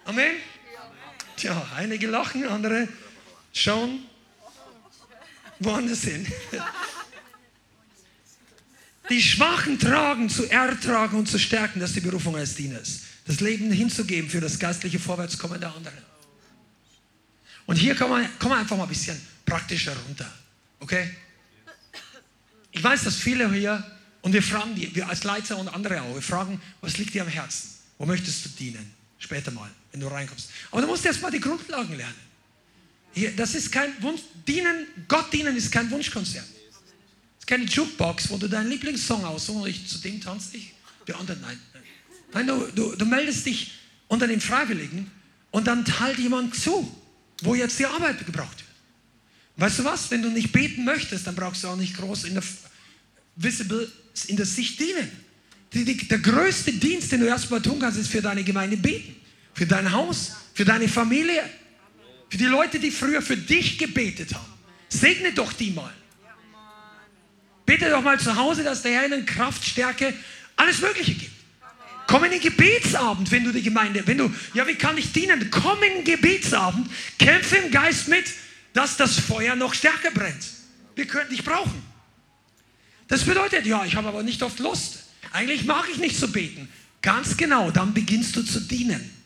Amen. 0.03 0.35
Tja, 1.37 1.71
einige 1.75 2.07
lachen, 2.07 2.47
andere 2.47 2.87
schauen 3.53 3.99
woanders 5.59 6.01
hin. 6.01 6.25
Die 9.09 9.21
Schwachen 9.21 9.79
tragen, 9.79 10.29
zu 10.29 10.49
ertragen 10.49 11.17
und 11.17 11.27
zu 11.27 11.39
stärken, 11.39 11.79
das 11.79 11.91
ist 11.91 11.97
die 11.97 12.01
Berufung 12.01 12.35
eines 12.35 12.55
Dieners. 12.55 13.01
Das 13.25 13.39
Leben 13.39 13.71
hinzugeben 13.71 14.29
für 14.29 14.41
das 14.41 14.59
geistliche 14.59 14.99
Vorwärtskommen 14.99 15.59
der 15.59 15.73
anderen. 15.73 15.97
Und 17.67 17.75
hier 17.75 17.95
kommen 17.95 18.21
wir, 18.21 18.29
kommen 18.39 18.55
wir 18.55 18.59
einfach 18.59 18.77
mal 18.77 18.83
ein 18.83 18.89
bisschen 18.89 19.19
praktischer 19.45 19.95
runter. 20.07 20.31
Okay? 20.79 21.15
Ich 22.71 22.83
weiß, 22.83 23.03
dass 23.03 23.15
viele 23.15 23.51
hier, 23.53 23.83
und 24.21 24.33
wir 24.33 24.43
fragen 24.43 24.75
die, 24.75 24.93
wir 24.95 25.07
als 25.07 25.23
Leiter 25.23 25.57
und 25.57 25.67
andere 25.67 26.01
auch, 26.01 26.15
wir 26.15 26.21
fragen, 26.21 26.59
was 26.81 26.97
liegt 26.97 27.13
dir 27.13 27.21
am 27.21 27.27
Herzen? 27.27 27.69
Wo 27.97 28.05
möchtest 28.05 28.45
du 28.45 28.49
dienen? 28.49 28.93
Später 29.19 29.51
mal, 29.51 29.69
wenn 29.91 29.99
du 29.99 30.07
reinkommst. 30.07 30.49
Aber 30.71 30.81
du 30.81 30.87
musst 30.87 31.05
erst 31.05 31.21
mal 31.21 31.31
die 31.31 31.39
Grundlagen 31.39 31.95
lernen. 31.95 32.27
Hier, 33.13 33.35
das 33.35 33.55
ist 33.55 33.71
kein 33.71 33.91
Wunsch, 34.01 34.21
dienen, 34.47 34.87
Gott 35.07 35.31
dienen 35.33 35.55
ist 35.55 35.71
kein 35.71 35.89
Wunschkonzert. 35.89 36.45
Es 36.45 37.39
ist 37.39 37.47
keine 37.47 37.65
Jukebox, 37.65 38.29
wo 38.29 38.37
du 38.37 38.47
deinen 38.47 38.69
Lieblingssong 38.69 39.25
aussuchst 39.25 39.61
und 39.61 39.67
ich 39.67 39.87
zu 39.87 39.97
dem 39.99 40.21
tanze 40.21 40.57
ich, 40.57 40.73
der 41.07 41.17
andere 41.17 41.37
nein. 41.37 41.59
Nein, 42.33 42.47
du, 42.47 42.67
du, 42.75 42.95
du 42.95 43.05
meldest 43.05 43.45
dich 43.45 43.71
unter 44.07 44.27
den 44.27 44.41
Freiwilligen 44.41 45.09
und 45.51 45.65
dann 45.65 45.85
teilt 45.85 46.19
jemand 46.19 46.55
zu, 46.55 46.95
wo 47.41 47.55
jetzt 47.55 47.79
die 47.79 47.85
Arbeit 47.85 48.25
gebraucht 48.25 48.57
wird. 48.57 48.67
Weißt 49.57 49.79
du 49.79 49.83
was? 49.85 50.11
Wenn 50.11 50.21
du 50.21 50.29
nicht 50.29 50.51
beten 50.51 50.85
möchtest, 50.85 51.25
dann 51.25 51.35
brauchst 51.35 51.63
du 51.63 51.69
auch 51.69 51.75
nicht 51.75 51.97
groß 51.97 52.25
in 52.25 52.35
der 52.35 52.43
visible 53.35 53.91
in 54.27 54.35
der 54.35 54.45
Sicht 54.45 54.79
dienen. 54.79 55.09
Die, 55.73 55.83
die, 55.85 56.07
der 56.07 56.19
größte 56.19 56.73
Dienst, 56.73 57.11
den 57.11 57.21
du 57.21 57.27
erstmal 57.27 57.61
tun 57.61 57.79
kannst, 57.79 57.99
ist 57.99 58.09
für 58.09 58.21
deine 58.21 58.43
Gemeinde 58.43 58.77
beten. 58.77 59.15
Für 59.57 59.65
dein 59.65 59.91
Haus, 59.91 60.33
für 60.53 60.65
deine 60.65 60.87
Familie, 60.87 61.43
für 62.29 62.37
die 62.37 62.45
Leute, 62.45 62.77
die 62.77 62.91
früher 62.91 63.23
für 63.23 63.35
dich 63.35 63.79
gebetet 63.79 64.35
haben. 64.35 64.53
Segne 64.87 65.33
doch 65.33 65.51
die 65.51 65.71
mal. 65.71 65.91
Bete 67.65 67.89
doch 67.89 68.03
mal 68.03 68.19
zu 68.19 68.35
Hause, 68.35 68.63
dass 68.63 68.83
der 68.83 68.91
Herr 68.91 69.07
ihnen 69.07 69.25
Kraft, 69.25 69.65
Stärke, 69.65 70.13
alles 70.55 70.79
Mögliche 70.79 71.15
gibt. 71.15 71.31
Komm 72.05 72.25
in 72.25 72.31
den 72.31 72.39
Gebetsabend, 72.39 73.31
wenn 73.31 73.45
du 73.45 73.51
die 73.51 73.63
Gemeinde, 73.63 74.05
wenn 74.05 74.19
du, 74.19 74.31
ja, 74.53 74.67
wie 74.67 74.75
kann 74.75 74.95
ich 74.95 75.11
dienen? 75.11 75.49
Komm 75.49 75.81
in 75.81 75.95
den 75.95 76.03
Gebetsabend, 76.03 76.87
kämpfe 77.17 77.57
im 77.57 77.71
Geist 77.71 78.07
mit, 78.09 78.25
dass 78.73 78.95
das 78.95 79.19
Feuer 79.19 79.55
noch 79.55 79.73
stärker 79.73 80.11
brennt. 80.11 80.45
Wir 80.95 81.07
können 81.07 81.31
dich 81.31 81.43
brauchen. 81.43 81.81
Das 83.07 83.23
bedeutet, 83.23 83.65
ja, 83.65 83.83
ich 83.85 83.95
habe 83.95 84.07
aber 84.07 84.21
nicht 84.21 84.43
oft 84.43 84.59
Lust. 84.59 85.05
Eigentlich 85.33 85.65
mag 85.65 85.85
ich 85.91 85.97
nicht 85.97 86.15
so 86.15 86.27
beten. 86.27 86.69
Ganz 87.01 87.35
genau, 87.35 87.71
dann 87.71 87.95
beginnst 87.95 88.35
du 88.35 88.43
zu 88.43 88.59
dienen. 88.59 89.16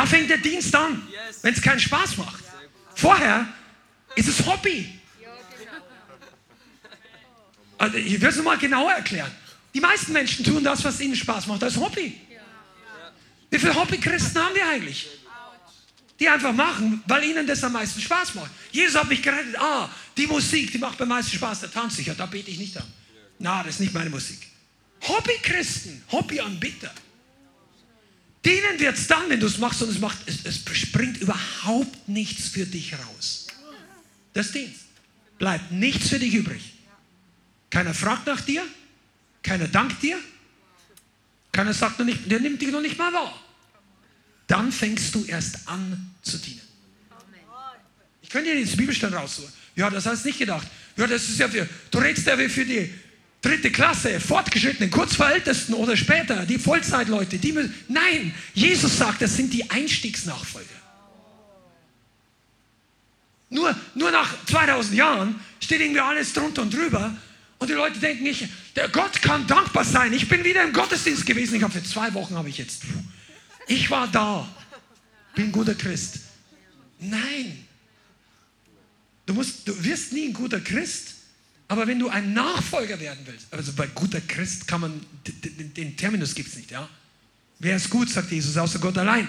Da 0.00 0.06
fängt 0.06 0.30
der 0.30 0.38
Dienst 0.38 0.74
an, 0.74 1.06
wenn 1.42 1.52
es 1.52 1.60
keinen 1.60 1.78
Spaß 1.78 2.16
macht. 2.16 2.42
Vorher 2.94 3.46
ist 4.16 4.28
es 4.28 4.46
Hobby. 4.46 4.98
Also 7.76 7.98
ich 7.98 8.18
will 8.18 8.30
es 8.30 8.42
mal 8.42 8.56
genauer 8.56 8.92
erklären. 8.92 9.30
Die 9.74 9.80
meisten 9.80 10.14
Menschen 10.14 10.42
tun 10.42 10.64
das, 10.64 10.82
was 10.84 11.02
ihnen 11.02 11.14
Spaß 11.14 11.48
macht, 11.48 11.62
als 11.62 11.76
Hobby. 11.76 12.18
Wie 13.50 13.58
viele 13.58 13.74
Hobbychristen 13.74 14.42
haben 14.42 14.54
wir 14.54 14.66
eigentlich? 14.66 15.06
die 16.18 16.28
einfach 16.28 16.52
machen, 16.52 17.02
weil 17.06 17.24
ihnen 17.24 17.46
das 17.46 17.64
am 17.64 17.72
meisten 17.72 18.00
Spaß 18.00 18.34
macht. 18.34 18.50
Jesus 18.70 18.94
hat 18.94 19.08
mich 19.08 19.22
gerettet. 19.22 19.58
Ah, 19.58 19.88
die 20.16 20.26
Musik, 20.26 20.70
die 20.70 20.76
macht 20.76 21.00
am 21.00 21.08
meisten 21.08 21.34
Spaß, 21.34 21.60
da 21.60 21.66
tanze 21.66 22.02
ich 22.02 22.08
ja, 22.08 22.14
da 22.14 22.26
bete 22.26 22.50
ich 22.50 22.58
nicht 22.58 22.76
an. 22.76 22.84
Na, 23.38 23.62
das 23.62 23.74
ist 23.74 23.80
nicht 23.80 23.94
meine 23.94 24.10
Musik. 24.10 24.38
Hobbychristen, 25.02 26.02
Hobbyanbieter. 26.12 26.92
Denen 28.44 28.78
wird 28.78 28.96
es 28.96 29.06
dann, 29.06 29.28
wenn 29.28 29.40
du 29.40 29.46
es 29.46 29.58
machst 29.58 29.82
und 29.82 29.90
es 29.90 29.98
macht, 29.98 30.18
es, 30.26 30.44
es 30.44 30.62
springt 30.76 31.18
überhaupt 31.18 32.08
nichts 32.08 32.48
für 32.48 32.64
dich 32.64 32.94
raus. 32.94 33.46
Das 34.32 34.52
Dienst. 34.52 34.80
Bleibt 35.38 35.72
nichts 35.72 36.08
für 36.08 36.18
dich 36.18 36.34
übrig. 36.34 36.74
Keiner 37.70 37.94
fragt 37.94 38.26
nach 38.26 38.40
dir, 38.40 38.62
keiner 39.42 39.68
dankt 39.68 40.02
dir, 40.02 40.18
keiner 41.52 41.72
sagt 41.72 41.98
noch 41.98 42.06
nicht, 42.06 42.30
der 42.30 42.40
nimmt 42.40 42.60
dich 42.60 42.70
noch 42.70 42.80
nicht 42.80 42.98
mal 42.98 43.12
wahr 43.12 43.40
dann 44.50 44.72
fängst 44.72 45.14
du 45.14 45.24
erst 45.26 45.68
an 45.68 46.12
zu 46.22 46.36
dienen. 46.38 46.60
Ich 48.20 48.28
könnte 48.28 48.50
dir 48.50 48.58
jetzt 48.58 48.76
Bibelstellen 48.76 49.14
raussuchen. 49.14 49.52
Ja, 49.76 49.88
das 49.88 50.06
hast 50.06 50.24
du 50.24 50.28
nicht 50.28 50.40
gedacht. 50.40 50.66
Ja, 50.96 51.06
das 51.06 51.28
ist 51.28 51.38
ja 51.38 51.48
für, 51.48 51.68
du 51.90 51.98
redest 51.98 52.26
ja 52.26 52.36
für 52.36 52.64
die 52.64 52.92
dritte 53.42 53.70
Klasse, 53.70 54.20
Fortgeschrittenen, 54.20 54.90
kurz 54.90 55.16
vor 55.16 55.30
Ältesten 55.30 55.74
oder 55.74 55.96
später, 55.96 56.46
die 56.46 56.58
Vollzeitleute. 56.58 57.38
Die 57.38 57.52
müssen, 57.52 57.74
nein, 57.88 58.34
Jesus 58.54 58.98
sagt, 58.98 59.22
das 59.22 59.36
sind 59.36 59.52
die 59.52 59.70
Einstiegsnachfolger. 59.70 60.68
Nur, 63.48 63.74
nur 63.94 64.10
nach 64.10 64.32
2000 64.46 64.94
Jahren 64.94 65.40
steht 65.58 65.80
irgendwie 65.80 66.00
alles 66.00 66.32
drunter 66.32 66.62
und 66.62 66.72
drüber. 66.72 67.16
Und 67.58 67.68
die 67.68 67.74
Leute 67.74 67.98
denken, 67.98 68.26
ich, 68.26 68.46
der 68.76 68.88
Gott 68.88 69.20
kann 69.20 69.46
dankbar 69.46 69.84
sein. 69.84 70.12
Ich 70.12 70.28
bin 70.28 70.44
wieder 70.44 70.62
im 70.62 70.72
Gottesdienst 70.72 71.26
gewesen. 71.26 71.56
Ich 71.56 71.62
habe 71.62 71.72
für 71.72 71.82
zwei 71.82 72.14
Wochen 72.14 72.36
habe 72.36 72.48
ich 72.48 72.58
jetzt 72.58 72.82
ich 73.70 73.88
war 73.88 74.08
da, 74.08 74.48
bin 75.36 75.46
ein 75.46 75.52
guter 75.52 75.76
Christ. 75.76 76.18
Nein. 76.98 77.64
Du, 79.24 79.32
musst, 79.32 79.66
du 79.68 79.84
wirst 79.84 80.12
nie 80.12 80.26
ein 80.26 80.32
guter 80.32 80.60
Christ, 80.60 81.09
aber 81.70 81.86
wenn 81.86 82.00
du 82.00 82.08
ein 82.08 82.32
Nachfolger 82.32 82.98
werden 82.98 83.20
willst, 83.26 83.46
also 83.52 83.72
bei 83.74 83.86
guter 83.86 84.20
Christ 84.20 84.66
kann 84.66 84.80
man, 84.80 85.06
den, 85.24 85.72
den 85.72 85.96
Terminus 85.96 86.34
gibt 86.34 86.48
es 86.48 86.56
nicht, 86.56 86.72
ja. 86.72 86.88
Wer 87.60 87.76
ist 87.76 87.88
gut, 87.88 88.10
sagt 88.10 88.32
Jesus, 88.32 88.56
außer 88.56 88.80
Gott 88.80 88.98
allein. 88.98 89.28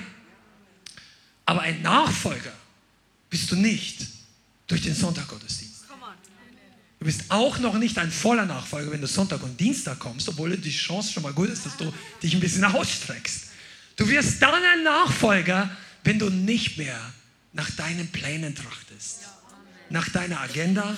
Aber 1.46 1.62
ein 1.62 1.84
Nachfolger 1.84 2.52
bist 3.30 3.52
du 3.52 3.56
nicht 3.56 4.08
durch 4.66 4.82
den 4.82 4.96
Sonntaggottesdienst. 4.96 5.84
Du 6.98 7.06
bist 7.06 7.26
auch 7.30 7.60
noch 7.60 7.78
nicht 7.78 8.00
ein 8.00 8.10
voller 8.10 8.48
Nachfolger, 8.48 8.90
wenn 8.90 9.02
du 9.02 9.08
Sonntag 9.08 9.44
und 9.44 9.60
Dienstag 9.60 10.00
kommst, 10.00 10.28
obwohl 10.28 10.58
die 10.58 10.72
Chance 10.72 11.14
schon 11.14 11.22
mal 11.22 11.34
gut 11.34 11.50
ist, 11.50 11.68
dass 11.68 11.78
du 11.78 11.94
dich 12.24 12.34
ein 12.34 12.40
bisschen 12.40 12.64
ausstreckst. 12.64 13.50
Du 13.98 14.08
wirst 14.08 14.42
dann 14.42 14.64
ein 14.64 14.84
Nachfolger, 14.84 15.70
wenn 16.04 16.18
du 16.18 16.32
nicht 16.32 16.80
mehr 16.80 17.00
nach 17.54 17.70
deinen 17.70 18.08
Plänen 18.08 18.56
trachtest, 18.56 19.28
nach 19.92 20.10
deiner 20.10 20.42
Agenda, 20.42 20.98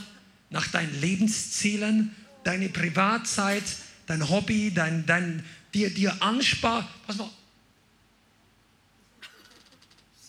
nach 0.54 0.68
deinen 0.68 1.02
Lebenszielen, 1.02 2.16
deine 2.44 2.70
Privatzeit, 2.70 3.64
dein 4.06 4.30
Hobby, 4.30 4.72
dein, 4.72 5.04
dein 5.08 5.44
dir, 5.74 5.90
dir 5.90 6.22
anspar. 6.22 6.88
Pass 7.08 7.18
mal. 7.18 7.30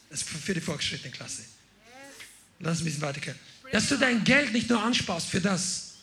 Das 0.09 0.23
ist 0.23 0.29
für 0.29 0.55
die 0.55 0.63
fortgeschrittene 0.63 1.13
Klasse. 1.13 1.43
Lass 2.59 2.79
uns 2.79 2.81
ein 2.81 2.85
bisschen 2.87 3.03
weitergehen. 3.03 3.39
Dass 3.71 3.89
du 3.89 3.99
dein 3.99 4.25
Geld 4.25 4.53
nicht 4.55 4.71
nur 4.71 4.83
ansparst 4.83 5.29
für 5.29 5.43
das, 5.43 5.97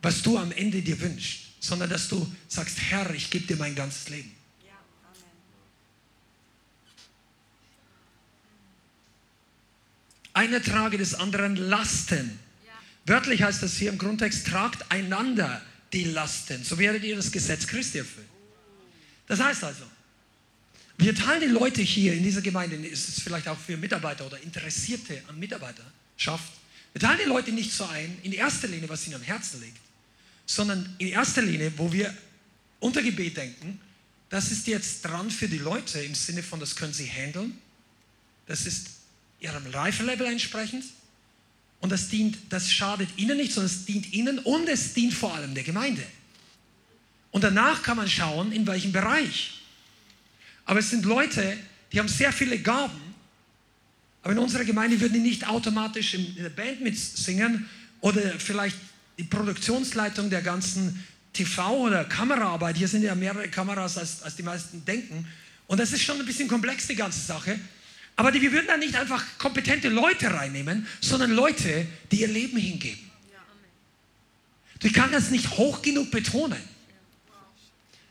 was 0.00 0.22
du 0.22 0.38
am 0.38 0.52
Ende 0.52 0.80
dir 0.80 1.00
wünschst, 1.00 1.40
sondern 1.58 1.90
dass 1.90 2.06
du 2.06 2.32
sagst, 2.46 2.78
Herr, 2.78 3.12
ich 3.14 3.30
gebe 3.30 3.48
dir 3.48 3.56
mein 3.56 3.74
ganzes 3.74 4.08
Leben. 4.10 4.30
Einer 10.34 10.62
trage 10.62 10.98
des 10.98 11.14
anderen 11.14 11.56
Lasten. 11.56 12.45
Wörtlich 13.06 13.42
heißt 13.42 13.62
das 13.62 13.76
hier 13.76 13.90
im 13.90 13.98
Grundtext, 13.98 14.46
tragt 14.46 14.90
einander 14.90 15.62
die 15.92 16.04
Lasten. 16.04 16.64
So 16.64 16.78
werdet 16.78 17.04
ihr 17.04 17.16
das 17.16 17.30
Gesetz 17.30 17.66
Christi 17.66 17.98
erfüllen. 17.98 18.28
Das 19.28 19.40
heißt 19.40 19.64
also, 19.64 19.84
wir 20.98 21.14
teilen 21.14 21.40
die 21.40 21.46
Leute 21.46 21.82
hier 21.82 22.14
in 22.14 22.22
dieser 22.22 22.40
Gemeinde, 22.40 22.76
ist 22.76 23.08
es 23.08 23.20
vielleicht 23.20 23.48
auch 23.48 23.58
für 23.58 23.76
Mitarbeiter 23.76 24.26
oder 24.26 24.40
Interessierte 24.42 25.22
an 25.28 25.38
Mitarbeiterschaft, 25.38 26.52
wir 26.96 27.00
teilen 27.00 27.20
die 27.22 27.28
Leute 27.28 27.52
nicht 27.52 27.74
so 27.74 27.84
ein, 27.84 28.16
in 28.22 28.32
erster 28.32 28.68
Linie, 28.68 28.88
was 28.88 29.06
ihnen 29.06 29.16
am 29.16 29.22
Herzen 29.22 29.60
liegt, 29.60 29.76
sondern 30.46 30.94
in 30.96 31.08
erster 31.08 31.42
Linie, 31.42 31.70
wo 31.76 31.92
wir 31.92 32.16
unter 32.80 33.02
Gebet 33.02 33.36
denken, 33.36 33.78
das 34.30 34.50
ist 34.50 34.66
jetzt 34.66 35.02
dran 35.02 35.30
für 35.30 35.46
die 35.46 35.58
Leute 35.58 36.00
im 36.00 36.14
Sinne 36.14 36.42
von, 36.42 36.58
das 36.58 36.74
können 36.74 36.94
sie 36.94 37.04
handeln, 37.04 37.58
das 38.46 38.64
ist 38.64 38.88
ihrem 39.40 39.66
Reifelevel 39.66 40.26
entsprechend 40.26 40.84
und 41.86 41.90
das 41.90 42.08
dient, 42.08 42.36
das 42.48 42.68
schadet 42.68 43.08
ihnen 43.16 43.36
nicht, 43.36 43.52
sondern 43.52 43.70
es 43.70 43.84
dient 43.84 44.12
ihnen 44.12 44.40
und 44.40 44.68
es 44.68 44.92
dient 44.92 45.14
vor 45.14 45.32
allem 45.32 45.54
der 45.54 45.62
Gemeinde. 45.62 46.02
Und 47.30 47.44
danach 47.44 47.80
kann 47.84 47.96
man 47.96 48.10
schauen, 48.10 48.50
in 48.50 48.66
welchem 48.66 48.90
Bereich. 48.90 49.60
Aber 50.64 50.80
es 50.80 50.90
sind 50.90 51.04
Leute, 51.04 51.56
die 51.92 52.00
haben 52.00 52.08
sehr 52.08 52.32
viele 52.32 52.58
Gaben, 52.58 53.00
aber 54.24 54.32
in 54.32 54.40
unserer 54.40 54.64
Gemeinde 54.64 55.00
würden 55.00 55.12
die 55.12 55.20
nicht 55.20 55.46
automatisch 55.46 56.14
in 56.14 56.34
der 56.34 56.48
Band 56.48 56.80
mitsingen 56.80 57.68
oder 58.00 58.20
vielleicht 58.40 58.78
die 59.16 59.22
Produktionsleitung 59.22 60.28
der 60.28 60.42
ganzen 60.42 61.06
TV- 61.32 61.70
oder 61.70 62.04
Kameraarbeit. 62.04 62.78
Hier 62.78 62.88
sind 62.88 63.04
ja 63.04 63.14
mehrere 63.14 63.48
Kameras, 63.48 63.96
als, 63.96 64.22
als 64.22 64.34
die 64.34 64.42
meisten 64.42 64.84
denken. 64.84 65.24
Und 65.68 65.78
das 65.78 65.92
ist 65.92 66.02
schon 66.02 66.18
ein 66.18 66.26
bisschen 66.26 66.48
komplex, 66.48 66.88
die 66.88 66.96
ganze 66.96 67.20
Sache. 67.20 67.60
Aber 68.16 68.32
die, 68.32 68.40
wir 68.40 68.52
würden 68.52 68.66
da 68.66 68.76
nicht 68.78 68.96
einfach 68.96 69.22
kompetente 69.38 69.88
Leute 69.88 70.32
reinnehmen, 70.32 70.86
sondern 71.00 71.32
Leute, 71.32 71.86
die 72.10 72.22
ihr 72.22 72.28
Leben 72.28 72.56
hingeben. 72.56 73.10
Ich 74.82 74.92
kann 74.92 75.12
das 75.12 75.30
nicht 75.30 75.50
hoch 75.50 75.82
genug 75.82 76.10
betonen. 76.10 76.62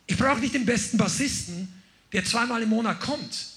Ich 0.08 0.18
brauche 0.18 0.40
nicht 0.40 0.54
den 0.54 0.66
besten 0.66 0.98
Bassisten, 0.98 1.68
der 2.14 2.24
zweimal 2.24 2.62
im 2.62 2.70
Monat 2.70 3.00
kommt. 3.00 3.48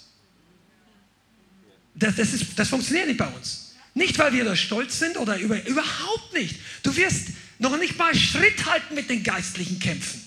Das, 1.95 2.17
das, 2.17 2.33
ist, 2.33 2.59
das 2.59 2.69
funktioniert 2.69 3.09
nicht 3.09 3.19
bei 3.19 3.27
uns. 3.27 3.75
Nicht, 3.95 4.17
weil 4.19 4.33
wir 4.33 4.45
da 4.45 4.55
stolz 4.55 4.99
sind 4.99 5.17
oder 5.17 5.39
über, 5.39 5.67
überhaupt 5.67 6.33
nicht. 6.33 6.57
Du 6.83 6.95
wirst 6.97 7.29
noch 7.59 7.77
nicht 7.77 7.99
mal 7.99 8.15
Schritt 8.15 8.65
halten 8.67 8.95
mit 8.95 9.11
den 9.11 9.23
geistlichen 9.23 9.81
Kämpfen. 9.81 10.25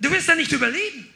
Du 0.00 0.10
wirst 0.10 0.28
da 0.28 0.34
nicht 0.34 0.52
überleben. 0.52 1.13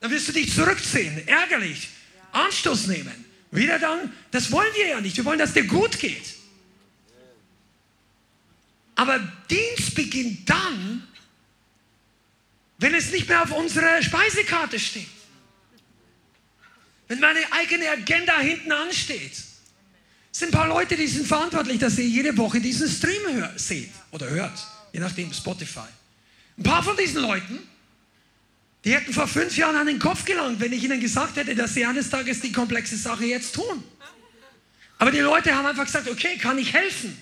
Dann 0.00 0.10
wirst 0.10 0.28
du 0.28 0.32
dich 0.32 0.54
zurückziehen, 0.54 1.26
ärgerlich, 1.28 1.88
Anstoß 2.32 2.86
nehmen. 2.86 3.24
Wieder 3.50 3.78
dann, 3.78 4.12
das 4.30 4.50
wollen 4.50 4.72
wir 4.74 4.88
ja 4.88 5.00
nicht. 5.00 5.16
Wir 5.16 5.24
wollen, 5.24 5.38
dass 5.38 5.52
dir 5.52 5.66
gut 5.66 5.98
geht. 5.98 6.34
Aber 8.94 9.18
Dienst 9.48 9.94
beginnt 9.94 10.48
dann, 10.48 11.06
wenn 12.78 12.94
es 12.94 13.10
nicht 13.12 13.28
mehr 13.28 13.42
auf 13.42 13.50
unserer 13.52 14.02
Speisekarte 14.02 14.78
steht. 14.78 15.06
Wenn 17.08 17.20
meine 17.20 17.40
eigene 17.52 17.90
Agenda 17.90 18.38
hinten 18.38 18.72
ansteht. 18.72 19.32
Es 19.32 20.38
sind 20.38 20.48
ein 20.48 20.58
paar 20.58 20.68
Leute, 20.68 20.96
die 20.96 21.08
sind 21.08 21.26
verantwortlich, 21.26 21.78
dass 21.78 21.98
ihr 21.98 22.06
jede 22.06 22.36
Woche 22.36 22.60
diesen 22.60 22.88
Stream 22.88 23.22
hört, 23.32 23.58
seht 23.58 23.90
oder 24.12 24.30
hört, 24.30 24.66
je 24.92 25.00
nachdem, 25.00 25.32
Spotify. 25.32 25.88
Ein 26.56 26.62
paar 26.62 26.82
von 26.82 26.96
diesen 26.96 27.20
Leuten, 27.20 27.58
die 28.84 28.94
hätten 28.94 29.12
vor 29.12 29.26
fünf 29.26 29.56
Jahren 29.56 29.76
an 29.76 29.86
den 29.86 29.98
Kopf 29.98 30.24
gelangt, 30.24 30.60
wenn 30.60 30.72
ich 30.72 30.82
ihnen 30.82 31.00
gesagt 31.00 31.36
hätte, 31.36 31.54
dass 31.54 31.74
sie 31.74 31.84
eines 31.84 32.08
Tages 32.08 32.40
die 32.40 32.52
komplexe 32.52 32.96
Sache 32.96 33.24
jetzt 33.26 33.54
tun. 33.54 33.84
Aber 34.98 35.10
die 35.10 35.18
Leute 35.18 35.54
haben 35.54 35.66
einfach 35.66 35.84
gesagt, 35.84 36.08
okay, 36.08 36.36
kann 36.36 36.58
ich 36.58 36.72
helfen? 36.72 37.16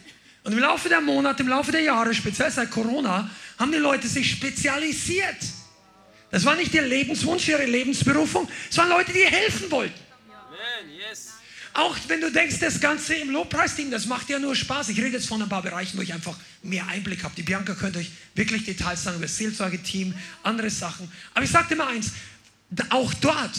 Und 0.45 0.53
im 0.53 0.59
Laufe 0.61 0.89
der 0.89 1.01
Monate, 1.01 1.43
im 1.43 1.49
Laufe 1.49 1.73
der 1.73 1.83
Jahre, 1.83 2.15
speziell 2.15 2.51
seit 2.51 2.71
Corona, 2.71 3.31
haben 3.59 3.73
die 3.73 3.79
Leute 3.79 4.09
sich 4.09 4.31
spezialisiert. 4.31 5.37
Das 6.31 6.45
war 6.45 6.57
nicht 6.57 6.75
ihr 6.75 6.83
Lebenswunsch, 6.83 7.49
ihre 7.49 7.65
Lebensberufung, 7.65 8.49
es 8.71 8.77
waren 8.77 8.89
Leute, 8.89 9.13
die 9.13 9.25
helfen 9.25 9.71
wollten. 9.71 9.99
Auch 11.79 11.97
wenn 12.09 12.21
du 12.21 12.33
denkst, 12.33 12.59
das 12.59 12.81
Ganze 12.81 13.15
im 13.15 13.31
Lobpreisteam, 13.31 13.93
das 13.93 14.07
macht 14.07 14.29
ja 14.29 14.41
nur 14.41 14.57
Spaß. 14.57 14.89
Ich 14.89 14.99
rede 14.99 15.11
jetzt 15.11 15.29
von 15.29 15.41
ein 15.41 15.49
paar 15.49 15.63
Bereichen, 15.63 15.97
wo 15.97 16.03
ich 16.03 16.13
einfach 16.13 16.37
mehr 16.65 16.85
Einblick 16.89 17.23
habe. 17.23 17.37
Die 17.37 17.45
Bianca 17.45 17.73
könnte 17.77 18.01
euch 18.01 18.11
wirklich 18.35 18.65
Details 18.65 19.05
sagen 19.05 19.19
über 19.19 19.27
das 19.27 19.37
Seelsorgeteam, 19.37 20.13
andere 20.43 20.71
Sachen. 20.71 21.09
Aber 21.35 21.45
ich 21.45 21.51
sage 21.53 21.69
dir 21.69 21.77
mal 21.77 21.87
eins, 21.87 22.11
auch 22.91 23.15
dort, 23.15 23.57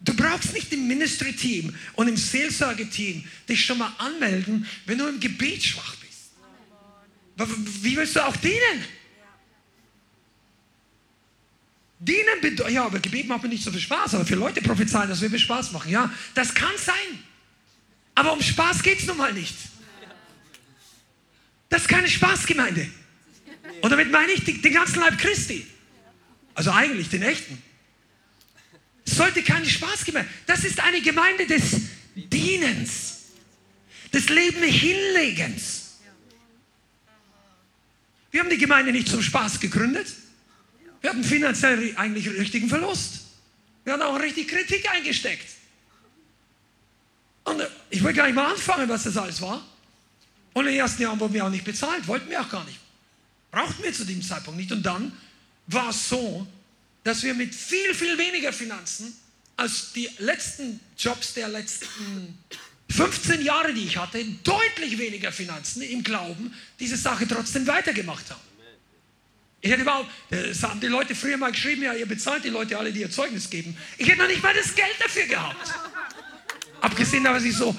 du 0.00 0.14
brauchst 0.14 0.54
nicht 0.54 0.72
im 0.72 0.88
Ministry-Team 0.88 1.74
und 1.92 2.08
im 2.08 2.16
Seelsorgeteam 2.16 3.22
dich 3.46 3.66
schon 3.66 3.76
mal 3.76 3.92
anmelden, 3.98 4.66
wenn 4.86 4.96
du 4.96 5.06
im 5.06 5.20
Gebet 5.20 5.62
schwach 5.62 5.94
bist. 5.96 6.30
Wie 7.82 7.98
willst 7.98 8.16
du 8.16 8.26
auch 8.26 8.36
dienen? 8.36 8.82
Dienen 11.98 12.40
bedeutet, 12.42 12.74
ja, 12.74 12.84
aber 12.84 12.98
Gebet 12.98 13.26
macht 13.26 13.42
mir 13.42 13.48
nicht 13.48 13.64
so 13.64 13.70
viel 13.70 13.80
Spaß, 13.80 14.14
aber 14.14 14.26
für 14.26 14.34
Leute 14.34 14.60
prophezeien, 14.60 15.08
das 15.08 15.20
wird 15.20 15.40
Spaß 15.40 15.72
machen. 15.72 15.90
Ja, 15.90 16.12
das 16.34 16.54
kann 16.54 16.72
sein. 16.76 16.94
Aber 18.14 18.32
um 18.32 18.42
Spaß 18.42 18.82
geht 18.82 19.00
es 19.00 19.06
nun 19.06 19.16
mal 19.16 19.32
nicht. 19.32 19.54
Das 21.68 21.82
ist 21.82 21.88
keine 21.88 22.08
Spaßgemeinde. 22.08 22.88
Und 23.82 23.90
damit 23.90 24.10
meine 24.10 24.32
ich 24.32 24.44
den 24.44 24.72
ganzen 24.72 25.00
Leib 25.00 25.18
Christi. 25.18 25.66
Also 26.54 26.70
eigentlich 26.70 27.08
den 27.08 27.22
echten. 27.22 27.62
Es 29.04 29.16
sollte 29.16 29.42
keine 29.42 29.66
Spaßgemeinde. 29.66 30.30
Das 30.46 30.64
ist 30.64 30.80
eine 30.80 31.00
Gemeinde 31.00 31.46
des 31.46 31.80
Dienens, 32.14 33.18
des 34.12 34.28
Leben 34.28 34.62
Hinlegens. 34.62 35.98
Wir 38.30 38.40
haben 38.40 38.50
die 38.50 38.58
Gemeinde 38.58 38.92
nicht 38.92 39.08
zum 39.08 39.22
Spaß 39.22 39.60
gegründet. 39.60 40.06
Wir 41.00 41.10
hatten 41.10 41.24
finanziell 41.24 41.94
eigentlich 41.96 42.28
richtigen 42.28 42.68
Verlust. 42.68 43.22
Wir 43.84 43.92
haben 43.92 44.02
auch 44.02 44.18
richtig 44.18 44.48
Kritik 44.48 44.90
eingesteckt. 44.90 45.46
Und 47.44 47.60
äh, 47.60 47.68
ich 47.90 48.02
will 48.02 48.12
gar 48.12 48.26
nicht 48.26 48.34
mal 48.34 48.50
anfangen, 48.50 48.88
was 48.88 49.04
das 49.04 49.16
alles 49.16 49.40
war. 49.40 49.64
Und 50.52 50.66
in 50.66 50.72
den 50.72 50.80
ersten 50.80 51.02
Jahren 51.02 51.20
wurden 51.20 51.34
wir 51.34 51.44
auch 51.44 51.50
nicht 51.50 51.64
bezahlt, 51.64 52.06
wollten 52.08 52.28
wir 52.30 52.40
auch 52.40 52.48
gar 52.48 52.64
nicht. 52.64 52.78
Brauchten 53.50 53.82
wir 53.82 53.92
zu 53.92 54.04
dem 54.04 54.22
Zeitpunkt 54.22 54.58
nicht. 54.58 54.72
Und 54.72 54.82
dann 54.82 55.12
war 55.66 55.90
es 55.90 56.08
so, 56.08 56.46
dass 57.04 57.22
wir 57.22 57.34
mit 57.34 57.54
viel, 57.54 57.94
viel 57.94 58.18
weniger 58.18 58.52
Finanzen 58.52 59.16
als 59.56 59.92
die 59.92 60.08
letzten 60.18 60.80
Jobs 60.98 61.34
der 61.34 61.48
letzten 61.48 62.38
15 62.90 63.42
Jahre, 63.42 63.72
die 63.72 63.84
ich 63.84 63.96
hatte, 63.96 64.24
deutlich 64.44 64.98
weniger 64.98 65.32
Finanzen 65.32 65.82
im 65.82 66.02
Glauben, 66.02 66.52
diese 66.78 66.96
Sache 66.96 67.26
trotzdem 67.26 67.66
weitergemacht 67.66 68.30
haben. 68.30 68.40
Ich 69.60 69.70
hätte 69.70 69.82
überhaupt, 69.82 70.10
das 70.30 70.62
haben 70.62 70.80
die 70.80 70.86
Leute 70.86 71.14
früher 71.14 71.36
mal 71.36 71.50
geschrieben, 71.50 71.82
ja, 71.82 71.94
ihr 71.94 72.06
bezahlt 72.06 72.44
die 72.44 72.50
Leute 72.50 72.78
alle, 72.78 72.92
die 72.92 73.00
ihr 73.00 73.10
Zeugnis 73.10 73.50
geben. 73.50 73.76
Ich 73.98 74.08
hätte 74.08 74.18
noch 74.18 74.28
nicht 74.28 74.42
mal 74.42 74.54
das 74.54 74.74
Geld 74.74 74.94
dafür 75.00 75.24
gehabt. 75.24 75.74
Abgesehen 76.80 77.24
davon, 77.24 77.38
dass 77.38 77.50
ich 77.50 77.56
so 77.56 77.76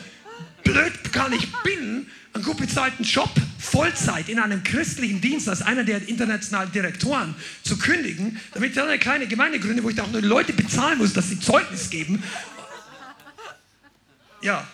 blöd 0.63 1.13
kann 1.13 1.31
ich 1.31 1.47
bin, 1.63 2.09
einen 2.33 2.43
gut 2.43 2.57
bezahlten 2.57 3.03
Job, 3.03 3.29
Vollzeit 3.57 4.29
in 4.29 4.39
einem 4.39 4.63
christlichen 4.63 5.21
Dienst 5.21 5.47
als 5.49 5.61
einer 5.61 5.83
der 5.83 6.07
internationalen 6.07 6.71
Direktoren 6.71 7.35
zu 7.63 7.77
kündigen, 7.77 8.39
damit 8.53 8.71
ich 8.71 8.75
dann 8.75 8.87
eine 8.87 8.99
kleine 8.99 9.27
Gemeinde 9.27 9.59
gründe, 9.59 9.83
wo 9.83 9.89
ich 9.89 9.99
auch 10.01 10.11
nur 10.11 10.21
die 10.21 10.27
Leute 10.27 10.53
bezahlen 10.53 10.97
muss, 10.97 11.13
dass 11.13 11.29
sie 11.29 11.39
Zeugnis 11.39 11.89
geben. 11.89 12.21
Ja, 14.41 14.67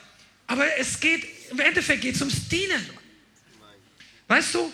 aber 0.48 0.66
es 0.78 1.00
geht, 1.00 1.26
im 1.52 1.60
Endeffekt 1.60 2.02
geht 2.02 2.16
es 2.16 2.22
ums 2.22 2.48
Dienen. 2.50 2.82
Weißt 4.28 4.54
du, 4.56 4.72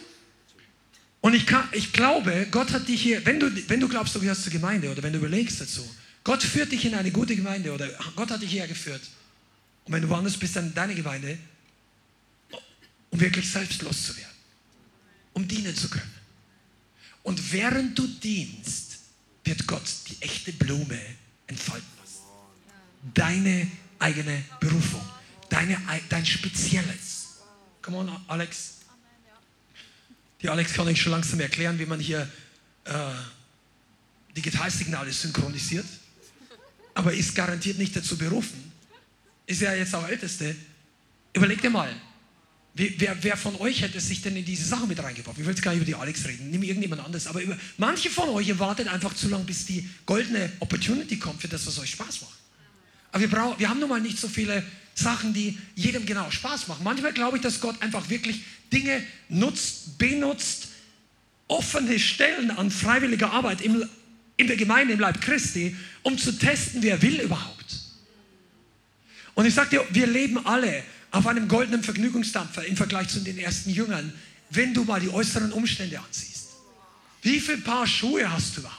und 1.22 1.34
ich, 1.34 1.46
kann, 1.46 1.68
ich 1.74 1.92
glaube, 1.92 2.48
Gott 2.50 2.72
hat 2.72 2.88
dich 2.88 3.02
hier, 3.02 3.26
wenn 3.26 3.40
du, 3.40 3.52
wenn 3.70 3.80
du 3.80 3.90
glaubst, 3.90 4.16
du 4.16 4.20
gehörst 4.20 4.44
zur 4.44 4.54
Gemeinde 4.54 4.90
oder 4.90 5.04
wenn 5.04 5.12
du 5.12 5.20
überlegst 5.20 5.60
dazu, 5.60 5.84
Gott 6.24 6.44
führt 6.44 6.72
dich 6.72 6.86
in 6.86 6.96
eine 6.96 7.12
gute 7.12 7.36
Gemeinde 7.36 7.74
oder 7.74 7.90
Gott 8.16 8.32
hat 8.32 8.42
dich 8.42 8.52
hierher 8.52 8.68
geführt. 8.68 9.02
Und 9.86 9.94
wenn 9.94 10.02
du 10.02 10.10
woanders 10.10 10.38
bist, 10.38 10.56
dann 10.56 10.74
deine 10.74 10.96
Gemeinde, 10.96 11.38
um 13.10 13.20
wirklich 13.20 13.50
selbstlos 13.50 14.06
zu 14.06 14.16
werden, 14.16 14.36
um 15.34 15.48
dienen 15.48 15.76
zu 15.76 15.90
können. 15.90 16.14
Und 17.24 17.52
während 17.52 17.98
du 17.98 18.08
dienst, 18.08 19.00
wird 19.44 19.68
Gott 19.68 19.84
die 20.08 20.22
echte 20.22 20.54
Blume 20.54 21.00
entfalten 21.48 21.88
lassen. 22.00 22.24
Deine 23.14 23.70
eigene 23.98 24.44
Berufung, 24.60 25.02
deine, 25.50 25.78
dein 26.08 26.26
Spezielles. 26.26 27.40
Come 27.82 27.98
on, 27.98 28.22
Alex. 28.28 28.79
Die 30.42 30.50
Alex 30.50 30.74
kann 30.74 30.88
euch 30.88 31.02
schon 31.02 31.12
langsam 31.12 31.40
erklären, 31.40 31.78
wie 31.80 31.86
man 31.86 32.00
hier 32.00 32.30
äh, 32.86 32.92
Digitalsignale 34.36 35.12
synchronisiert, 35.12 35.86
aber 36.94 37.14
ist 37.14 37.36
garantiert 37.36 37.78
nicht 37.78 37.96
dazu 37.96 38.18
berufen. 38.18 38.72
Ist 39.46 39.62
ja 39.62 39.74
jetzt 39.74 39.94
auch 39.96 40.08
Älteste. 40.08 40.56
Überlegt 41.34 41.64
dir 41.64 41.70
mal, 41.70 41.94
wer, 42.74 43.22
wer, 43.22 43.38
von 43.38 43.56
euch 43.58 43.82
hätte 43.82 44.00
sich 44.00 44.22
denn 44.22 44.36
in 44.36 44.46
diese 44.46 44.66
Sache 44.66 44.88
mit 44.88 45.02
reingebracht? 45.02 45.38
Ich 45.38 45.46
will 45.46 45.54
jetzt 45.54 45.62
gar 45.62 45.72
nicht 45.72 45.82
über 45.82 45.86
die 45.86 45.96
Alex 45.96 46.26
reden, 46.26 46.52
nimm 46.52 46.64
irgendjemand 46.64 47.04
anderes, 47.04 47.28
aber 47.28 47.42
über, 47.42 47.58
manche 47.78 48.10
von 48.10 48.30
euch 48.30 48.58
wartet 48.60 48.88
einfach 48.88 49.14
zu 49.14 49.28
lange, 49.28 49.44
bis 49.44 49.66
die 49.66 49.90
goldene 50.06 50.52
Opportunity 50.60 51.18
kommt 51.20 51.42
für 51.42 51.48
das, 51.48 51.68
was 51.68 51.80
euch 51.80 51.92
Spaß 51.92 52.22
macht. 52.22 52.40
Aber 53.12 53.22
wir, 53.22 53.30
brauchen, 53.30 53.60
wir 53.60 53.70
haben 53.70 53.80
nun 53.80 53.90
mal 53.90 54.00
nicht 54.00 54.20
so 54.20 54.28
viele 54.28 54.64
Sachen, 54.94 55.34
die 55.34 55.58
jedem 55.76 56.06
genau 56.06 56.30
Spaß 56.30 56.68
machen. 56.68 56.84
Manchmal 56.84 57.14
glaube 57.14 57.38
ich, 57.38 57.44
dass 57.44 57.60
Gott 57.60 57.82
einfach 57.82 58.10
wirklich 58.10 58.42
Dinge 58.72 59.06
nutzt, 59.30 59.98
benutzt, 59.98 60.70
offene 61.48 62.00
Stellen 62.00 62.52
an 62.52 62.72
freiwilliger 62.72 63.32
Arbeit 63.32 63.62
im, 63.62 63.88
in 64.38 64.48
der 64.48 64.56
Gemeinde 64.56 64.94
im 64.94 65.00
Leib 65.00 65.20
Christi, 65.22 65.76
um 66.04 66.18
zu 66.18 66.32
testen, 66.32 66.84
wer 66.84 67.02
will 67.02 67.20
überhaupt. 67.22 67.80
Und 69.34 69.46
ich 69.46 69.54
sage 69.54 69.70
dir, 69.70 69.86
wir 69.92 70.08
leben 70.08 70.46
alle 70.46 70.84
auf 71.12 71.26
einem 71.26 71.48
goldenen 71.48 71.84
Vergnügungsdampfer 71.84 72.66
im 72.66 72.78
Vergleich 72.78 73.08
zu 73.10 73.20
den 73.22 73.38
ersten 73.38 73.72
Jüngern, 73.72 74.14
wenn 74.50 74.74
du 74.74 74.84
mal 74.84 75.00
die 75.00 75.10
äußeren 75.10 75.52
Umstände 75.52 76.00
ansiehst. 76.00 76.50
Wie 77.22 77.40
viele 77.40 77.60
Paar 77.60 77.88
Schuhe 77.88 78.32
hast 78.32 78.58
du 78.58 78.62
überhaupt? 78.62 78.79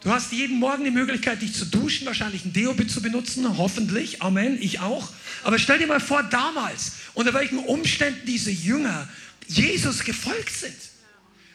Du 0.00 0.10
hast 0.10 0.30
jeden 0.32 0.58
Morgen 0.58 0.84
die 0.84 0.92
Möglichkeit, 0.92 1.42
dich 1.42 1.54
zu 1.54 1.66
duschen, 1.66 2.06
wahrscheinlich 2.06 2.44
ein 2.44 2.52
Deo 2.52 2.72
zu 2.84 3.02
benutzen, 3.02 3.58
hoffentlich. 3.58 4.22
Amen, 4.22 4.56
ich 4.60 4.78
auch. 4.78 5.10
Aber 5.42 5.58
stell 5.58 5.78
dir 5.78 5.88
mal 5.88 6.00
vor, 6.00 6.22
damals, 6.22 6.92
unter 7.14 7.34
welchen 7.34 7.58
Umständen 7.58 8.24
diese 8.24 8.50
Jünger 8.50 9.08
Jesus 9.48 10.04
gefolgt 10.04 10.54
sind. 10.54 10.76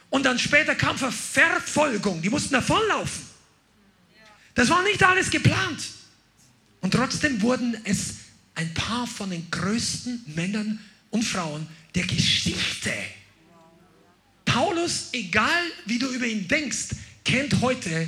Und 0.09 0.25
dann 0.25 0.37
später 0.39 0.75
kam 0.75 0.97
Verfolgung, 0.97 2.21
die 2.21 2.29
mussten 2.29 2.53
davonlaufen. 2.53 3.23
Das 4.55 4.69
war 4.69 4.83
nicht 4.83 5.01
alles 5.01 5.31
geplant. 5.31 5.81
Und 6.81 6.91
trotzdem 6.91 7.41
wurden 7.41 7.77
es 7.85 8.15
ein 8.55 8.73
paar 8.73 9.07
von 9.07 9.29
den 9.29 9.49
größten 9.49 10.25
Männern 10.35 10.79
und 11.09 11.23
Frauen 11.23 11.65
der 11.95 12.05
Geschichte. 12.05 12.91
Paulus, 14.45 15.09
egal 15.13 15.63
wie 15.85 15.97
du 15.97 16.07
über 16.09 16.27
ihn 16.27 16.47
denkst, 16.47 16.89
kennt 17.23 17.61
heute, 17.61 18.07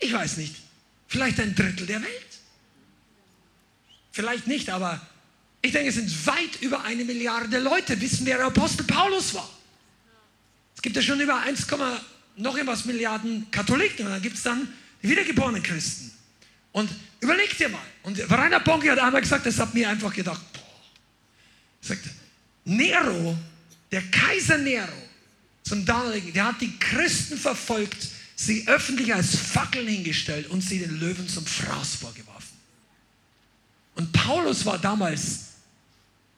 ich 0.00 0.12
weiß 0.12 0.38
nicht, 0.38 0.56
vielleicht 1.06 1.38
ein 1.40 1.54
Drittel 1.54 1.86
der 1.86 2.02
Welt. 2.02 2.26
Vielleicht 4.12 4.46
nicht, 4.46 4.70
aber 4.70 5.00
ich 5.62 5.72
denke, 5.72 5.90
es 5.90 5.94
sind 5.94 6.26
weit 6.26 6.60
über 6.62 6.82
eine 6.82 7.04
Milliarde 7.04 7.58
Leute, 7.58 8.00
wissen, 8.00 8.26
wer 8.26 8.38
der 8.38 8.46
Apostel 8.46 8.84
Paulus 8.84 9.34
war. 9.34 9.48
Es 10.74 10.82
gibt 10.82 10.96
ja 10.96 11.02
schon 11.02 11.20
über 11.20 11.38
1, 11.40 11.66
noch 12.36 12.56
irgendwas 12.56 12.86
Milliarden 12.86 13.50
Katholiken 13.50 14.06
und 14.06 14.12
dann 14.12 14.22
gibt 14.22 14.36
es 14.36 14.42
dann 14.42 14.66
die 15.02 15.10
wiedergeborenen 15.10 15.62
Christen. 15.62 16.10
Und 16.72 16.90
überleg 17.20 17.56
dir 17.56 17.68
mal. 17.68 17.80
Und 18.02 18.18
Rainer 18.30 18.60
Bonke 18.60 18.90
hat 18.90 18.98
einmal 18.98 19.20
gesagt, 19.20 19.44
das 19.44 19.58
hat 19.58 19.74
mir 19.74 19.88
einfach 19.88 20.12
gedacht, 20.14 20.40
boah. 20.52 20.62
Er 21.82 21.88
sagt, 21.88 22.04
Nero, 22.64 23.36
der 23.92 24.02
Kaiser 24.10 24.58
Nero, 24.58 24.92
zum 25.62 25.84
damaligen, 25.84 26.32
der 26.32 26.46
hat 26.46 26.60
die 26.60 26.78
Christen 26.78 27.36
verfolgt, 27.36 28.08
sie 28.40 28.66
öffentlich 28.68 29.14
als 29.14 29.36
Fackeln 29.36 29.86
hingestellt 29.86 30.48
und 30.48 30.62
sie 30.62 30.78
den 30.78 30.98
Löwen 30.98 31.28
zum 31.28 31.44
Fraß 31.44 31.96
vorgeworfen. 31.96 32.56
Und 33.96 34.12
Paulus 34.12 34.64
war 34.64 34.78
damals 34.78 35.40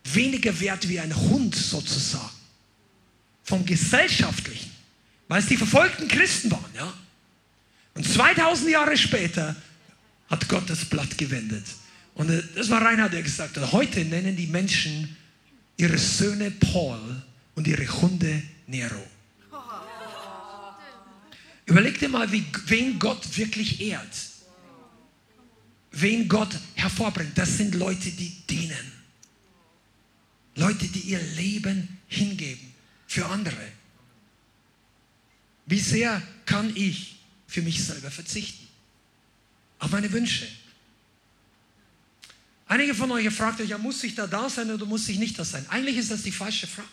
weniger 0.03 0.59
wert 0.59 0.89
wie 0.89 0.99
ein 0.99 1.15
Hund 1.15 1.55
sozusagen. 1.55 2.35
Vom 3.45 3.65
Gesellschaftlichen, 3.65 4.71
weil 5.29 5.41
es 5.41 5.47
die 5.47 5.57
verfolgten 5.57 6.09
Christen 6.09 6.51
waren, 6.51 6.75
ja. 6.75 6.93
Und 7.95 8.09
2000 8.09 8.71
Jahre 8.71 8.97
später 8.97 9.55
hat 10.29 10.49
Gott 10.49 10.69
das 10.69 10.85
Blatt 10.85 11.17
gewendet. 11.19 11.67
Und 12.15 12.31
das 12.57 12.69
war 12.69 12.83
Reinhard, 12.83 13.13
der 13.13 13.23
gesagt 13.23 13.57
hat, 13.57 13.73
heute 13.73 14.05
nennen 14.05 14.35
die 14.35 14.47
Menschen 14.47 15.17
ihre 15.77 15.99
Söhne 15.99 16.51
Paul 16.51 17.23
und 17.55 17.69
ihre 17.69 17.87
Hunde 18.01 18.43
Nero. 18.67 19.07
Überleg 21.67 21.99
dir 21.99 22.09
mal, 22.09 22.31
wie, 22.33 22.45
wen 22.67 22.99
Gott 22.99 23.37
wirklich 23.37 23.81
ehrt. 23.81 24.17
Wen 25.93 26.29
Gott 26.29 26.59
hervorbringt. 26.75 27.37
Das 27.37 27.57
sind 27.57 27.75
Leute, 27.75 28.11
die 28.11 28.31
dienen. 28.49 28.93
Leute, 30.55 30.87
die 30.87 31.01
ihr 31.01 31.21
Leben 31.37 32.01
hingeben 32.09 32.73
für 33.07 33.27
andere. 33.27 33.73
Wie 35.67 35.79
sehr 35.79 36.23
kann 36.45 36.75
ich 36.75 37.17
für 37.47 37.63
mich 37.63 37.85
selber 37.85 38.11
verzichten? 38.11 38.67
Auf 39.79 39.91
meine 39.91 40.11
Wünsche. 40.13 40.47
Einige 42.67 42.95
von 42.95 43.11
euch 43.13 43.29
fragt 43.31 43.61
euch, 43.61 43.69
ja, 43.69 43.79
muss 43.79 44.03
ich 44.03 44.15
da 44.15 44.27
da 44.27 44.49
sein 44.49 44.71
oder 44.71 44.87
muss 44.87 45.09
ich 45.09 45.19
nicht 45.19 45.39
da 45.39 45.45
sein? 45.45 45.65
Eigentlich 45.69 45.99
ist 45.99 46.11
das 46.11 46.23
die 46.23 46.33
falsche 46.33 46.67
Frage. 46.67 46.89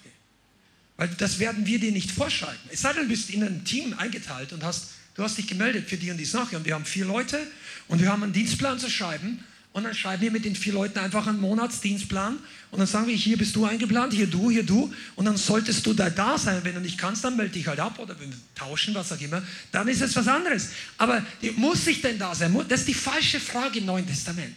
Weil 0.99 1.07
das 1.17 1.39
werden 1.39 1.65
wir 1.65 1.79
dir 1.79 1.93
nicht 1.93 2.11
vorschreiben. 2.11 2.59
Es 2.69 2.81
sei 2.81 2.91
denn, 2.91 3.03
du 3.03 3.07
bist 3.07 3.29
in 3.29 3.41
ein 3.41 3.63
Team 3.63 3.95
eingeteilt 3.97 4.51
und 4.51 4.65
hast, 4.65 4.89
du 5.15 5.23
hast 5.23 5.37
dich 5.37 5.47
gemeldet 5.47 5.89
für 5.89 5.95
die 5.95 6.11
und 6.11 6.17
die 6.17 6.25
Sache 6.25 6.57
und 6.57 6.65
wir 6.65 6.75
haben 6.75 6.83
vier 6.83 7.05
Leute 7.05 7.39
und 7.87 8.01
wir 8.01 8.11
haben 8.11 8.21
einen 8.21 8.33
Dienstplan 8.33 8.79
zu 8.79 8.89
schreiben 8.89 9.41
und 9.71 9.85
dann 9.85 9.95
schreiben 9.95 10.23
wir 10.23 10.31
mit 10.31 10.43
den 10.43 10.57
vier 10.57 10.73
Leuten 10.73 10.99
einfach 10.99 11.25
einen 11.25 11.39
Monatsdienstplan 11.39 12.37
und 12.71 12.79
dann 12.79 12.85
sagen 12.85 13.07
wir, 13.07 13.15
hier 13.15 13.37
bist 13.37 13.55
du 13.55 13.63
eingeplant, 13.63 14.11
hier 14.11 14.27
du, 14.27 14.51
hier 14.51 14.63
du 14.63 14.93
und 15.15 15.23
dann 15.23 15.37
solltest 15.37 15.85
du 15.85 15.93
da 15.93 16.09
da 16.09 16.37
sein. 16.37 16.59
Wenn 16.65 16.75
du 16.75 16.81
nicht 16.81 16.97
kannst, 16.97 17.23
dann 17.23 17.37
melde 17.37 17.53
dich 17.53 17.67
halt 17.67 17.79
ab 17.79 17.97
oder 17.97 18.19
wir 18.19 18.27
tauschen, 18.53 18.93
was 18.93 19.09
auch 19.13 19.21
immer. 19.21 19.41
Dann 19.71 19.87
ist 19.87 20.01
es 20.01 20.13
was 20.17 20.27
anderes. 20.27 20.67
Aber 20.97 21.25
muss 21.55 21.87
ich 21.87 22.01
denn 22.01 22.19
da 22.19 22.35
sein? 22.35 22.53
Das 22.67 22.81
ist 22.81 22.89
die 22.89 22.93
falsche 22.93 23.39
Frage 23.39 23.79
im 23.79 23.85
Neuen 23.85 24.05
Testament. 24.05 24.53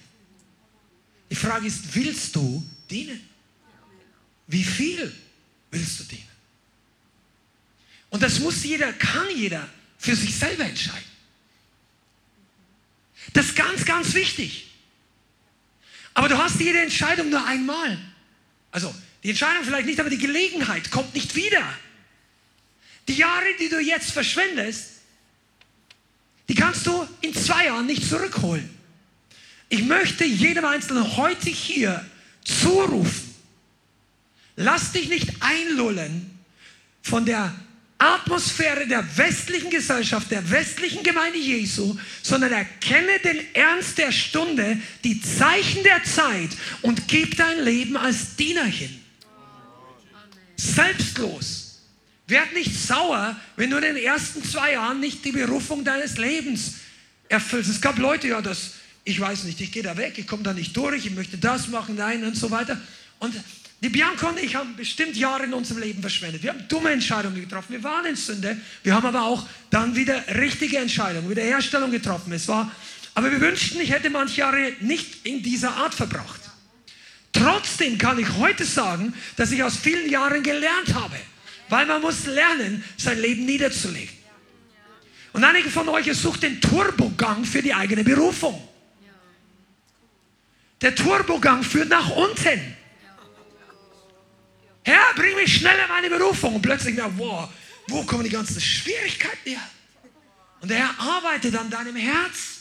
Die 1.30 1.36
Frage 1.36 1.68
ist, 1.68 1.94
willst 1.94 2.34
du 2.34 2.66
dienen? 2.90 3.20
Wie 4.48 4.64
viel 4.64 5.12
willst 5.70 6.00
du 6.00 6.04
dienen? 6.04 6.31
Und 8.12 8.22
das 8.22 8.40
muss 8.40 8.62
jeder, 8.62 8.92
kann 8.92 9.26
jeder 9.34 9.66
für 9.96 10.14
sich 10.14 10.36
selber 10.36 10.64
entscheiden. 10.64 11.10
Das 13.32 13.46
ist 13.46 13.56
ganz, 13.56 13.86
ganz 13.86 14.12
wichtig. 14.12 14.70
Aber 16.12 16.28
du 16.28 16.36
hast 16.36 16.60
jede 16.60 16.78
Entscheidung 16.78 17.30
nur 17.30 17.42
einmal. 17.46 17.98
Also 18.70 18.94
die 19.22 19.30
Entscheidung 19.30 19.64
vielleicht 19.64 19.86
nicht, 19.86 19.98
aber 19.98 20.10
die 20.10 20.18
Gelegenheit 20.18 20.90
kommt 20.90 21.14
nicht 21.14 21.34
wieder. 21.34 21.66
Die 23.08 23.14
Jahre, 23.14 23.46
die 23.58 23.70
du 23.70 23.80
jetzt 23.80 24.10
verschwendest, 24.10 24.90
die 26.50 26.54
kannst 26.54 26.86
du 26.86 27.08
in 27.22 27.34
zwei 27.34 27.64
Jahren 27.64 27.86
nicht 27.86 28.06
zurückholen. 28.06 28.68
Ich 29.70 29.84
möchte 29.84 30.26
jedem 30.26 30.66
Einzelnen 30.66 31.16
heute 31.16 31.48
hier 31.48 32.04
zurufen, 32.44 33.34
lass 34.56 34.92
dich 34.92 35.08
nicht 35.08 35.30
einlullen 35.40 36.38
von 37.00 37.24
der 37.24 37.54
Atmosphäre 38.02 38.86
der 38.86 39.04
westlichen 39.16 39.70
Gesellschaft, 39.70 40.30
der 40.30 40.50
westlichen 40.50 41.04
Gemeinde 41.04 41.38
Jesu, 41.38 41.96
sondern 42.22 42.52
erkenne 42.52 43.18
den 43.22 43.54
Ernst 43.54 43.96
der 43.98 44.10
Stunde, 44.10 44.78
die 45.04 45.20
Zeichen 45.20 45.84
der 45.84 46.02
Zeit 46.02 46.50
und 46.82 47.06
gib 47.06 47.36
dein 47.36 47.62
Leben 47.64 47.96
als 47.96 48.34
Diener 48.36 48.64
hin. 48.64 49.00
Selbstlos. 50.56 51.80
Werd 52.26 52.52
nicht 52.54 52.74
sauer, 52.74 53.36
wenn 53.56 53.70
du 53.70 53.76
in 53.76 53.82
den 53.82 53.96
ersten 53.96 54.42
zwei 54.42 54.72
Jahren 54.72 55.00
nicht 55.00 55.24
die 55.24 55.32
Berufung 55.32 55.84
deines 55.84 56.16
Lebens 56.18 56.74
erfüllst. 57.28 57.70
Es 57.70 57.80
gab 57.80 57.98
Leute, 57.98 58.28
ja, 58.28 58.40
das, 58.40 58.74
ich 59.04 59.20
weiß 59.20 59.44
nicht, 59.44 59.60
ich 59.60 59.70
gehe 59.70 59.82
da 59.82 59.96
weg, 59.96 60.14
ich 60.16 60.26
komme 60.26 60.42
da 60.42 60.52
nicht 60.52 60.76
durch, 60.76 61.04
ich 61.06 61.12
möchte 61.12 61.36
das 61.36 61.68
machen, 61.68 61.96
nein 61.96 62.24
und 62.24 62.36
so 62.36 62.50
weiter. 62.50 62.80
Und 63.18 63.34
die 63.82 63.88
Bianca 63.88 64.28
und 64.28 64.38
ich 64.38 64.54
haben 64.54 64.76
bestimmt 64.76 65.16
Jahre 65.16 65.42
in 65.42 65.52
unserem 65.52 65.82
Leben 65.82 66.00
verschwendet. 66.00 66.44
Wir 66.44 66.50
haben 66.50 66.68
dumme 66.68 66.90
Entscheidungen 66.90 67.40
getroffen. 67.40 67.72
Wir 67.72 67.82
waren 67.82 68.06
in 68.06 68.14
Sünde. 68.14 68.56
Wir 68.84 68.94
haben 68.94 69.06
aber 69.06 69.22
auch 69.22 69.44
dann 69.70 69.96
wieder 69.96 70.22
richtige 70.36 70.78
Entscheidungen, 70.78 71.28
Wiederherstellung 71.28 71.90
getroffen. 71.90 72.32
Es 72.32 72.46
war, 72.46 72.70
aber 73.14 73.32
wir 73.32 73.40
wünschten, 73.40 73.80
ich 73.80 73.90
hätte 73.90 74.08
manche 74.08 74.40
Jahre 74.40 74.72
nicht 74.80 75.26
in 75.26 75.42
dieser 75.42 75.74
Art 75.74 75.94
verbracht. 75.94 76.40
Trotzdem 77.32 77.98
kann 77.98 78.20
ich 78.20 78.28
heute 78.36 78.64
sagen, 78.64 79.14
dass 79.36 79.50
ich 79.50 79.64
aus 79.64 79.76
vielen 79.76 80.08
Jahren 80.08 80.44
gelernt 80.44 80.94
habe. 80.94 81.16
Weil 81.68 81.86
man 81.86 82.02
muss 82.02 82.26
lernen, 82.26 82.84
sein 82.96 83.18
Leben 83.20 83.46
niederzulegen. 83.46 84.14
Und 85.32 85.42
einige 85.42 85.70
von 85.70 85.88
euch 85.88 86.12
sucht 86.16 86.44
den 86.44 86.60
Turbogang 86.60 87.44
für 87.44 87.62
die 87.62 87.74
eigene 87.74 88.04
Berufung. 88.04 88.62
Der 90.82 90.94
Turbogang 90.94 91.64
führt 91.64 91.88
nach 91.88 92.10
unten. 92.10 92.76
Herr, 94.84 95.14
bring 95.14 95.36
mich 95.36 95.58
schnell 95.58 95.78
in 95.78 95.88
meine 95.88 96.10
Berufung. 96.10 96.56
Und 96.56 96.62
plötzlich, 96.62 96.94
na, 96.96 97.10
wow, 97.16 97.48
wo 97.88 98.02
kommen 98.04 98.24
die 98.24 98.30
ganzen 98.30 98.60
Schwierigkeiten 98.60 99.50
her? 99.50 99.70
Und 100.60 100.70
der 100.70 100.78
Herr 100.78 100.98
arbeitet 100.98 101.56
an 101.56 101.70
deinem 101.70 101.96
Herz. 101.96 102.60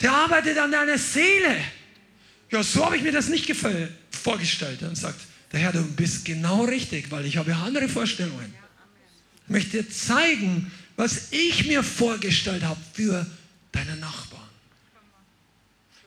Der 0.00 0.12
arbeitet 0.12 0.58
an 0.58 0.70
deiner 0.70 0.98
Seele. 0.98 1.56
Ja, 2.50 2.62
so 2.62 2.84
habe 2.84 2.96
ich 2.96 3.02
mir 3.02 3.12
das 3.12 3.28
nicht 3.28 3.52
vorgestellt. 4.10 4.82
Und 4.82 4.96
sagt, 4.96 5.20
der 5.52 5.60
Herr, 5.60 5.72
du 5.72 5.84
bist 5.84 6.24
genau 6.24 6.64
richtig, 6.64 7.10
weil 7.10 7.26
ich 7.26 7.36
habe 7.36 7.54
andere 7.54 7.88
Vorstellungen. 7.88 8.54
Ich 9.44 9.50
möchte 9.50 9.82
dir 9.82 9.90
zeigen, 9.90 10.70
was 10.96 11.32
ich 11.32 11.66
mir 11.66 11.82
vorgestellt 11.82 12.62
habe 12.62 12.80
für 12.92 13.26
deine 13.72 13.96
Nachbarn. 13.96 14.42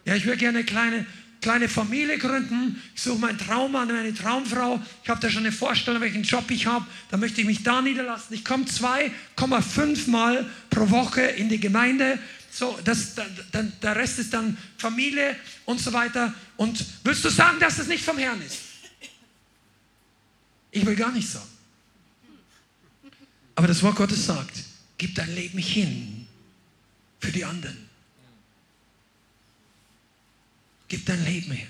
Ja, 0.06 0.16
ich 0.16 0.26
würde 0.26 0.38
gerne 0.38 0.60
eine 0.60 0.66
kleine 0.66 1.06
kleine 1.42 1.68
Familie 1.68 2.18
gründen, 2.18 2.82
ich 2.96 3.02
suche 3.02 3.20
meinen 3.20 3.38
Traummann, 3.38 3.88
meine 3.88 4.14
Traumfrau, 4.14 4.80
ich 5.04 5.10
habe 5.10 5.20
da 5.20 5.30
schon 5.30 5.44
eine 5.44 5.52
Vorstellung, 5.52 6.02
welchen 6.02 6.24
Job 6.24 6.50
ich 6.52 6.68
habe, 6.68 6.86
da 7.10 7.18
möchte 7.18 7.42
ich 7.42 7.48
mich 7.48 7.64
da 7.64 7.82
niederlassen. 7.82 8.34
Ich 8.36 8.46
komme 8.46 8.66
2,5 8.66 10.10
Mal 10.10 10.50
pro 10.70 10.90
Woche 10.90 11.22
in 11.22 11.50
die 11.50 11.60
Gemeinde 11.60 12.20
So, 12.54 12.78
das, 12.84 13.16
dann, 13.52 13.72
der 13.82 13.96
Rest 13.96 14.20
ist 14.20 14.34
dann 14.34 14.58
Familie 14.78 15.38
und 15.66 15.80
so 15.80 15.94
weiter. 15.94 16.34
Und 16.58 16.86
willst 17.04 17.24
du 17.24 17.30
sagen, 17.30 17.60
dass 17.60 17.80
es 17.80 17.88
nicht 17.88 18.04
vom 18.04 18.18
Herrn 18.18 18.42
ist? 18.42 18.58
Ich 20.72 20.86
will 20.86 20.96
gar 20.96 21.12
nicht 21.14 21.30
sagen. 21.30 21.48
Aber 23.56 23.68
das 23.68 23.82
Wort 23.84 23.96
Gottes 23.96 24.26
sagt, 24.26 24.52
gib 24.98 25.16
dein 25.16 25.34
Leben 25.34 25.60
hin 25.60 26.28
für 27.20 27.32
die 27.32 27.46
anderen. 27.46 27.91
Gib 30.92 31.06
dein 31.06 31.24
Leben 31.24 31.54
hin. 31.54 31.70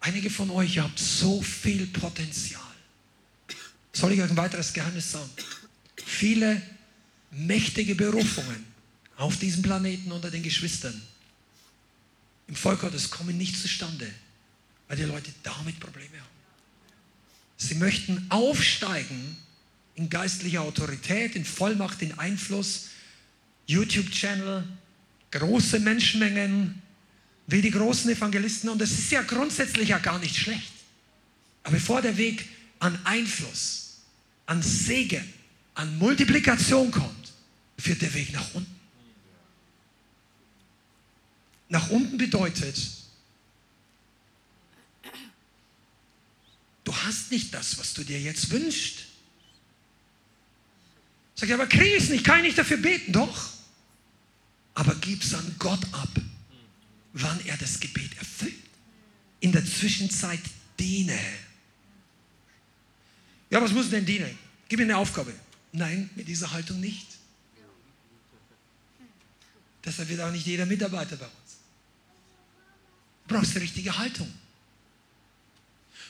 Einige 0.00 0.30
von 0.30 0.48
euch 0.48 0.78
habt 0.78 0.98
so 0.98 1.42
viel 1.42 1.86
Potenzial. 1.88 2.62
Soll 3.92 4.12
ich 4.12 4.22
euch 4.22 4.30
ein 4.30 4.36
weiteres 4.38 4.72
Geheimnis 4.72 5.12
sagen? 5.12 5.28
Viele 6.06 6.62
mächtige 7.30 7.96
Berufungen 7.96 8.64
auf 9.18 9.36
diesem 9.36 9.60
Planeten 9.60 10.10
unter 10.10 10.30
den 10.30 10.42
Geschwistern 10.42 11.02
im 12.48 12.54
Volk 12.54 12.80
Gottes 12.80 13.10
kommen 13.10 13.36
nicht 13.36 13.60
zustande, 13.60 14.10
weil 14.88 14.96
die 14.96 15.02
Leute 15.02 15.30
damit 15.42 15.78
Probleme 15.78 16.16
haben. 16.16 16.34
Sie 17.58 17.74
möchten 17.74 18.24
aufsteigen 18.30 19.36
in 19.96 20.08
geistlicher 20.08 20.62
Autorität, 20.62 21.36
in 21.36 21.44
Vollmacht, 21.44 22.00
in 22.00 22.18
Einfluss, 22.18 22.86
YouTube-Channel, 23.66 24.66
große 25.30 25.80
Menschenmengen, 25.80 26.80
wie 27.46 27.62
die 27.62 27.70
großen 27.70 28.10
Evangelisten. 28.10 28.70
Und 28.70 28.80
das 28.80 28.90
ist 28.90 29.10
ja 29.10 29.22
grundsätzlich 29.22 29.90
ja 29.90 29.98
gar 29.98 30.18
nicht 30.18 30.36
schlecht. 30.36 30.72
Aber 31.62 31.76
bevor 31.76 32.02
der 32.02 32.16
Weg 32.16 32.48
an 32.78 32.98
Einfluss, 33.04 34.00
an 34.46 34.62
Segen, 34.62 35.24
an 35.74 35.98
Multiplikation 35.98 36.90
kommt, 36.90 37.32
führt 37.78 38.02
der 38.02 38.12
Weg 38.14 38.32
nach 38.32 38.54
unten. 38.54 38.74
Nach 41.68 41.90
unten 41.90 42.18
bedeutet, 42.18 42.76
du 46.84 46.94
hast 46.94 47.30
nicht 47.30 47.52
das, 47.52 47.78
was 47.78 47.94
du 47.94 48.04
dir 48.04 48.20
jetzt 48.20 48.50
wünschst. 48.50 49.06
Sag 51.34 51.48
ich, 51.48 51.54
aber 51.54 51.66
kriege 51.66 51.96
ich 51.96 52.04
es 52.04 52.10
nicht, 52.10 52.24
kann 52.24 52.38
ich 52.38 52.44
nicht 52.44 52.58
dafür 52.58 52.76
beten? 52.76 53.12
Doch. 53.12 53.50
Aber 54.74 54.94
gib 54.96 55.22
es 55.22 55.34
an 55.34 55.54
Gott 55.58 55.82
ab, 55.92 56.10
wann 57.14 57.40
er 57.46 57.56
das 57.56 57.80
Gebet 57.80 58.16
erfüllt. 58.18 58.54
In 59.40 59.52
der 59.52 59.64
Zwischenzeit 59.64 60.40
diene. 60.78 61.18
Ja, 63.50 63.62
was 63.62 63.72
muss 63.72 63.90
denn 63.90 64.04
dienen? 64.04 64.36
Gib 64.68 64.78
mir 64.78 64.84
eine 64.84 64.96
Aufgabe. 64.96 65.32
Nein, 65.72 66.10
mit 66.16 66.28
dieser 66.28 66.50
Haltung 66.50 66.80
nicht. 66.80 67.06
Deshalb 69.84 70.08
wird 70.08 70.20
auch 70.20 70.30
nicht 70.30 70.46
jeder 70.46 70.66
Mitarbeiter 70.66 71.16
bei 71.16 71.26
uns. 71.26 71.58
Du 73.26 73.34
brauchst 73.34 73.54
die 73.54 73.58
richtige 73.58 73.96
Haltung. 73.96 74.32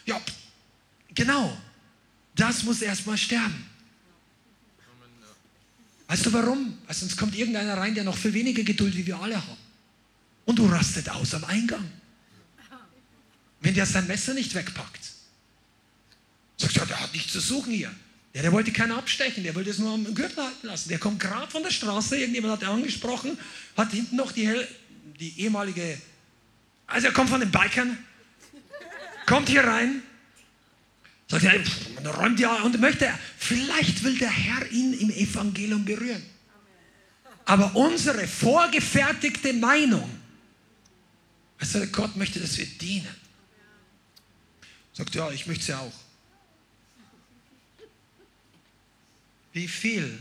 Ja, 0.07 0.20
genau. 1.14 1.57
Das 2.34 2.62
muss 2.62 2.82
erstmal 2.82 3.18
sterben. 3.18 3.66
Weißt 6.07 6.26
du 6.26 6.32
warum? 6.32 6.78
Weil 6.86 6.94
sonst 6.94 7.16
kommt 7.16 7.34
irgendeiner 7.34 7.76
rein, 7.76 7.94
der 7.94 8.05
noch 8.05 8.16
viel 8.16 8.32
weniger 8.32 8.62
Geduld 8.62 8.94
wie 8.96 9.07
wir 9.07 9.18
alle 9.18 9.36
haben. 9.36 9.63
Und 10.45 10.59
du 10.59 10.66
rastet 10.66 11.09
aus 11.09 11.34
am 11.34 11.45
Eingang. 11.45 11.90
Wenn 13.61 13.74
der 13.74 13.86
sein 13.86 14.07
Messer 14.07 14.34
nicht 14.34 14.55
wegpackt. 14.55 15.01
Sagst 16.57 16.76
du, 16.76 16.80
ja, 16.80 16.86
der 16.86 17.01
hat 17.01 17.12
nichts 17.12 17.32
zu 17.32 17.40
suchen 17.40 17.72
hier. 17.72 17.95
Ja, 18.34 18.42
der 18.42 18.53
wollte 18.53 18.72
keinen 18.72 18.92
abstechen, 18.92 19.45
der 19.45 19.55
wollte 19.55 19.70
es 19.70 19.78
nur 19.78 19.95
am 19.95 20.12
Gürtel 20.14 20.45
halten 20.45 20.66
lassen. 20.66 20.88
Der 20.88 20.99
kommt 20.99 21.20
gerade 21.20 21.51
von 21.51 21.62
der 21.62 21.70
Straße, 21.70 22.16
irgendjemand 22.16 22.55
hat 22.55 22.62
er 22.62 22.70
angesprochen, 22.70 23.38
hat 23.76 23.92
hinten 23.92 24.16
noch 24.16 24.32
die, 24.32 24.53
die 25.20 25.40
ehemalige, 25.40 25.99
also 26.86 27.07
er 27.07 27.12
kommt 27.12 27.30
von 27.30 27.40
den 27.40 27.53
Bikern, 27.53 27.97
kommt 29.24 29.49
hier 29.49 29.62
rein, 29.62 30.03
Sagt 31.28 31.45
er, 31.45 31.61
man 31.95 32.07
räumt 32.14 32.38
ja 32.38 32.62
und 32.62 32.78
möchte, 32.80 33.09
vielleicht 33.38 34.05
will 34.05 34.18
der 34.18 34.30
Herr 34.30 34.70
ihn 34.70 34.92
im 34.92 35.11
Evangelium 35.11 35.84
berühren. 35.84 36.22
Aber 37.47 37.74
unsere 37.74 38.26
vorgefertigte 38.26 39.53
Meinung, 39.53 40.09
also 41.59 41.86
Gott 41.86 42.16
möchte, 42.16 42.40
dass 42.40 42.57
wir 42.59 42.66
dienen. 42.66 43.14
Sagt, 44.92 45.14
ja, 45.14 45.30
ich 45.30 45.46
möchte 45.46 45.62
es 45.62 45.68
ja 45.68 45.80
auch. 45.80 45.92
Wie 49.52 49.68
viel 49.68 50.20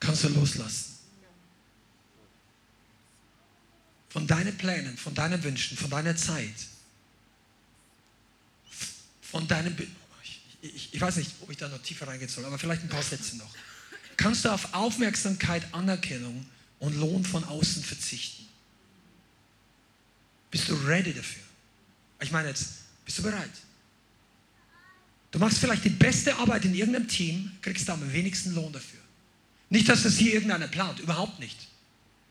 kannst 0.00 0.24
du 0.24 0.28
loslassen? 0.28 0.94
Von 4.08 4.26
deinen 4.26 4.56
Plänen, 4.56 4.96
von 4.96 5.14
deinen 5.14 5.42
Wünschen, 5.42 5.76
von 5.76 5.90
deiner 5.90 6.16
Zeit, 6.16 6.54
von 9.20 9.48
deinem 9.48 9.76
ich, 10.64 10.94
ich 10.94 11.00
weiß 11.00 11.16
nicht, 11.16 11.30
ob 11.40 11.50
ich 11.50 11.56
da 11.56 11.68
noch 11.68 11.82
tiefer 11.82 12.08
reingehen 12.08 12.30
soll, 12.30 12.44
aber 12.44 12.58
vielleicht 12.58 12.82
ein 12.82 12.88
paar 12.88 13.02
Sätze 13.02 13.36
noch. 13.36 13.50
Kannst 14.16 14.44
du 14.44 14.50
auf 14.50 14.72
Aufmerksamkeit, 14.72 15.62
Anerkennung 15.72 16.46
und 16.78 16.94
Lohn 16.96 17.24
von 17.24 17.44
außen 17.44 17.82
verzichten? 17.82 18.43
Bist 20.54 20.68
du 20.68 20.74
ready 20.86 21.12
dafür? 21.12 21.42
Ich 22.20 22.30
meine 22.30 22.46
jetzt, 22.46 22.84
bist 23.04 23.18
du 23.18 23.24
bereit? 23.24 23.50
Du 25.32 25.40
machst 25.40 25.58
vielleicht 25.58 25.84
die 25.84 25.88
beste 25.88 26.32
Arbeit 26.36 26.64
in 26.64 26.76
irgendeinem 26.76 27.08
Team, 27.08 27.50
kriegst 27.60 27.88
da 27.88 27.94
am 27.94 28.12
wenigsten 28.12 28.54
Lohn 28.54 28.72
dafür. 28.72 29.00
Nicht, 29.68 29.88
dass 29.88 30.04
das 30.04 30.16
hier 30.16 30.32
irgendeiner 30.32 30.68
plant, 30.68 31.00
überhaupt 31.00 31.40
nicht. 31.40 31.58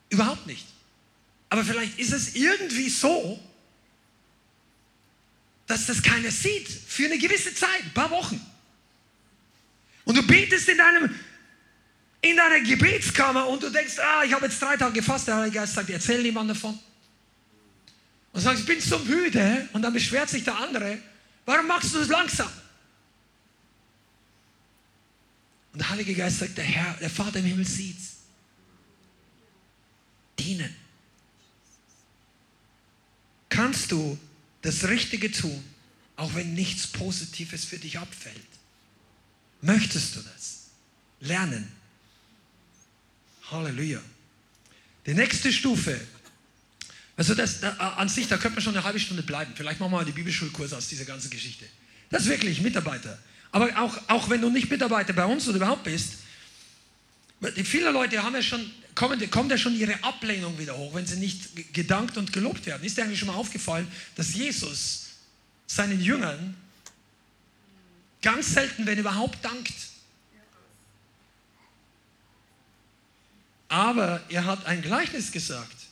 Überhaupt 0.09 0.47
nicht. 0.47 0.65
Aber 1.49 1.65
vielleicht 1.65 1.99
ist 1.99 2.13
es 2.13 2.33
irgendwie 2.33 2.87
so, 2.87 3.41
dass 5.67 5.85
das 5.87 6.01
keiner 6.01 6.31
sieht 6.31 6.69
für 6.69 7.03
eine 7.03 7.17
gewisse 7.17 7.53
Zeit, 7.53 7.83
ein 7.83 7.93
paar 7.93 8.09
Wochen. 8.11 8.39
Und 10.05 10.17
du 10.17 10.25
betest 10.25 10.69
in 10.69 10.77
deinem 10.77 11.13
in 12.21 12.37
deiner 12.37 12.61
Gebetskammer 12.61 13.49
und 13.49 13.61
du 13.63 13.69
denkst, 13.69 13.99
ah, 13.99 14.23
ich 14.23 14.31
habe 14.31 14.45
jetzt 14.45 14.61
drei 14.61 14.77
Tage 14.77 14.93
gefasst, 14.93 15.27
der 15.27 15.35
Heilige 15.35 15.57
Geist 15.57 15.73
sagt, 15.73 15.89
erzähl 15.89 16.21
niemand 16.21 16.51
davon. 16.51 16.79
Und 18.33 18.41
sagst, 18.41 18.61
ich 18.61 18.65
bin 18.65 18.81
so 18.81 18.99
müde 18.99 19.69
und 19.73 19.83
dann 19.83 19.93
beschwert 19.93 20.29
sich 20.29 20.43
der 20.43 20.57
andere, 20.57 20.97
warum 21.45 21.67
machst 21.67 21.93
du 21.93 21.99
das 21.99 22.09
langsam? 22.09 22.51
Und 25.71 25.79
der 25.79 25.89
Heilige 25.89 26.13
Geist 26.15 26.39
sagt, 26.39 26.57
der 26.57 26.63
Herr, 26.63 26.93
der 26.99 27.09
Vater 27.09 27.39
im 27.39 27.45
Himmel 27.45 27.65
sieht's. 27.65 28.13
Dienen. 30.37 30.75
Kannst 33.49 33.91
du 33.91 34.17
das 34.63 34.87
Richtige 34.87 35.31
tun, 35.31 35.63
auch 36.15 36.33
wenn 36.33 36.53
nichts 36.53 36.87
Positives 36.87 37.65
für 37.65 37.77
dich 37.77 37.99
abfällt. 37.99 38.35
Möchtest 39.61 40.15
du 40.15 40.21
das? 40.21 40.69
Lernen. 41.19 41.71
Halleluja. 43.49 44.01
Die 45.05 45.13
nächste 45.13 45.53
Stufe. 45.53 45.99
Also 47.15 47.35
das, 47.35 47.59
da, 47.59 47.71
an 47.71 48.09
sich, 48.09 48.27
da 48.27 48.37
könnte 48.37 48.55
man 48.55 48.63
schon 48.63 48.75
eine 48.75 48.83
halbe 48.83 48.99
Stunde 48.99 49.23
bleiben. 49.23 49.53
Vielleicht 49.55 49.79
machen 49.79 49.91
wir 49.91 49.97
mal 49.97 50.05
die 50.05 50.11
Bibelschulkurse 50.11 50.75
aus 50.75 50.87
dieser 50.87 51.05
ganzen 51.05 51.29
Geschichte. 51.29 51.65
Das 52.09 52.23
ist 52.23 52.29
wirklich 52.29 52.61
Mitarbeiter. 52.61 53.17
Aber 53.51 53.69
auch, 53.79 53.97
auch 54.07 54.29
wenn 54.29 54.41
du 54.41 54.49
nicht 54.49 54.69
Mitarbeiter 54.69 55.13
bei 55.13 55.25
uns 55.25 55.47
oder 55.47 55.57
überhaupt 55.57 55.83
bist, 55.83 56.13
viele 57.63 57.91
Leute 57.91 58.23
haben 58.23 58.33
ja 58.33 58.41
schon 58.41 58.71
kommt, 58.95 59.31
kommt 59.31 59.51
ja 59.51 59.57
schon 59.57 59.75
ihre 59.75 60.03
Ablehnung 60.03 60.57
wieder 60.57 60.77
hoch, 60.77 60.93
wenn 60.95 61.05
sie 61.05 61.17
nicht 61.17 61.73
gedankt 61.73 62.17
und 62.17 62.33
gelobt 62.33 62.65
werden. 62.65 62.83
Ist 62.83 62.97
dir 62.97 63.03
eigentlich 63.03 63.19
schon 63.19 63.27
mal 63.27 63.35
aufgefallen, 63.35 63.87
dass 64.15 64.33
Jesus 64.33 65.05
seinen 65.67 66.01
Jüngern 66.01 66.55
ganz 68.21 68.53
selten, 68.53 68.85
wenn 68.85 68.97
überhaupt, 68.97 69.43
dankt? 69.43 69.73
Aber 73.67 74.21
er 74.29 74.45
hat 74.45 74.65
ein 74.65 74.81
Gleichnis 74.81 75.31
gesagt. 75.31 75.82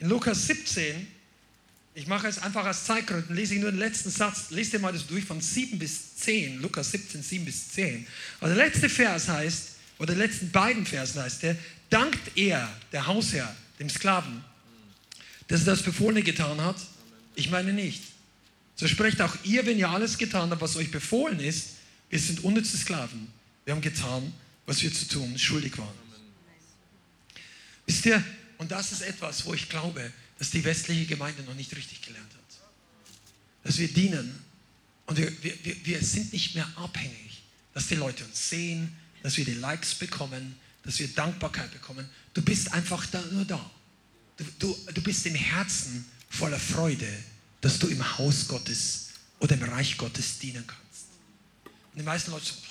In 0.00 0.08
Lukas 0.08 0.46
17, 0.46 1.06
ich 1.94 2.06
mache 2.06 2.28
es 2.28 2.38
einfach 2.38 2.64
als 2.64 2.84
Zeitgründen, 2.84 3.34
lese 3.34 3.54
ich 3.54 3.60
nur 3.60 3.72
den 3.72 3.80
letzten 3.80 4.10
Satz, 4.10 4.50
lese 4.50 4.72
dir 4.72 4.78
mal 4.78 4.92
das 4.92 5.06
durch 5.06 5.24
von 5.24 5.40
7 5.40 5.78
bis 5.78 6.16
10, 6.16 6.62
Lukas 6.62 6.92
17, 6.92 7.22
7 7.22 7.44
bis 7.44 7.70
10. 7.70 8.06
Also 8.40 8.54
der 8.54 8.66
letzte 8.66 8.88
Vers 8.88 9.28
heißt, 9.28 9.70
oder 9.98 10.14
den 10.14 10.18
letzten 10.18 10.50
beiden 10.50 10.86
Versen 10.86 11.20
heißt 11.20 11.42
er, 11.42 11.56
dankt 11.90 12.36
er, 12.36 12.72
der 12.92 13.06
Hausherr, 13.06 13.54
dem 13.80 13.90
Sklaven, 13.90 14.44
dass 15.48 15.62
er 15.62 15.66
das 15.66 15.82
Befohlene 15.82 16.22
getan 16.22 16.60
hat? 16.60 16.76
Ich 17.34 17.50
meine 17.50 17.72
nicht. 17.72 18.02
So 18.76 18.86
sprecht 18.86 19.20
auch 19.20 19.36
ihr, 19.42 19.66
wenn 19.66 19.78
ihr 19.78 19.88
alles 19.88 20.18
getan 20.18 20.50
habt, 20.50 20.60
was 20.60 20.76
euch 20.76 20.92
befohlen 20.92 21.40
ist, 21.40 21.70
wir 22.10 22.20
sind 22.20 22.44
unnütze 22.44 22.76
Sklaven. 22.76 23.26
Wir 23.64 23.74
haben 23.74 23.80
getan, 23.80 24.32
was 24.66 24.82
wir 24.82 24.92
zu 24.94 25.08
tun 25.08 25.36
schuldig 25.36 25.76
waren. 25.78 25.88
Wisst 27.86 28.06
ihr, 28.06 28.22
und 28.58 28.70
das 28.70 28.92
ist 28.92 29.02
etwas, 29.02 29.46
wo 29.46 29.54
ich 29.54 29.68
glaube, 29.68 30.12
dass 30.38 30.50
die 30.50 30.62
westliche 30.64 31.06
Gemeinde 31.06 31.42
noch 31.44 31.54
nicht 31.54 31.74
richtig 31.76 32.02
gelernt 32.02 32.32
hat. 32.32 32.60
Dass 33.64 33.78
wir 33.78 33.88
dienen 33.88 34.38
und 35.06 35.16
wir, 35.16 35.42
wir, 35.42 35.86
wir 35.86 36.02
sind 36.02 36.32
nicht 36.32 36.54
mehr 36.54 36.68
abhängig, 36.76 37.42
dass 37.74 37.86
die 37.86 37.94
Leute 37.94 38.24
uns 38.24 38.50
sehen, 38.50 38.94
dass 39.22 39.36
wir 39.36 39.44
die 39.44 39.54
Likes 39.54 39.94
bekommen, 39.94 40.56
dass 40.84 40.98
wir 40.98 41.08
Dankbarkeit 41.08 41.70
bekommen. 41.72 42.08
Du 42.34 42.42
bist 42.42 42.72
einfach 42.72 43.06
da, 43.06 43.20
nur 43.32 43.44
da. 43.44 43.70
Du, 44.36 44.44
du, 44.58 44.78
du 44.92 45.02
bist 45.02 45.26
im 45.26 45.34
Herzen 45.34 46.04
voller 46.28 46.58
Freude, 46.58 47.08
dass 47.60 47.78
du 47.78 47.88
im 47.88 48.18
Haus 48.18 48.46
Gottes 48.48 49.08
oder 49.40 49.54
im 49.54 49.62
Reich 49.64 49.96
Gottes 49.96 50.38
dienen 50.38 50.64
kannst. 50.66 51.06
Und 51.92 52.00
die 52.00 52.04
meisten 52.04 52.30
Leute 52.30 52.46
sagen, 52.46 52.62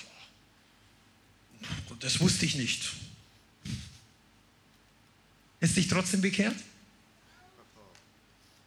das 2.00 2.20
wusste 2.20 2.46
ich 2.46 2.54
nicht. 2.56 2.92
Ist 5.60 5.76
dich 5.76 5.88
trotzdem 5.88 6.20
bekehrt? 6.20 6.56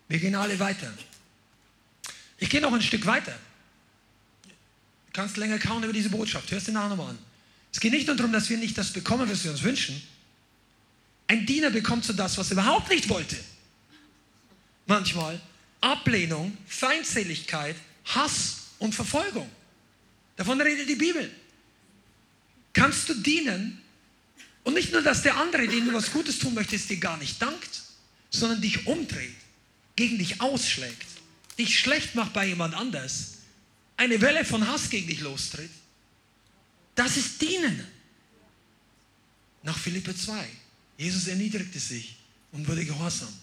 Wir 0.08 0.20
gehen 0.20 0.36
alle 0.36 0.60
weiter. 0.60 0.92
Ich 2.38 2.50
gehe 2.50 2.60
noch 2.60 2.74
ein 2.74 2.82
Stück 2.82 3.06
weiter. 3.06 3.38
Du 4.44 5.14
kannst 5.14 5.38
länger 5.38 5.60
kauen 5.60 5.84
über 5.84 5.94
diese 5.94 6.10
Botschaft. 6.10 6.52
Hörst 6.52 6.68
du 6.68 6.72
nachher 6.72 6.90
nochmal 6.90 7.12
an. 7.12 7.18
Es 7.72 7.80
geht 7.80 7.94
nicht 7.94 8.08
nur 8.08 8.16
darum, 8.16 8.34
dass 8.34 8.50
wir 8.50 8.58
nicht 8.58 8.78
das 8.78 8.92
bekommen, 8.92 9.30
was 9.30 9.44
wir 9.44 9.52
uns 9.52 9.64
wünschen. 9.64 10.02
Ein 11.28 11.46
Diener 11.46 11.70
bekommt 11.70 12.04
so 12.04 12.12
das, 12.12 12.38
was 12.38 12.50
er 12.50 12.54
überhaupt 12.54 12.90
nicht 12.90 13.08
wollte. 13.08 13.38
Manchmal 14.86 15.40
Ablehnung, 15.80 16.58
Feindseligkeit, 16.68 17.76
Hass 18.06 18.68
und 18.80 18.94
Verfolgung. 18.94 19.50
Davon 20.36 20.60
redet 20.60 20.90
die 20.90 20.96
Bibel. 20.96 21.32
Kannst 22.74 23.10
du 23.10 23.14
dienen 23.14 23.81
und 24.64 24.74
nicht 24.74 24.92
nur, 24.92 25.02
dass 25.02 25.24
der 25.24 25.38
andere, 25.38 25.68
dem 25.68 25.86
du 25.86 25.94
was 25.94 26.12
Gutes 26.12 26.40
tun 26.40 26.54
möchtest, 26.54 26.90
dir 26.90 26.98
gar 26.98 27.18
nicht 27.18 27.42
dankt, 27.42 27.82
sondern 28.30 28.62
dich 28.62 28.86
umdreht, 28.88 29.36
gegen 29.96 30.18
dich 30.18 30.40
ausschlägt, 30.40 31.08
dich 31.58 31.80
schlecht 31.80 32.16
macht 32.16 32.34
bei 32.34 32.48
jemand 32.48 32.76
anders, 32.76 33.34
eine 33.98 34.22
Welle 34.22 34.46
von 34.46 34.68
Hass 34.68 34.90
gegen 34.90 35.08
dich 35.08 35.20
lostritt. 35.20 35.70
Das 36.96 37.18
ist 37.18 37.42
Dienen. 37.42 37.86
Nach 39.64 39.78
Philippe 39.78 40.16
2. 40.16 40.48
Jesus 40.98 41.28
erniedrigte 41.28 41.80
sich 41.80 42.16
und 42.52 42.68
wurde 42.68 42.86
gehorsam 42.86 43.34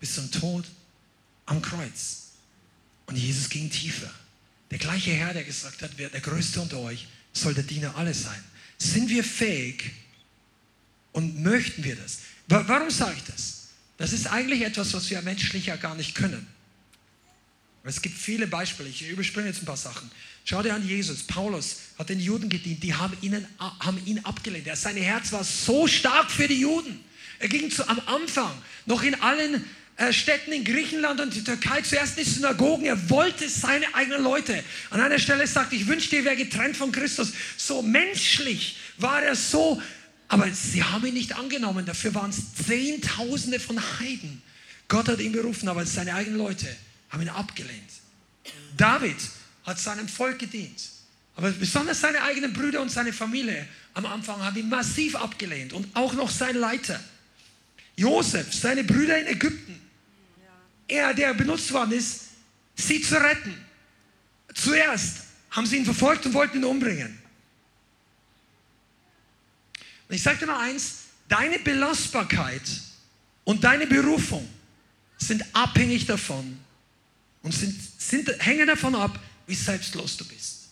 bis 0.00 0.14
zum 0.14 0.30
Tod 0.30 0.64
am 1.46 1.60
Kreuz. 1.62 2.32
Und 3.06 3.16
Jesus 3.16 3.48
ging 3.48 3.70
tiefer. 3.70 4.10
Der 4.70 4.78
gleiche 4.78 5.12
Herr, 5.12 5.32
der 5.32 5.44
gesagt 5.44 5.82
hat, 5.82 5.92
wer 5.96 6.08
der 6.08 6.20
Größte 6.20 6.60
unter 6.60 6.78
euch, 6.78 7.06
soll 7.32 7.54
der 7.54 7.64
Diener 7.64 7.94
alles 7.96 8.22
sein. 8.22 8.42
Sind 8.78 9.08
wir 9.08 9.24
fähig 9.24 9.92
und 11.14 11.42
möchten 11.42 11.82
wir 11.82 11.96
das? 11.96 12.18
Warum 12.48 12.90
sage 12.90 13.14
ich 13.16 13.24
das? 13.24 13.68
Das 13.96 14.12
ist 14.12 14.26
eigentlich 14.26 14.62
etwas, 14.62 14.92
was 14.92 15.08
wir 15.08 15.22
menschlich 15.22 15.66
ja 15.66 15.76
gar 15.76 15.94
nicht 15.94 16.14
können. 16.14 16.46
Es 17.84 18.02
gibt 18.02 18.18
viele 18.18 18.46
Beispiele, 18.46 18.88
ich 18.88 19.08
überspringe 19.08 19.48
jetzt 19.48 19.62
ein 19.62 19.66
paar 19.66 19.76
Sachen. 19.76 20.10
Schau 20.44 20.62
dir 20.62 20.74
an 20.74 20.86
Jesus, 20.86 21.22
Paulus 21.22 21.76
hat 21.98 22.08
den 22.08 22.20
Juden 22.20 22.48
gedient, 22.48 22.82
die 22.82 22.94
haben, 22.94 23.16
ihnen, 23.20 23.46
haben 23.58 24.00
ihn 24.06 24.18
abgelehnt. 24.20 24.68
Sein 24.76 24.96
Herz 24.96 25.32
war 25.32 25.44
so 25.44 25.86
stark 25.86 26.30
für 26.30 26.48
die 26.48 26.60
Juden. 26.60 27.00
Er 27.38 27.48
ging 27.48 27.70
zu, 27.70 27.88
am 27.88 28.00
Anfang 28.06 28.52
noch 28.86 29.02
in 29.02 29.14
allen 29.20 29.64
äh, 29.96 30.12
Städten 30.12 30.52
in 30.52 30.64
Griechenland 30.64 31.20
und 31.20 31.34
die 31.34 31.44
Türkei 31.44 31.82
zuerst 31.82 32.18
in 32.18 32.24
die 32.24 32.30
Synagogen. 32.30 32.86
Er 32.86 33.10
wollte 33.10 33.48
seine 33.48 33.94
eigenen 33.94 34.22
Leute. 34.22 34.64
An 34.90 35.00
einer 35.00 35.18
Stelle 35.18 35.46
sagt, 35.46 35.72
ich 35.72 35.86
wünschte, 35.86 36.16
ihr 36.16 36.24
wäre 36.24 36.36
getrennt 36.36 36.76
von 36.76 36.90
Christus. 36.90 37.32
So 37.56 37.82
menschlich 37.82 38.78
war 38.96 39.22
er 39.22 39.36
so, 39.36 39.80
aber 40.34 40.50
sie 40.52 40.82
haben 40.82 41.06
ihn 41.06 41.14
nicht 41.14 41.36
angenommen. 41.36 41.86
Dafür 41.86 42.12
waren 42.14 42.30
es 42.30 42.54
Zehntausende 42.66 43.60
von 43.60 43.80
Heiden. 44.00 44.42
Gott 44.88 45.08
hat 45.08 45.20
ihn 45.20 45.30
berufen, 45.30 45.68
aber 45.68 45.86
seine 45.86 46.12
eigenen 46.12 46.38
Leute 46.38 46.66
haben 47.10 47.22
ihn 47.22 47.28
abgelehnt. 47.28 47.90
David 48.76 49.16
hat 49.64 49.78
seinem 49.78 50.08
Volk 50.08 50.40
gedient. 50.40 50.90
Aber 51.36 51.52
besonders 51.52 52.00
seine 52.00 52.20
eigenen 52.22 52.52
Brüder 52.52 52.82
und 52.82 52.90
seine 52.90 53.12
Familie 53.12 53.68
am 53.94 54.06
Anfang 54.06 54.42
haben 54.42 54.56
ihn 54.56 54.68
massiv 54.68 55.14
abgelehnt 55.14 55.72
und 55.72 55.86
auch 55.94 56.14
noch 56.14 56.30
sein 56.30 56.56
Leiter. 56.56 56.98
Josef, 57.96 58.52
seine 58.52 58.82
Brüder 58.82 59.20
in 59.20 59.28
Ägypten. 59.28 59.80
Er, 60.88 61.14
der 61.14 61.32
benutzt 61.34 61.72
worden 61.72 61.92
ist, 61.92 62.22
sie 62.74 63.00
zu 63.00 63.14
retten. 63.20 63.54
Zuerst 64.52 65.18
haben 65.52 65.66
sie 65.66 65.76
ihn 65.76 65.84
verfolgt 65.84 66.26
und 66.26 66.34
wollten 66.34 66.58
ihn 66.58 66.64
umbringen. 66.64 67.23
Und 70.08 70.14
ich 70.14 70.22
sage 70.22 70.38
dir 70.38 70.46
mal 70.46 70.60
eins, 70.60 70.96
deine 71.28 71.58
Belastbarkeit 71.58 72.62
und 73.44 73.64
deine 73.64 73.86
Berufung 73.86 74.48
sind 75.18 75.44
abhängig 75.54 76.06
davon, 76.06 76.58
und 77.44 77.52
sind, 77.52 77.78
sind, 77.98 78.28
hängen 78.40 78.66
davon 78.66 78.94
ab, 78.94 79.20
wie 79.46 79.54
selbstlos 79.54 80.16
du 80.16 80.24
bist. 80.24 80.62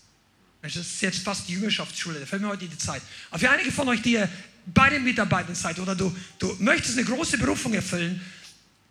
Das 0.62 0.74
ist 0.74 1.02
jetzt 1.02 1.18
fast 1.18 1.46
die 1.48 1.52
Jüngerschaftsschule, 1.52 2.18
da 2.18 2.26
fällt 2.26 2.40
mir 2.40 2.48
heute 2.48 2.66
die 2.66 2.78
Zeit. 2.78 3.02
Aber 3.30 3.38
für 3.38 3.50
einige 3.50 3.70
von 3.70 3.88
euch, 3.88 4.00
die 4.00 4.22
bei 4.66 4.88
den 4.88 5.04
Mitarbeitern 5.04 5.54
seid 5.54 5.78
oder 5.78 5.94
du, 5.94 6.16
du 6.38 6.56
möchtest 6.60 6.96
eine 6.96 7.06
große 7.06 7.36
Berufung 7.36 7.74
erfüllen, 7.74 8.20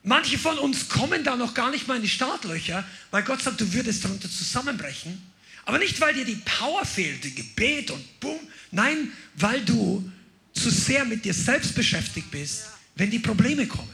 manche 0.04 0.38
von 0.38 0.60
uns 0.60 0.90
kommen 0.90 1.24
da 1.24 1.36
noch 1.36 1.54
gar 1.54 1.72
nicht 1.72 1.88
mal 1.88 1.96
in 1.96 2.04
die 2.04 2.10
Startlöcher, 2.10 2.86
weil 3.10 3.24
Gott 3.24 3.42
sagt, 3.42 3.60
du 3.60 3.74
würdest 3.74 4.04
darunter 4.06 4.30
zusammenbrechen. 4.30 5.20
Aber 5.66 5.80
nicht, 5.80 6.00
weil 6.02 6.14
dir 6.14 6.26
die 6.26 6.42
Power 6.60 6.86
fehlt, 6.86 7.24
die 7.24 7.34
Gebet 7.34 7.90
und 7.90 8.20
bumm. 8.20 8.40
Nein, 8.72 9.12
weil 9.36 9.62
du 9.62 10.12
zu 10.54 10.70
sehr 10.70 11.06
mit 11.06 11.26
dir 11.26 11.34
selbst 11.34 11.76
beschäftigt 11.76 12.30
bist, 12.32 12.64
wenn 12.96 13.10
die 13.10 13.20
Probleme 13.20 13.68
kommen. 13.68 13.94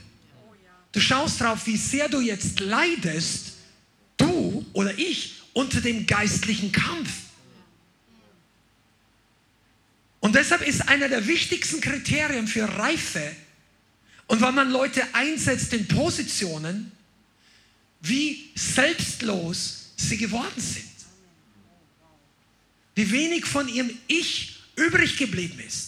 Du 0.92 1.00
schaust 1.00 1.42
drauf, 1.42 1.66
wie 1.66 1.78
sehr 1.78 2.10
du 2.10 2.20
jetzt 2.20 2.60
leidest 2.60 3.54
du 4.18 4.66
oder 4.74 4.98
ich 4.98 5.36
unter 5.54 5.82
dem 5.82 6.08
geistlichen 6.08 6.72
Kampf. 6.72 7.10
Und 10.20 10.36
deshalb 10.36 10.62
ist 10.68 10.90
einer 10.90 11.08
der 11.08 11.28
wichtigsten 11.28 11.80
Kriterien 11.80 12.48
für 12.48 12.66
Reife 12.66 13.36
und 14.28 14.42
wann 14.42 14.56
man 14.56 14.70
Leute 14.70 15.04
einsetzt 15.14 15.74
in 15.74 15.88
Positionen, 15.88 16.92
wie 18.02 18.50
selbstlos 18.56 19.92
sie 19.96 20.18
geworden 20.18 20.62
sind. 20.62 20.84
Wie 22.96 23.12
wenig 23.12 23.46
von 23.46 23.68
ihrem 23.70 23.92
Ich 24.08 24.60
übrig 24.76 25.18
geblieben 25.18 25.60
ist. 25.60 25.87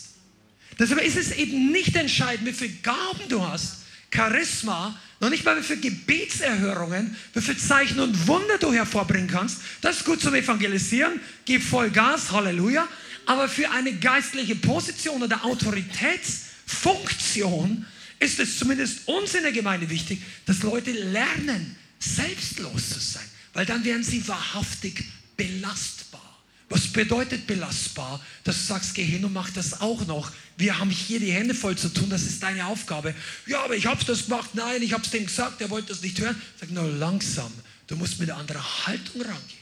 Deshalb 0.80 1.02
ist 1.02 1.18
es 1.18 1.34
eben 1.34 1.72
nicht 1.72 1.96
entscheidend, 1.96 2.48
wie 2.48 2.54
viele 2.54 2.74
Gaben 2.82 3.28
du 3.28 3.46
hast, 3.46 3.80
Charisma, 4.12 5.00
noch 5.20 5.30
nicht 5.30 5.44
mal 5.44 5.60
wie 5.60 5.64
viele 5.64 5.82
Gebetserhörungen, 5.82 7.16
wie 7.34 7.42
viele 7.42 7.58
Zeichen 7.58 8.00
und 8.00 8.28
Wunder 8.28 8.58
du 8.58 8.72
hervorbringen 8.72 9.30
kannst. 9.30 9.58
Das 9.82 9.98
ist 9.98 10.06
gut 10.06 10.22
zum 10.22 10.34
Evangelisieren. 10.34 11.20
Gib 11.44 11.62
voll 11.62 11.90
Gas, 11.92 12.32
Halleluja. 12.32 12.88
Aber 13.26 13.50
für 13.50 13.70
eine 13.70 13.92
geistliche 13.94 14.56
Position 14.56 15.22
oder 15.22 15.44
Autoritätsfunktion 15.44 17.86
ist 18.20 18.40
es 18.40 18.58
zumindest 18.58 19.06
uns 19.08 19.36
in 19.36 19.44
der 19.44 19.52
Gemeinde 19.52 19.90
wichtig, 19.90 20.22
dass 20.46 20.64
Leute 20.64 20.92
lernen, 20.92 21.76
selbstlos 22.00 22.90
zu 22.90 23.00
sein. 23.00 23.26
Weil 23.54 23.66
dann 23.66 23.84
werden 23.84 24.04
sie 24.04 24.26
wahrhaftig 24.28 25.04
belastbar. 25.36 26.29
Was 26.70 26.88
bedeutet 26.88 27.48
belastbar? 27.48 28.24
Dass 28.44 28.58
du 28.58 28.64
sagst, 28.64 28.94
geh 28.94 29.04
hin 29.04 29.26
und 29.26 29.34
mach 29.34 29.50
das 29.50 29.82
auch 29.82 30.06
noch. 30.06 30.32
Wir 30.56 30.78
haben 30.78 30.92
hier 30.92 31.20
die 31.20 31.32
Hände 31.32 31.56
voll 31.56 31.76
zu 31.76 31.90
tun, 31.90 32.10
das 32.10 32.22
ist 32.22 32.44
deine 32.44 32.68
Aufgabe. 32.68 33.16
Ja, 33.48 33.64
aber 33.64 33.76
ich 33.76 33.88
habe 33.88 34.04
das 34.06 34.26
gemacht. 34.26 34.52
Nein, 34.54 34.84
ich 34.84 34.94
habe 34.94 35.04
es 35.04 35.10
dem 35.10 35.26
gesagt, 35.26 35.62
er 35.62 35.70
wollte 35.72 35.90
das 35.90 36.02
nicht 36.02 36.20
hören. 36.20 36.40
Sag 36.60 36.70
nur 36.70 36.88
langsam. 36.88 37.52
Du 37.88 37.96
musst 37.96 38.20
mit 38.20 38.30
einer 38.30 38.40
anderen 38.40 38.86
Haltung 38.86 39.22
rangehen. 39.22 39.60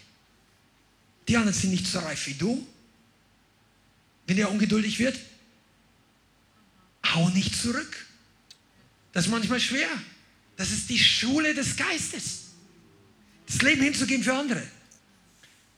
Die 1.30 1.38
anderen 1.38 1.58
sind 1.58 1.72
nicht 1.72 1.88
so 1.88 2.00
reif 2.00 2.28
wie 2.28 2.34
du. 2.34 2.68
Wenn 4.26 4.38
er 4.38 4.52
ungeduldig 4.52 5.00
wird, 5.00 5.18
hau 7.14 7.30
nicht 7.30 7.56
zurück. 7.56 8.06
Das 9.14 9.26
ist 9.26 9.32
manchmal 9.32 9.62
schwer. 9.62 9.90
Das 10.58 10.72
ist 10.72 10.90
die 10.90 11.00
Schule 11.00 11.54
des 11.54 11.78
Geistes. 11.78 12.40
Das 13.46 13.62
Leben 13.62 13.82
hinzugeben 13.82 14.24
für 14.24 14.34
andere. 14.34 14.64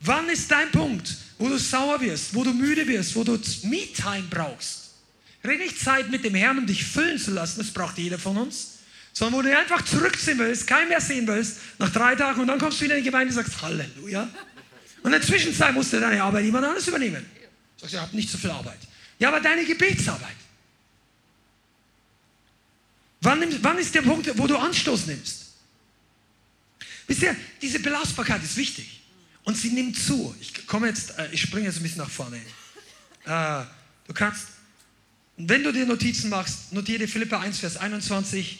Wann 0.01 0.29
ist 0.29 0.49
dein 0.49 0.71
Punkt, 0.71 1.15
wo 1.37 1.49
du 1.49 1.57
sauer 1.57 1.99
wirst, 2.01 2.33
wo 2.33 2.43
du 2.43 2.53
müde 2.53 2.87
wirst, 2.87 3.15
wo 3.15 3.23
du 3.23 3.39
Me-Time 3.63 4.23
brauchst? 4.29 4.91
Rede 5.43 5.63
nicht 5.63 5.79
Zeit 5.79 6.09
mit 6.09 6.23
dem 6.23 6.35
Herrn, 6.35 6.57
um 6.57 6.65
dich 6.65 6.83
füllen 6.85 7.17
zu 7.17 7.31
lassen, 7.31 7.59
das 7.59 7.71
braucht 7.71 7.97
jeder 7.97 8.19
von 8.19 8.37
uns, 8.37 8.79
sondern 9.13 9.39
wo 9.39 9.41
du 9.41 9.57
einfach 9.57 9.83
zurückziehen 9.83 10.37
willst, 10.37 10.67
keinen 10.67 10.89
mehr 10.89 11.01
sehen 11.01 11.27
willst, 11.27 11.57
nach 11.77 11.91
drei 11.91 12.15
Tagen 12.15 12.41
und 12.41 12.47
dann 12.47 12.59
kommst 12.59 12.79
du 12.79 12.85
wieder 12.85 12.97
in 12.97 13.03
die 13.03 13.09
Gemeinde 13.09 13.33
und 13.33 13.35
sagst 13.35 13.61
Halleluja. 13.61 14.23
Und 15.01 15.05
in 15.05 15.11
der 15.11 15.21
Zwischenzeit 15.21 15.73
musst 15.73 15.93
du 15.93 15.99
deine 15.99 16.21
Arbeit 16.21 16.45
jemand 16.45 16.65
anderes 16.65 16.87
übernehmen. 16.87 17.25
Du 17.77 17.81
sagst, 17.81 17.93
ich 17.93 17.99
habe 17.99 18.15
nicht 18.15 18.29
so 18.29 18.37
viel 18.37 18.51
Arbeit. 18.51 18.79
Ja, 19.17 19.29
aber 19.29 19.39
deine 19.39 19.65
Gebetsarbeit. 19.65 20.35
Wann, 23.21 23.63
wann 23.63 23.77
ist 23.77 23.93
der 23.95 24.01
Punkt, 24.01 24.29
wo 24.37 24.47
du 24.47 24.57
Anstoß 24.57 25.07
nimmst? 25.07 25.47
Wisst 27.07 27.21
ihr, 27.21 27.35
diese 27.61 27.79
Belastbarkeit 27.79 28.43
ist 28.43 28.55
wichtig. 28.55 28.98
Und 29.43 29.57
sie 29.57 29.69
nimmt 29.69 29.97
zu. 29.97 30.35
Ich 30.39 30.67
komme 30.67 30.87
jetzt, 30.87 31.17
äh, 31.17 31.29
ich 31.31 31.41
springe 31.41 31.67
jetzt 31.67 31.77
ein 31.77 31.83
bisschen 31.83 31.99
nach 31.99 32.09
vorne. 32.09 32.37
Äh, 33.25 33.65
du 34.07 34.13
kannst, 34.13 34.47
wenn 35.37 35.63
du 35.63 35.71
dir 35.71 35.85
Notizen 35.85 36.29
machst, 36.29 36.73
notiere 36.73 37.07
Philippa 37.07 37.39
1, 37.39 37.59
Vers 37.59 37.77
21. 37.77 38.59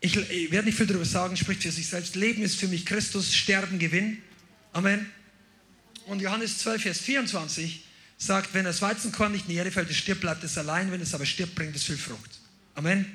Ich, 0.00 0.16
ich 0.16 0.50
werde 0.50 0.66
nicht 0.66 0.76
viel 0.76 0.86
darüber 0.86 1.04
sagen, 1.04 1.36
spricht 1.36 1.62
für 1.62 1.70
sich 1.70 1.88
selbst. 1.88 2.16
Leben 2.16 2.42
ist 2.42 2.56
für 2.56 2.68
mich 2.68 2.84
Christus, 2.84 3.34
Sterben 3.34 3.78
Gewinn. 3.78 4.18
Amen. 4.72 5.10
Und 6.06 6.20
Johannes 6.20 6.58
12, 6.58 6.82
Vers 6.82 6.98
24 7.00 7.84
sagt, 8.18 8.54
wenn 8.54 8.64
das 8.64 8.82
Weizenkorn 8.82 9.32
nicht 9.32 9.46
in 9.46 9.52
die 9.52 9.56
Erde 9.56 9.70
fällt, 9.70 9.90
es 9.90 9.96
stirbt, 9.96 10.20
bleibt 10.20 10.44
es 10.44 10.56
allein, 10.58 10.90
wenn 10.90 11.00
es 11.00 11.14
aber 11.14 11.26
stirbt, 11.26 11.54
bringt 11.54 11.74
es 11.74 11.84
viel 11.84 11.96
Frucht. 11.96 12.40
Amen. 12.74 13.06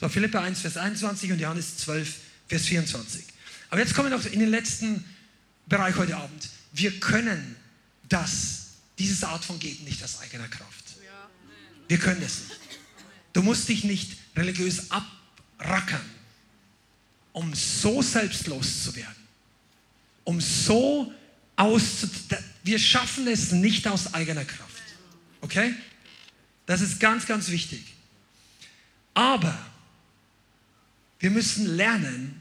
So, 0.00 0.08
Philippa 0.08 0.40
1, 0.40 0.60
Vers 0.60 0.76
21 0.76 1.32
und 1.32 1.40
Johannes 1.40 1.76
12, 1.78 2.14
Vers 2.48 2.62
24. 2.62 3.24
Aber 3.70 3.80
jetzt 3.80 3.94
kommen 3.94 4.10
wir 4.10 4.16
noch 4.16 4.24
in 4.26 4.40
den 4.40 4.50
letzten 4.50 5.04
Bereich 5.66 5.96
heute 5.96 6.16
Abend. 6.16 6.48
Wir 6.72 6.98
können 7.00 7.56
das, 8.08 8.66
diese 8.98 9.28
Art 9.28 9.44
von 9.44 9.58
Geben 9.58 9.84
nicht 9.84 10.02
aus 10.02 10.20
eigener 10.20 10.48
Kraft. 10.48 10.84
Wir 11.88 11.98
können 11.98 12.20
das 12.20 12.40
nicht. 12.48 12.60
Du 13.32 13.42
musst 13.42 13.68
dich 13.68 13.84
nicht 13.84 14.16
religiös 14.36 14.90
abrackern, 14.90 16.08
um 17.32 17.54
so 17.54 18.02
selbstlos 18.02 18.84
zu 18.84 18.94
werden, 18.94 19.26
um 20.24 20.40
so 20.40 21.12
auszu... 21.56 22.08
Wir 22.62 22.78
schaffen 22.78 23.26
es 23.26 23.52
nicht 23.52 23.86
aus 23.86 24.14
eigener 24.14 24.44
Kraft. 24.44 24.82
Okay? 25.40 25.74
Das 26.66 26.80
ist 26.80 27.00
ganz, 27.00 27.26
ganz 27.26 27.48
wichtig. 27.48 27.94
Aber 29.12 29.58
wir 31.18 31.30
müssen 31.30 31.76
lernen, 31.76 32.40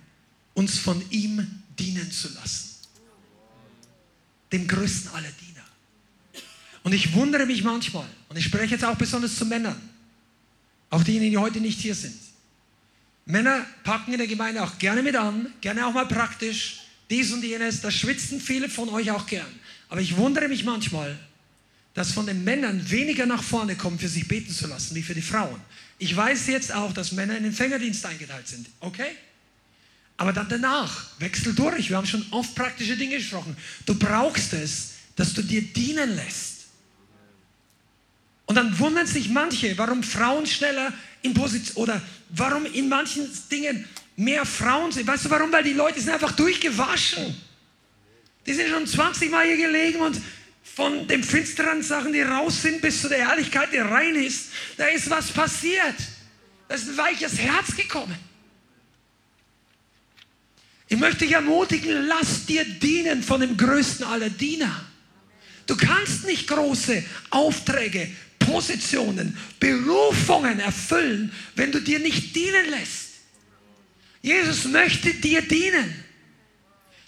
uns 0.54 0.78
von 0.78 1.04
ihm 1.10 1.64
dienen 1.78 2.12
zu 2.12 2.30
lassen. 2.34 2.73
Dem 4.54 4.68
größten 4.68 5.12
aller 5.12 5.32
Diener. 5.32 5.66
Und 6.84 6.94
ich 6.94 7.14
wundere 7.14 7.46
mich 7.46 7.64
manchmal, 7.64 8.08
und 8.30 8.38
ich 8.38 8.46
spreche 8.46 8.76
jetzt 8.76 8.86
auch 8.86 8.96
besonders 8.96 9.36
zu 9.36 9.46
Männern, 9.46 9.82
auch 10.90 11.04
diejenigen, 11.04 11.32
die 11.32 11.38
heute 11.38 11.60
nicht 11.60 11.80
hier 11.80 11.96
sind. 11.96 12.18
Männer 13.26 13.66
packen 13.84 14.12
in 14.12 14.20
der 14.20 14.28
Gemeinde 14.28 14.64
auch 14.64 14.78
gerne 14.78 15.02
mit 15.02 15.16
an, 15.16 15.52
gerne 15.60 15.86
auch 15.88 15.94
mal 15.94 16.08
praktisch, 16.08 16.82
dies 17.10 17.32
und 17.32 17.44
jenes, 17.44 17.82
da 17.82 17.90
schwitzen 17.90 18.40
viele 18.40 18.70
von 18.70 18.90
euch 18.90 19.12
auch 19.12 19.26
gern. 19.26 19.48
Aber 19.90 20.02
ich 20.02 20.18
wundere 20.18 20.48
mich 20.48 20.64
manchmal, 20.64 21.18
dass 21.94 22.12
von 22.12 22.26
den 22.26 22.44
Männern 22.44 22.90
weniger 22.90 23.26
nach 23.26 23.44
vorne 23.44 23.76
kommen, 23.76 24.00
für 24.00 24.08
sich 24.08 24.28
beten 24.28 24.52
zu 24.52 24.68
lassen, 24.68 24.96
wie 24.96 25.04
für 25.04 25.14
die 25.14 25.22
Frauen. 25.22 25.60
Ich 26.00 26.16
weiß 26.16 26.48
jetzt 26.48 26.74
auch, 26.74 26.92
dass 26.94 27.12
Männer 27.12 27.38
in 27.38 27.44
den 27.44 27.54
Fängerdienst 27.54 28.06
eingeteilt 28.06 28.48
sind. 28.48 28.68
Okay? 28.80 29.12
Aber 30.24 30.32
dann 30.32 30.48
danach, 30.48 31.08
wechsel 31.20 31.54
durch. 31.54 31.90
Wir 31.90 31.98
haben 31.98 32.08
schon 32.08 32.26
oft 32.32 32.56
praktische 32.56 32.96
Dinge 32.96 33.18
gesprochen. 33.18 33.58
Du 33.86 33.94
brauchst 33.94 34.54
es, 34.54 34.92
dass 35.18 35.34
du 35.34 35.42
dir 35.42 35.62
dienen 35.62 36.16
lässt. 36.16 36.68
Und 38.46 38.56
dann 38.56 38.80
wundern 38.80 39.06
sich 39.06 39.28
manche, 39.28 39.78
warum 39.78 40.02
Frauen 40.02 40.46
schneller 40.46 40.94
in 41.24 41.34
Position 41.34 41.76
oder 41.84 42.02
warum 42.30 42.66
in 42.68 42.88
manchen 42.88 43.28
Dingen 43.52 43.86
mehr 44.16 44.46
Frauen 44.46 44.94
sind. 44.94 45.06
Weißt 45.06 45.26
du 45.26 45.30
warum? 45.30 45.52
Weil 45.52 45.66
die 45.66 45.74
Leute 45.74 46.00
sind 46.00 46.14
einfach 46.14 46.32
durchgewaschen. 46.32 47.36
Die 48.46 48.54
sind 48.54 48.70
schon 48.70 48.88
20 48.88 49.30
Mal 49.30 49.46
hier 49.46 49.58
gelegen 49.58 50.00
und 50.00 50.22
von 50.64 51.06
den 51.06 51.22
finsteren 51.22 51.84
Sachen, 51.84 52.14
die 52.14 52.22
raus 52.22 52.62
sind, 52.62 52.82
bis 52.82 53.02
zu 53.02 53.10
der 53.10 53.18
Ehrlichkeit, 53.18 53.74
die 53.74 53.80
rein 53.80 54.16
ist, 54.16 54.52
da 54.78 54.86
ist 54.86 55.10
was 55.10 55.32
passiert. 55.32 55.96
Da 56.70 56.76
ist 56.76 56.88
ein 56.88 56.96
weiches 56.96 57.38
Herz 57.38 57.76
gekommen. 57.76 58.18
Ich 60.94 61.00
möchte 61.00 61.26
dich 61.26 61.34
ermutigen, 61.34 62.06
lass 62.06 62.46
dir 62.46 62.64
dienen 62.64 63.24
von 63.24 63.42
dem 63.42 63.58
größten 63.58 64.06
aller 64.06 64.30
Diener. 64.30 64.86
Du 65.66 65.76
kannst 65.76 66.24
nicht 66.24 66.48
große 66.48 67.04
Aufträge, 67.32 68.12
Positionen, 68.38 69.36
Berufungen 69.60 70.60
erfüllen, 70.60 71.32
wenn 71.56 71.72
du 71.72 71.82
dir 71.82 71.98
nicht 71.98 72.36
dienen 72.36 72.70
lässt. 72.70 73.10
Jesus 74.22 74.66
möchte 74.66 75.16
dir 75.16 75.42
dienen. 75.42 75.96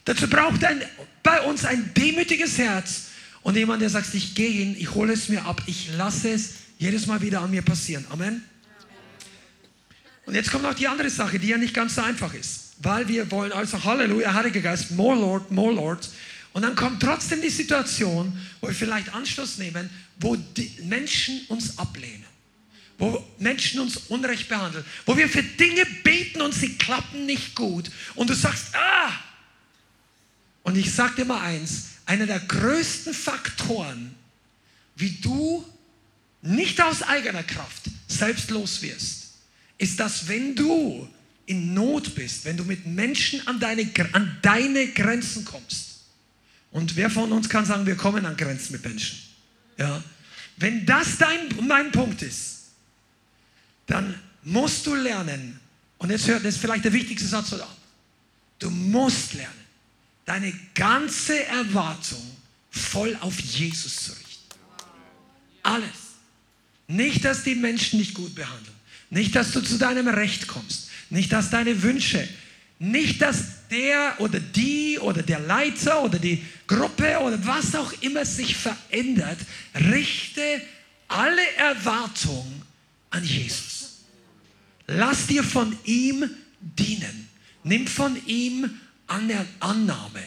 Dazu 0.04 0.28
braucht 0.28 0.64
ein, 0.64 0.82
bei 1.22 1.42
uns 1.42 1.64
ein 1.64 1.94
demütiges 1.94 2.58
Herz 2.58 3.10
und 3.44 3.56
jemand, 3.56 3.84
der 3.84 3.92
sagt, 3.92 4.12
ich 4.16 4.34
gehe 4.34 4.50
hin, 4.50 4.76
ich 4.80 4.96
hole 4.96 5.14
es 5.14 5.30
mir 5.30 5.46
ab, 5.46 5.62
ich 5.68 5.92
lasse 5.96 6.32
es 6.32 6.54
jedes 6.80 7.06
Mal 7.06 7.22
wieder 7.22 7.42
an 7.42 7.52
mir 7.52 7.62
passieren. 7.62 8.04
Amen. 8.10 8.44
Und 10.26 10.34
jetzt 10.34 10.50
kommt 10.50 10.64
noch 10.64 10.74
die 10.74 10.88
andere 10.88 11.12
Sache, 11.12 11.38
die 11.38 11.50
ja 11.50 11.60
nicht 11.60 11.76
ganz 11.76 11.94
so 11.94 12.02
einfach 12.02 12.34
ist 12.34 12.65
weil 12.80 13.08
wir 13.08 13.30
wollen 13.32 13.52
also 13.52 13.84
Halleluja, 13.84 14.34
Heiliger 14.34 14.62
Geist, 14.62 14.92
more 14.92 15.18
Lord, 15.18 15.52
more 15.52 15.74
Lord. 15.74 16.10
Und 16.54 16.62
dann 16.62 16.76
kommt 16.76 17.02
trotzdem 17.02 17.42
die 17.42 17.50
Situation, 17.50 18.40
wo 18.62 18.68
wir 18.68 18.76
vielleicht 18.76 19.14
Anschluss 19.14 19.58
nehmen, 19.58 19.90
wo 20.20 20.36
die 20.36 20.72
Menschen 20.84 21.42
uns 21.50 21.78
ablehnen, 21.78 22.26
wo 22.98 23.26
Menschen 23.40 23.82
uns 23.82 23.98
unrecht 24.08 24.48
behandeln, 24.48 24.86
wo 25.06 25.18
wir 25.18 25.28
für 25.28 25.44
Dinge 25.44 25.86
beten 26.04 26.42
und 26.42 26.54
sie 26.54 26.78
klappen 26.78 27.26
nicht 27.26 27.56
gut. 27.56 27.92
Und 28.16 28.30
du 28.30 28.34
sagst, 28.34 28.74
ah! 28.74 29.12
Und 30.64 30.78
ich 30.78 30.94
sage 30.94 31.16
dir 31.18 31.26
mal 31.26 31.42
eins, 31.42 31.88
einer 32.06 32.26
der 32.26 32.40
größten 32.40 33.14
Faktoren, 33.14 34.16
wie 34.96 35.12
du 35.12 35.66
nicht 36.42 36.82
aus 36.82 37.04
eigener 37.04 37.44
Kraft 37.44 37.84
selbstlos 38.08 38.82
wirst, 38.82 39.34
ist, 39.78 40.00
dass 40.00 40.28
wenn 40.28 40.56
du 40.56 41.08
in 41.46 41.74
Not 41.74 42.16
bist, 42.16 42.46
wenn 42.46 42.58
du 42.58 42.64
mit 42.64 42.86
Menschen 42.86 43.46
an 43.48 43.60
deine, 43.60 43.90
an 44.14 44.38
deine 44.42 44.88
Grenzen 44.88 45.46
kommst, 45.46 45.96
und 46.72 46.98
wer 46.98 47.10
von 47.10 47.32
uns 47.32 47.48
kann 47.48 47.66
sagen, 47.66 47.86
wir 47.86 47.96
kommen 47.96 48.26
an 48.26 48.36
Grenzen 48.36 48.74
mit 48.74 48.84
Menschen? 48.84 49.18
Ja. 49.78 50.04
Wenn 50.58 50.86
das 50.86 51.18
dein, 51.18 51.40
mein 51.62 51.90
Punkt 51.92 52.22
ist, 52.22 52.64
dann 53.88 54.20
musst 54.44 54.86
du 54.86 54.94
lernen, 54.94 55.60
und 56.00 56.10
jetzt 56.10 56.28
hört, 56.28 56.44
das 56.44 56.56
ist 56.56 56.62
vielleicht 56.62 56.84
der 56.84 56.92
wichtigste 56.92 57.28
Satz 57.28 57.52
heute 57.52 57.64
Abend, 57.64 57.78
du 58.60 58.70
musst 58.70 59.36
lernen, 59.36 59.54
deine 60.26 60.54
ganze 60.74 61.46
Erwartung 61.46 62.36
voll 62.72 63.16
auf 63.22 63.40
Jesus 63.40 63.96
zu 63.96 64.12
richten. 64.12 64.60
Alles. 65.64 65.90
Nicht, 66.88 67.26
dass 67.26 67.44
die 67.44 67.56
Menschen 67.56 68.00
dich 68.00 68.14
gut 68.14 68.36
behandeln. 68.36 68.76
Nicht, 69.10 69.36
dass 69.36 69.52
du 69.52 69.62
zu 69.62 69.78
deinem 69.78 70.08
Recht 70.08 70.48
kommst. 70.48 70.90
Nicht, 71.10 71.32
dass 71.32 71.50
deine 71.50 71.82
Wünsche, 71.84 72.28
nicht, 72.80 73.22
dass 73.22 73.68
der 73.70 74.16
oder 74.20 74.40
die 74.40 75.00
oder 75.00 75.24
der 75.24 75.40
Leiter 75.40 76.04
oder 76.04 76.20
die 76.20 76.44
Gruppe 76.68 77.20
oder 77.20 77.46
was 77.46 77.76
auch 77.76 77.94
immer 78.02 78.26
sich 78.26 78.56
verändert, 78.56 79.38
richte 79.76 80.62
alle 81.08 81.42
Erwartungen 81.58 82.64
an 83.10 83.24
Jesus. 83.24 84.02
Lass 84.88 85.28
dir 85.28 85.44
von 85.44 85.76
ihm 85.86 86.30
dienen. 86.60 87.30
Nimm 87.64 87.88
von 87.88 88.16
ihm 88.28 88.70
Annahme, 89.08 90.24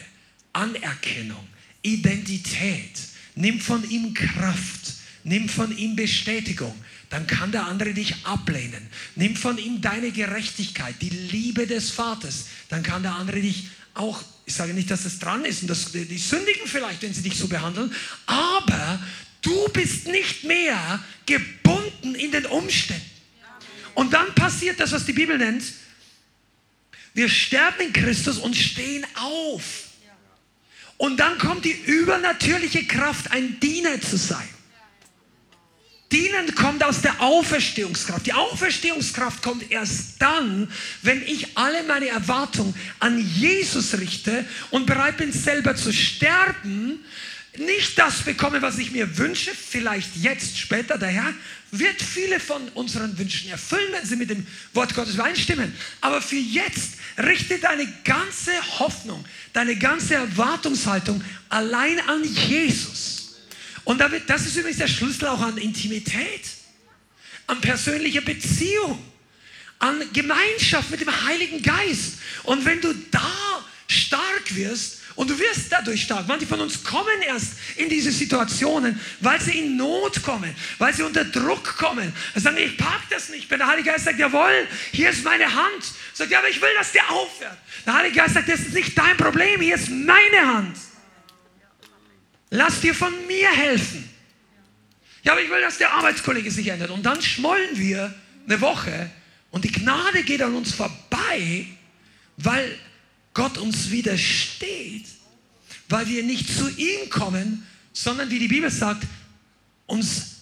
Anerkennung, 0.53 1.47
Identität. 1.81 2.99
Nimm 3.35 3.59
von 3.59 3.89
ihm 3.89 4.13
Kraft. 4.13 4.95
Nimm 5.23 5.47
von 5.47 5.77
ihm 5.77 5.95
Bestätigung 5.95 6.73
dann 7.09 7.25
kann 7.25 7.51
der 7.51 7.65
andere 7.65 7.93
dich 7.93 8.25
ablehnen. 8.25 8.87
Nimm 9.15 9.35
von 9.35 9.57
ihm 9.57 9.81
deine 9.81 10.11
Gerechtigkeit, 10.11 10.95
die 11.01 11.09
Liebe 11.09 11.65
des 11.65 11.89
Vaters, 11.89 12.45
dann 12.69 12.83
kann 12.83 13.01
der 13.03 13.15
andere 13.15 13.41
dich 13.41 13.69
auch, 13.95 14.21
ich 14.45 14.53
sage 14.53 14.73
nicht, 14.73 14.89
dass 14.91 15.03
das 15.03 15.19
dran 15.19 15.43
ist 15.45 15.61
und 15.63 15.67
das, 15.67 15.91
die 15.91 16.17
sündigen 16.17 16.65
vielleicht, 16.65 17.01
wenn 17.01 17.13
sie 17.13 17.23
dich 17.23 17.35
so 17.35 17.47
behandeln, 17.47 17.93
aber 18.27 18.99
du 19.41 19.67
bist 19.69 20.07
nicht 20.07 20.43
mehr 20.43 21.03
gebunden 21.25 22.15
in 22.15 22.31
den 22.31 22.45
Umständen. 22.45 23.05
Und 23.95 24.13
dann 24.13 24.33
passiert 24.35 24.79
das, 24.79 24.91
was 24.91 25.05
die 25.05 25.13
Bibel 25.13 25.37
nennt, 25.37 25.63
wir 27.13 27.27
sterben 27.27 27.87
in 27.87 27.93
Christus 27.93 28.37
und 28.37 28.55
stehen 28.55 29.05
auf. 29.15 29.89
Und 30.97 31.17
dann 31.17 31.37
kommt 31.37 31.65
die 31.65 31.71
übernatürliche 31.71 32.85
Kraft, 32.85 33.31
ein 33.31 33.59
Diener 33.59 33.99
zu 33.99 34.17
sein. 34.17 34.47
Dienen 36.11 36.55
kommt 36.55 36.83
aus 36.83 37.01
der 37.01 37.21
Auferstehungskraft. 37.21 38.25
Die 38.25 38.33
Auferstehungskraft 38.33 39.43
kommt 39.43 39.71
erst 39.71 40.15
dann, 40.19 40.67
wenn 41.03 41.21
ich 41.21 41.55
alle 41.55 41.83
meine 41.83 42.07
Erwartungen 42.07 42.73
an 42.99 43.19
Jesus 43.19 43.93
richte 43.99 44.43
und 44.71 44.87
bereit 44.87 45.17
bin, 45.17 45.31
selber 45.31 45.75
zu 45.75 45.93
sterben, 45.93 46.99
nicht 47.57 47.97
das 47.99 48.21
bekomme, 48.21 48.61
was 48.61 48.77
ich 48.77 48.91
mir 48.91 49.17
wünsche, 49.17 49.51
vielleicht 49.53 50.15
jetzt, 50.15 50.57
später, 50.57 50.97
der 50.97 51.09
Herr 51.09 51.33
wird 51.71 52.01
viele 52.01 52.39
von 52.39 52.67
unseren 52.69 53.17
Wünschen 53.17 53.51
erfüllen, 53.51 53.91
wenn 53.91 54.05
sie 54.05 54.15
mit 54.15 54.29
dem 54.29 54.47
Wort 54.73 54.95
Gottes 54.95 55.15
übereinstimmen. 55.15 55.75
Aber 56.01 56.21
für 56.21 56.37
jetzt 56.37 56.93
richte 57.17 57.59
deine 57.59 57.87
ganze 58.03 58.51
Hoffnung, 58.79 59.23
deine 59.53 59.75
ganze 59.75 60.15
Erwartungshaltung 60.15 61.23
allein 61.49 61.99
an 62.07 62.23
Jesus. 62.23 63.18
Und 63.83 64.01
das 64.27 64.45
ist 64.45 64.55
übrigens 64.55 64.77
der 64.77 64.87
Schlüssel 64.87 65.27
auch 65.27 65.41
an 65.41 65.57
Intimität, 65.57 66.41
an 67.47 67.59
persönliche 67.61 68.21
Beziehung, 68.21 69.03
an 69.79 70.01
Gemeinschaft 70.13 70.91
mit 70.91 71.01
dem 71.01 71.25
Heiligen 71.25 71.61
Geist. 71.61 72.19
Und 72.43 72.65
wenn 72.65 72.81
du 72.81 72.93
da 73.11 73.65
stark 73.87 74.55
wirst, 74.55 74.99
und 75.19 75.29
du 75.29 75.37
wirst 75.37 75.69
dadurch 75.69 76.03
stark. 76.03 76.29
Manche 76.29 76.47
von 76.47 76.61
uns 76.61 76.81
kommen 76.81 77.21
erst 77.27 77.55
in 77.75 77.89
diese 77.89 78.09
Situationen, 78.09 78.97
weil 79.19 79.41
sie 79.41 79.59
in 79.59 79.75
Not 79.75 80.23
kommen, 80.23 80.55
weil 80.77 80.93
sie 80.93 81.03
unter 81.03 81.25
Druck 81.25 81.75
kommen. 81.75 82.13
Sie 82.33 82.39
sagen, 82.39 82.55
ich 82.55 82.77
pack 82.77 83.01
das 83.09 83.27
nicht. 83.27 83.51
Wenn 83.51 83.59
der 83.59 83.67
Heilige 83.67 83.89
Geist 83.89 84.05
sagt, 84.05 84.17
jawohl, 84.17 84.65
hier 84.93 85.09
ist 85.09 85.25
meine 85.25 85.53
Hand. 85.53 85.83
Sagt, 86.13 86.31
ja, 86.31 86.39
aber 86.39 86.47
ich 86.47 86.61
will, 86.61 86.69
dass 86.77 86.93
der 86.93 87.11
aufhört. 87.11 87.57
Der 87.85 87.95
Heilige 87.95 88.15
Geist 88.15 88.35
sagt, 88.35 88.47
das 88.47 88.61
ist 88.61 88.73
nicht 88.73 88.97
dein 88.97 89.17
Problem, 89.17 89.59
hier 89.59 89.75
ist 89.75 89.89
meine 89.89 90.53
Hand. 90.53 90.77
Lass 92.49 92.81
dir 92.81 92.95
von 92.95 93.13
mir 93.27 93.49
helfen. 93.51 94.09
Ja, 95.23 95.33
aber 95.33 95.41
ich 95.41 95.49
will, 95.49 95.61
dass 95.61 95.77
der 95.77 95.91
Arbeitskollege 95.93 96.49
sich 96.49 96.67
ändert. 96.67 96.91
Und 96.91 97.03
dann 97.03 97.21
schmollen 97.21 97.77
wir 97.77 98.13
eine 98.47 98.61
Woche 98.61 99.11
und 99.51 99.63
die 99.63 99.71
Gnade 99.71 100.23
geht 100.23 100.41
an 100.41 100.55
uns 100.55 100.73
vorbei, 100.73 101.65
weil 102.37 102.77
Gott 103.33 103.57
uns 103.57 103.91
widersteht, 103.91 105.05
weil 105.87 106.07
wir 106.07 106.23
nicht 106.23 106.49
zu 106.49 106.69
ihm 106.69 107.09
kommen, 107.09 107.65
sondern 107.93 108.29
wie 108.29 108.39
die 108.39 108.47
Bibel 108.47 108.69
sagt, 108.69 109.05
uns, 109.87 110.37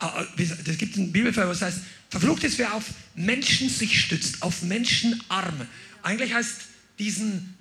äh, 0.00 0.42
es 0.42 0.78
gibt 0.78 0.96
einen 0.96 1.12
Bibelfall, 1.12 1.48
was 1.48 1.62
heißt, 1.62 1.80
verflucht 2.08 2.44
ist, 2.44 2.58
wer 2.58 2.74
auf 2.74 2.84
Menschen 3.14 3.68
sich 3.68 4.00
stützt, 4.00 4.42
auf 4.42 4.62
Menschenarme. 4.62 5.66
Eigentlich 6.02 6.32
heißt 6.32 6.62
diesen 6.98 7.56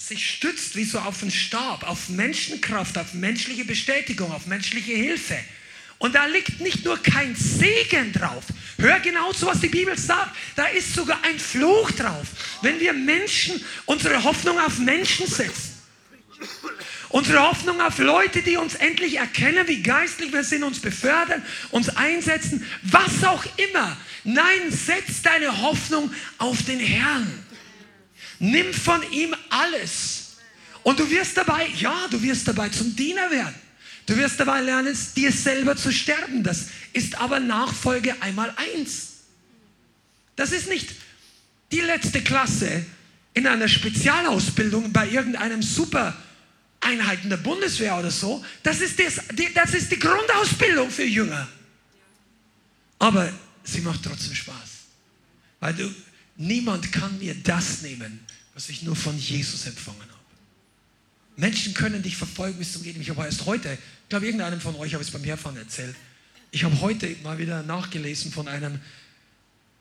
sich 0.00 0.30
stützt 0.30 0.76
wie 0.76 0.84
so 0.84 0.98
auf 0.98 1.20
einen 1.20 1.30
Stab, 1.30 1.86
auf 1.86 2.08
Menschenkraft, 2.08 2.96
auf 2.96 3.12
menschliche 3.12 3.66
Bestätigung, 3.66 4.32
auf 4.32 4.46
menschliche 4.46 4.92
Hilfe. 4.92 5.38
Und 5.98 6.14
da 6.14 6.24
liegt 6.24 6.60
nicht 6.60 6.84
nur 6.86 6.96
kein 7.02 7.36
Segen 7.36 8.10
drauf. 8.12 8.44
Hör 8.78 8.98
genau 9.00 9.32
zu, 9.34 9.46
was 9.46 9.60
die 9.60 9.68
Bibel 9.68 9.96
sagt. 9.98 10.34
Da 10.56 10.64
ist 10.66 10.94
sogar 10.94 11.22
ein 11.22 11.38
Fluch 11.38 11.90
drauf. 11.90 12.26
Wenn 12.62 12.80
wir 12.80 12.94
Menschen, 12.94 13.62
unsere 13.84 14.24
Hoffnung 14.24 14.58
auf 14.58 14.78
Menschen 14.78 15.26
setzen. 15.26 15.78
Unsere 17.10 17.40
Hoffnung 17.42 17.82
auf 17.82 17.98
Leute, 17.98 18.40
die 18.40 18.56
uns 18.56 18.76
endlich 18.76 19.16
erkennen, 19.16 19.68
wie 19.68 19.82
geistlich 19.82 20.32
wir 20.32 20.44
sind, 20.44 20.62
uns 20.62 20.78
befördern, 20.78 21.44
uns 21.70 21.90
einsetzen, 21.90 22.64
was 22.82 23.22
auch 23.24 23.44
immer. 23.58 23.94
Nein, 24.24 24.70
setz 24.70 25.20
deine 25.20 25.60
Hoffnung 25.60 26.10
auf 26.38 26.62
den 26.62 26.80
Herrn. 26.80 27.44
Nimm 28.40 28.72
von 28.72 29.00
ihm 29.12 29.34
alles. 29.50 30.36
Und 30.82 30.98
du 30.98 31.08
wirst 31.10 31.36
dabei, 31.36 31.68
ja, 31.76 32.08
du 32.10 32.20
wirst 32.22 32.48
dabei 32.48 32.70
zum 32.70 32.96
Diener 32.96 33.30
werden. 33.30 33.54
Du 34.06 34.16
wirst 34.16 34.40
dabei 34.40 34.62
lernen, 34.62 34.96
dir 35.14 35.30
selber 35.30 35.76
zu 35.76 35.92
sterben. 35.92 36.42
Das 36.42 36.66
ist 36.92 37.14
aber 37.20 37.38
Nachfolge 37.38 38.20
einmal 38.20 38.52
eins. 38.56 39.10
Das 40.36 40.52
ist 40.52 40.68
nicht 40.68 40.90
die 41.70 41.80
letzte 41.80 42.22
Klasse 42.22 42.84
in 43.34 43.46
einer 43.46 43.68
Spezialausbildung 43.68 44.90
bei 44.90 45.08
irgendeinem 45.08 45.62
Super-Einheiten 45.62 47.28
der 47.28 47.36
Bundeswehr 47.36 47.98
oder 47.98 48.10
so. 48.10 48.44
Das 48.62 48.80
ist, 48.80 48.98
das, 48.98 49.20
das 49.54 49.74
ist 49.74 49.92
die 49.92 49.98
Grundausbildung 49.98 50.90
für 50.90 51.04
Jünger. 51.04 51.46
Aber 52.98 53.30
sie 53.64 53.82
macht 53.82 54.02
trotzdem 54.02 54.34
Spaß. 54.34 54.70
Weil 55.60 55.74
du, 55.74 55.94
niemand 56.36 56.90
kann 56.90 57.18
mir 57.18 57.34
das 57.34 57.82
nehmen, 57.82 58.26
was 58.54 58.68
ich 58.68 58.82
nur 58.82 58.96
von 58.96 59.16
Jesus 59.18 59.66
empfangen 59.66 60.00
habe. 60.00 60.10
Menschen 61.36 61.74
können 61.74 62.02
dich 62.02 62.16
verfolgen 62.16 62.58
bis 62.58 62.72
zum 62.72 62.82
Gehen. 62.82 63.00
Ich 63.00 63.10
habe 63.10 63.24
erst 63.24 63.46
heute 63.46 63.78
ich 64.10 64.12
glaube, 64.12 64.26
irgendeinem 64.26 64.60
von 64.60 64.74
euch 64.74 64.92
habe 64.92 65.04
ich 65.04 65.08
es 65.08 65.12
beim 65.12 65.22
Herfahren 65.22 65.56
erzählt. 65.56 65.94
Ich 66.50 66.64
habe 66.64 66.80
heute 66.80 67.14
mal 67.22 67.38
wieder 67.38 67.62
nachgelesen 67.62 68.32
von 68.32 68.48
einem 68.48 68.80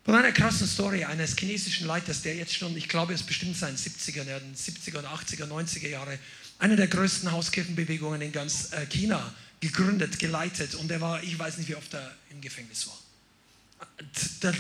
von 0.05 0.13
einer 0.13 0.31
krassen 0.31 0.67
Story 0.67 1.03
eines 1.03 1.35
chinesischen 1.35 1.87
Leiters, 1.87 2.21
der 2.21 2.35
jetzt 2.35 2.53
schon, 2.53 2.77
ich 2.77 2.87
glaube, 2.87 3.15
es 3.15 3.23
bestimmt 3.23 3.57
sein 3.57 3.75
70er, 3.75 4.23
70er, 4.55 5.03
80er, 5.03 5.47
90er 5.47 5.87
Jahre, 5.87 6.19
eine 6.59 6.75
der 6.75 6.87
größten 6.87 7.31
Hauskirchenbewegungen 7.31 8.21
in 8.21 8.31
ganz 8.31 8.71
äh, 8.71 8.85
China 8.85 9.33
gegründet, 9.61 10.19
geleitet 10.19 10.75
und 10.75 10.91
er 10.91 11.01
war, 11.01 11.23
ich 11.23 11.39
weiß 11.39 11.57
nicht, 11.57 11.67
wie 11.67 11.75
oft 11.75 11.91
er 11.95 12.15
im 12.29 12.39
Gefängnis 12.39 12.85
war. 12.85 12.99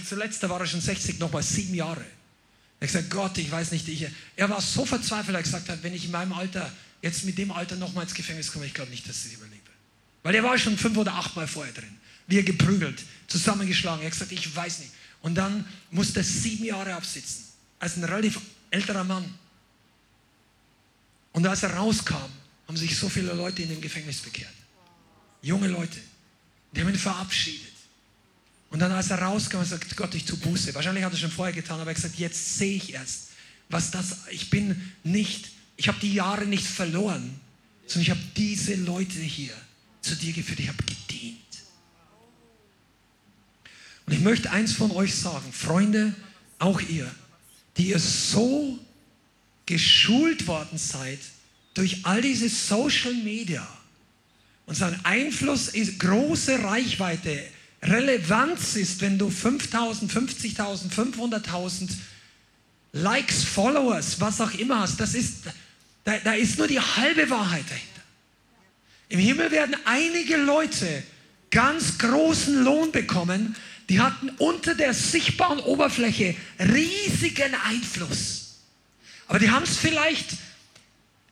Zuletzt 0.03 0.41
war 0.49 0.59
er 0.59 0.65
schon 0.65 0.81
60, 0.81 1.19
nochmal 1.19 1.43
sieben 1.43 1.75
Jahre. 1.75 2.05
Er 2.79 2.87
hat 2.87 2.93
gesagt, 2.93 3.09
Gott, 3.09 3.37
ich 3.37 3.51
weiß 3.51 3.71
nicht, 3.71 3.87
ich, 3.87 4.07
er 4.35 4.49
war 4.49 4.61
so 4.61 4.85
verzweifelt, 4.85 5.35
er 5.35 5.43
gesagt 5.43 5.67
hat, 5.67 5.83
wenn 5.83 5.93
ich 5.93 6.05
in 6.05 6.11
meinem 6.11 6.33
Alter, 6.33 6.71
jetzt 7.01 7.25
mit 7.25 7.37
dem 7.37 7.51
Alter 7.51 7.75
nochmal 7.75 8.05
ins 8.05 8.13
Gefängnis 8.13 8.51
komme, 8.51 8.65
ich 8.65 8.73
glaube 8.73 8.91
nicht, 8.91 9.07
dass 9.07 9.25
ich 9.25 9.33
überlebe. 9.33 9.69
Weil 10.23 10.35
er 10.35 10.43
war 10.43 10.57
schon 10.57 10.77
fünf 10.77 10.97
oder 10.97 11.13
acht 11.13 11.35
Mal 11.35 11.47
vorher 11.47 11.73
drin. 11.73 11.95
Wir 12.27 12.43
geprügelt, 12.43 13.03
zusammengeschlagen. 13.27 14.01
Er 14.01 14.05
hat 14.05 14.13
gesagt, 14.13 14.31
ich 14.31 14.55
weiß 14.55 14.79
nicht. 14.79 14.91
Und 15.21 15.35
dann 15.35 15.65
musste 15.91 16.19
er 16.19 16.23
sieben 16.23 16.65
Jahre 16.65 16.93
absitzen. 16.93 17.45
Als 17.79 17.97
ein 17.97 18.03
relativ 18.03 18.39
älterer 18.69 19.03
Mann. 19.03 19.25
Und 21.31 21.45
als 21.47 21.63
er 21.63 21.73
rauskam, 21.73 22.29
haben 22.67 22.77
sich 22.77 22.97
so 22.97 23.09
viele 23.09 23.33
Leute 23.33 23.63
in 23.63 23.69
dem 23.69 23.81
Gefängnis 23.81 24.19
bekehrt. 24.19 24.53
Junge 25.41 25.67
Leute. 25.67 25.99
Die 26.71 26.81
haben 26.81 26.89
ihn 26.89 26.95
verabschiedet. 26.95 27.68
Und 28.69 28.79
dann, 28.79 28.91
als 28.91 29.09
er 29.09 29.21
rauskam, 29.21 29.57
hat 29.57 29.71
er 29.71 29.77
gesagt, 29.77 29.97
Gott, 29.97 30.15
ich 30.15 30.25
tue 30.25 30.37
Buße. 30.37 30.73
Wahrscheinlich 30.75 31.03
hat 31.03 31.11
er 31.11 31.17
schon 31.17 31.31
vorher 31.31 31.53
getan, 31.53 31.79
aber 31.79 31.91
er 31.91 31.95
hat 31.95 32.01
gesagt, 32.01 32.19
jetzt 32.19 32.57
sehe 32.57 32.75
ich 32.75 32.93
erst, 32.93 33.29
was 33.69 33.91
das, 33.91 34.17
ich 34.31 34.49
bin 34.49 34.91
nicht, 35.03 35.49
ich 35.75 35.87
habe 35.87 35.99
die 35.99 36.13
Jahre 36.13 36.45
nicht 36.45 36.65
verloren, 36.65 37.39
sondern 37.85 38.01
ich 38.03 38.09
habe 38.11 38.21
diese 38.35 38.75
Leute 38.75 39.19
hier 39.19 39.53
zu 40.01 40.15
dir 40.15 40.33
geführt, 40.33 40.59
ich 40.59 40.67
habe 40.67 40.83
gedient. 40.83 41.37
Und 44.05 44.13
ich 44.13 44.19
möchte 44.19 44.51
eins 44.51 44.73
von 44.73 44.91
euch 44.91 45.15
sagen, 45.15 45.51
Freunde, 45.51 46.13
auch 46.59 46.81
ihr, 46.81 47.09
die 47.77 47.89
ihr 47.89 47.99
so 47.99 48.77
geschult 49.65 50.47
worden 50.47 50.77
seid 50.77 51.19
durch 51.73 52.05
all 52.05 52.21
diese 52.21 52.49
Social 52.49 53.13
Media 53.13 53.67
und 54.65 54.75
sein 54.75 54.99
Einfluss 55.03 55.69
ist 55.69 55.99
große 55.99 56.63
Reichweite, 56.63 57.43
Relevanz 57.81 58.75
ist, 58.75 59.01
wenn 59.01 59.17
du 59.17 59.29
5000, 59.29 60.11
50.000, 60.11 60.91
500.000 60.91 61.89
Likes, 62.91 63.43
Followers, 63.43 64.19
was 64.19 64.41
auch 64.41 64.53
immer 64.53 64.81
hast, 64.81 64.99
das 64.99 65.13
ist, 65.13 65.45
da, 66.03 66.17
da 66.23 66.33
ist 66.33 66.57
nur 66.57 66.67
die 66.67 66.79
halbe 66.79 67.29
Wahrheit 67.29 67.65
dahinter. 67.69 67.85
Im 69.09 69.19
Himmel 69.19 69.51
werden 69.51 69.75
einige 69.85 70.37
Leute 70.37 71.03
ganz 71.51 71.97
großen 71.97 72.63
Lohn 72.63 72.91
bekommen, 72.91 73.55
die 73.89 73.99
hatten 73.99 74.29
unter 74.37 74.75
der 74.75 74.93
sichtbaren 74.93 75.59
Oberfläche 75.59 76.35
riesigen 76.59 77.55
Einfluss. 77.65 78.59
Aber 79.27 79.39
die 79.39 79.49
haben 79.49 79.63
es 79.63 79.77
vielleicht 79.77 80.29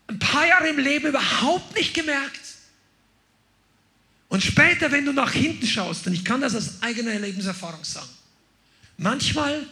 ein 0.07 0.19
paar 0.19 0.47
Jahre 0.47 0.69
im 0.69 0.79
Leben 0.79 1.07
überhaupt 1.07 1.75
nicht 1.75 1.93
gemerkt. 1.93 2.39
Und 4.29 4.43
später, 4.43 4.91
wenn 4.91 5.05
du 5.05 5.13
nach 5.13 5.31
hinten 5.31 5.65
schaust, 5.65 6.05
und 6.07 6.13
ich 6.13 6.25
kann 6.25 6.41
das 6.41 6.55
aus 6.55 6.81
eigener 6.81 7.17
Lebenserfahrung 7.17 7.83
sagen, 7.83 8.09
manchmal 8.97 9.65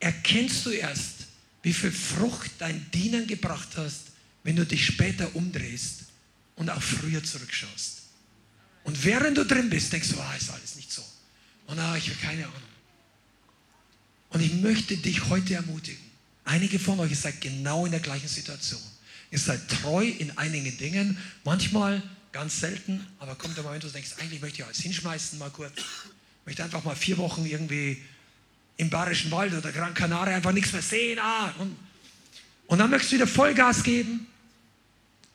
erkennst 0.00 0.66
du 0.66 0.70
erst, 0.70 1.14
wie 1.62 1.72
viel 1.72 1.92
Frucht 1.92 2.50
dein 2.58 2.90
Dienen 2.92 3.26
gebracht 3.26 3.70
hast, 3.76 4.12
wenn 4.42 4.56
du 4.56 4.66
dich 4.66 4.84
später 4.84 5.34
umdrehst 5.34 6.04
und 6.56 6.68
auch 6.68 6.82
früher 6.82 7.24
zurückschaust. 7.24 8.02
Und 8.84 9.02
während 9.04 9.38
du 9.38 9.44
drin 9.44 9.70
bist, 9.70 9.92
denkst 9.92 10.10
du, 10.10 10.20
ah, 10.20 10.34
ist 10.34 10.50
alles 10.50 10.76
nicht 10.76 10.92
so. 10.92 11.02
Und 11.66 11.78
ah, 11.78 11.96
ich 11.96 12.10
habe 12.10 12.18
keine 12.20 12.44
Ahnung. 12.44 12.60
Und 14.28 14.42
ich 14.42 14.52
möchte 14.54 14.96
dich 14.96 15.28
heute 15.30 15.54
ermutigen. 15.54 16.02
Einige 16.44 16.78
von 16.78 17.00
euch, 17.00 17.10
ihr 17.10 17.16
seid 17.16 17.40
genau 17.40 17.86
in 17.86 17.92
der 17.92 18.00
gleichen 18.00 18.28
Situation. 18.28 18.82
Ihr 19.30 19.38
seid 19.38 19.66
treu 19.68 20.06
in 20.06 20.36
einigen 20.36 20.76
Dingen, 20.76 21.16
manchmal 21.44 22.02
ganz 22.34 22.58
selten, 22.58 23.06
aber 23.20 23.36
kommt 23.36 23.56
der 23.56 23.62
Moment, 23.62 23.84
wo 23.84 23.86
du 23.86 23.92
denkst, 23.92 24.16
eigentlich 24.18 24.42
möchte 24.42 24.58
ich 24.58 24.64
alles 24.64 24.80
hinschmeißen, 24.80 25.38
mal 25.38 25.50
kurz. 25.50 25.72
Ich 25.78 26.46
möchte 26.46 26.64
einfach 26.64 26.82
mal 26.82 26.96
vier 26.96 27.16
Wochen 27.16 27.46
irgendwie 27.46 28.02
im 28.76 28.90
Bayerischen 28.90 29.30
Wald 29.30 29.54
oder 29.54 29.70
Gran 29.70 29.94
Canaria 29.94 30.34
einfach 30.34 30.50
nichts 30.50 30.72
mehr 30.72 30.82
sehen. 30.82 31.20
Ah, 31.20 31.54
und, 31.60 31.76
und 32.66 32.78
dann 32.78 32.90
möchtest 32.90 33.12
du 33.12 33.16
wieder 33.16 33.28
Vollgas 33.28 33.84
geben. 33.84 34.26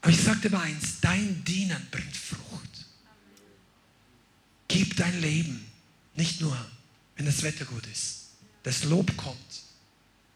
Aber 0.01 0.11
ich 0.11 0.21
sagte 0.21 0.49
mal 0.49 0.61
eins, 0.61 0.99
dein 0.99 1.41
Dienen 1.45 1.87
bringt 1.89 2.15
Frucht. 2.17 2.85
Gib 4.67 4.97
dein 4.97 5.21
Leben, 5.21 5.65
nicht 6.15 6.41
nur, 6.41 6.57
wenn 7.15 7.25
das 7.25 7.43
Wetter 7.43 7.63
gut 7.63 7.87
ist. 7.87 8.25
Das 8.63 8.83
Lob 8.83 9.15
kommt. 9.15 9.37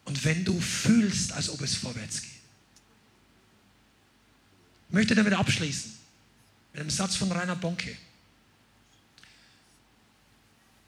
Und 0.06 0.24
wenn 0.24 0.46
du 0.46 0.60
fühlst, 0.62 1.34
als 1.34 1.50
ob 1.50 1.62
es 1.62 1.76
vorwärts 1.76 2.22
geht. 2.22 2.32
Ich 4.88 4.94
möchte 4.94 5.14
damit 5.14 5.34
abschließen, 5.34 6.03
mit 6.74 6.82
einem 6.82 6.90
Satz 6.90 7.16
von 7.16 7.32
Rainer 7.32 7.56
Bonke, 7.56 7.96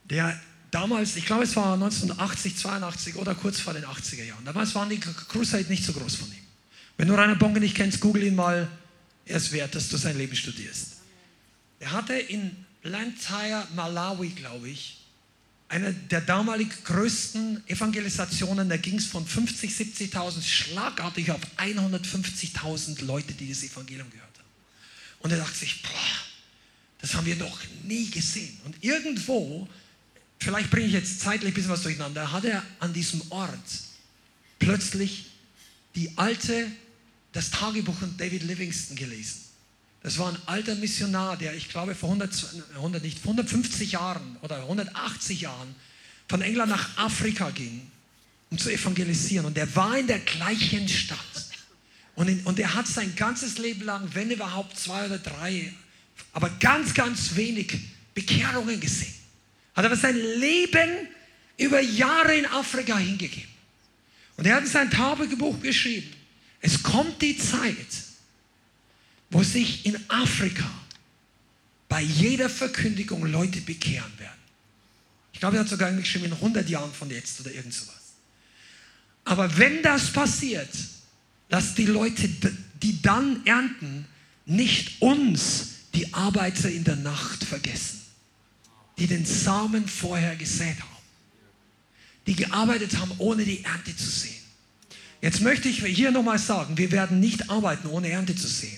der 0.05 0.39
damals, 0.71 1.15
ich 1.15 1.25
glaube 1.25 1.43
es 1.43 1.55
war 1.55 1.73
1980, 1.73 2.57
82 2.57 3.15
oder 3.15 3.33
kurz 3.35 3.59
vor 3.59 3.73
den 3.73 3.85
80er 3.85 4.23
Jahren, 4.23 4.43
damals 4.45 4.75
waren 4.75 4.89
die 4.89 4.99
Crusade 4.99 5.65
nicht 5.69 5.83
so 5.83 5.93
groß 5.93 6.15
von 6.15 6.27
ihm. 6.29 6.45
Wenn 6.97 7.07
du 7.07 7.15
Rainer 7.15 7.35
Bonke 7.35 7.59
nicht 7.59 7.75
kennst, 7.75 7.99
google 7.99 8.23
ihn 8.23 8.35
mal. 8.35 8.67
Er 9.25 9.37
ist 9.37 9.51
wert, 9.51 9.73
dass 9.75 9.89
du 9.89 9.97
sein 9.97 10.17
Leben 10.17 10.35
studierst. 10.35 10.97
Er 11.79 11.91
hatte 11.91 12.13
in 12.13 12.55
Blantyre, 12.83 13.67
Malawi, 13.75 14.29
glaube 14.29 14.69
ich, 14.69 15.01
eine 15.67 15.93
der 15.93 16.21
damalig 16.21 16.83
größten 16.83 17.67
Evangelisationen. 17.67 18.69
Da 18.69 18.77
ging 18.77 18.97
es 18.97 19.07
von 19.07 19.25
50, 19.25 19.71
70.000 19.71 20.41
schlagartig 20.43 21.31
auf 21.31 21.41
150.000 21.57 23.03
Leute, 23.03 23.33
die 23.33 23.49
das 23.49 23.63
Evangelium 23.63 24.09
gehört. 24.11 24.24
Und 25.25 25.31
er 25.31 25.39
dachte 25.39 25.57
sich, 25.57 25.81
boah, 25.81 25.89
das 27.01 27.15
haben 27.15 27.25
wir 27.25 27.35
noch 27.35 27.57
nie 27.81 28.11
gesehen. 28.11 28.59
Und 28.63 28.75
irgendwo, 28.83 29.67
vielleicht 30.37 30.69
bringe 30.69 30.85
ich 30.85 30.93
jetzt 30.93 31.19
zeitlich 31.19 31.49
ein 31.49 31.55
bisschen 31.55 31.71
was 31.71 31.81
durcheinander, 31.81 32.31
hat 32.31 32.45
er 32.45 32.61
an 32.79 32.93
diesem 32.93 33.23
Ort 33.31 33.57
plötzlich 34.59 35.25
die 35.95 36.15
alte 36.15 36.67
das 37.31 37.49
Tagebuch 37.49 37.97
von 37.97 38.15
David 38.17 38.43
Livingston 38.43 38.95
gelesen. 38.95 39.41
Das 40.03 40.19
war 40.19 40.31
ein 40.31 40.37
alter 40.45 40.75
Missionar, 40.75 41.37
der, 41.37 41.55
ich 41.55 41.69
glaube, 41.69 41.95
vor 41.95 42.09
100, 42.09 42.45
100 42.75 43.01
nicht, 43.01 43.17
150 43.23 43.93
Jahren 43.93 44.37
oder 44.43 44.57
180 44.57 45.41
Jahren 45.41 45.73
von 46.27 46.43
England 46.43 46.69
nach 46.69 46.99
Afrika 46.99 47.49
ging, 47.49 47.81
um 48.51 48.59
zu 48.59 48.69
evangelisieren. 48.69 49.47
Und 49.47 49.57
der 49.57 49.75
war 49.75 49.97
in 49.97 50.05
der 50.05 50.19
gleichen 50.19 50.87
Stadt. 50.87 51.44
Und, 52.15 52.29
in, 52.29 52.39
und 52.43 52.59
er 52.59 52.73
hat 52.73 52.87
sein 52.87 53.15
ganzes 53.15 53.57
Leben 53.57 53.83
lang, 53.83 54.09
wenn 54.13 54.31
überhaupt 54.31 54.79
zwei 54.79 55.05
oder 55.05 55.17
drei, 55.17 55.73
aber 56.31 56.49
ganz, 56.59 56.93
ganz 56.93 57.35
wenig 57.35 57.77
Bekehrungen 58.13 58.79
gesehen. 58.79 59.13
Hat 59.73 59.85
aber 59.85 59.97
sein 59.97 60.15
Leben 60.15 61.07
über 61.57 61.81
Jahre 61.81 62.35
in 62.35 62.45
Afrika 62.45 62.97
hingegeben. 62.97 63.49
Und 64.37 64.45
er 64.45 64.55
hat 64.55 64.63
in 64.63 64.69
sein 64.69 64.89
Tagebuch 64.89 65.59
geschrieben, 65.61 66.11
es 66.61 66.81
kommt 66.81 67.21
die 67.21 67.37
Zeit, 67.37 67.75
wo 69.29 69.43
sich 69.43 69.85
in 69.85 69.97
Afrika 70.09 70.69
bei 71.87 72.01
jeder 72.01 72.49
Verkündigung 72.49 73.25
Leute 73.25 73.61
bekehren 73.61 74.11
werden. 74.17 74.31
Ich 75.33 75.39
glaube, 75.39 75.57
er 75.57 75.61
hat 75.61 75.69
sogar 75.69 75.91
geschrieben 75.91 76.25
in 76.25 76.33
100 76.33 76.69
Jahren 76.69 76.93
von 76.93 77.09
jetzt 77.09 77.39
oder 77.41 77.51
irgend 77.51 77.73
sowas. 77.73 77.95
Aber 79.25 79.57
wenn 79.57 79.81
das 79.81 80.11
passiert, 80.11 80.69
dass 81.49 81.75
die 81.75 81.85
Leute, 81.85 82.29
die 82.81 83.01
dann 83.01 83.45
ernten, 83.45 84.05
nicht 84.45 85.01
uns, 85.01 85.69
die 85.93 86.13
Arbeiter 86.13 86.69
in 86.69 86.83
der 86.83 86.97
Nacht, 86.97 87.43
vergessen, 87.43 88.01
die 88.97 89.07
den 89.07 89.25
Samen 89.25 89.87
vorher 89.87 90.35
gesät 90.35 90.79
haben, 90.79 91.03
die 92.27 92.35
gearbeitet 92.35 92.97
haben, 92.97 93.11
ohne 93.17 93.45
die 93.45 93.63
Ernte 93.63 93.95
zu 93.95 94.09
sehen. 94.09 94.33
Jetzt 95.21 95.41
möchte 95.41 95.69
ich 95.69 95.83
hier 95.83 96.11
nochmal 96.11 96.37
sagen, 96.37 96.77
wir 96.77 96.91
werden 96.91 97.19
nicht 97.19 97.49
arbeiten, 97.49 97.87
ohne 97.87 98.09
Ernte 98.09 98.35
zu 98.35 98.47
sehen. 98.47 98.77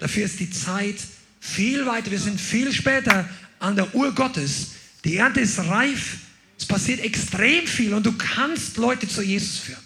Dafür 0.00 0.24
ist 0.24 0.40
die 0.40 0.50
Zeit 0.50 0.96
viel 1.40 1.86
weiter. 1.86 2.10
Wir 2.10 2.18
sind 2.18 2.40
viel 2.40 2.72
später 2.72 3.28
an 3.60 3.76
der 3.76 3.94
Uhr 3.94 4.12
Gottes. 4.14 4.68
Die 5.04 5.16
Ernte 5.16 5.40
ist 5.40 5.58
reif. 5.58 6.18
Es 6.58 6.66
passiert 6.66 7.00
extrem 7.00 7.66
viel 7.66 7.92
und 7.92 8.06
du 8.06 8.12
kannst 8.12 8.76
Leute 8.76 9.06
zu 9.06 9.22
Jesus 9.22 9.58
führen. 9.58 9.83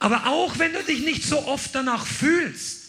Aber 0.00 0.26
auch 0.26 0.58
wenn 0.58 0.72
du 0.72 0.82
dich 0.82 1.00
nicht 1.00 1.22
so 1.22 1.46
oft 1.46 1.74
danach 1.74 2.06
fühlst, 2.06 2.80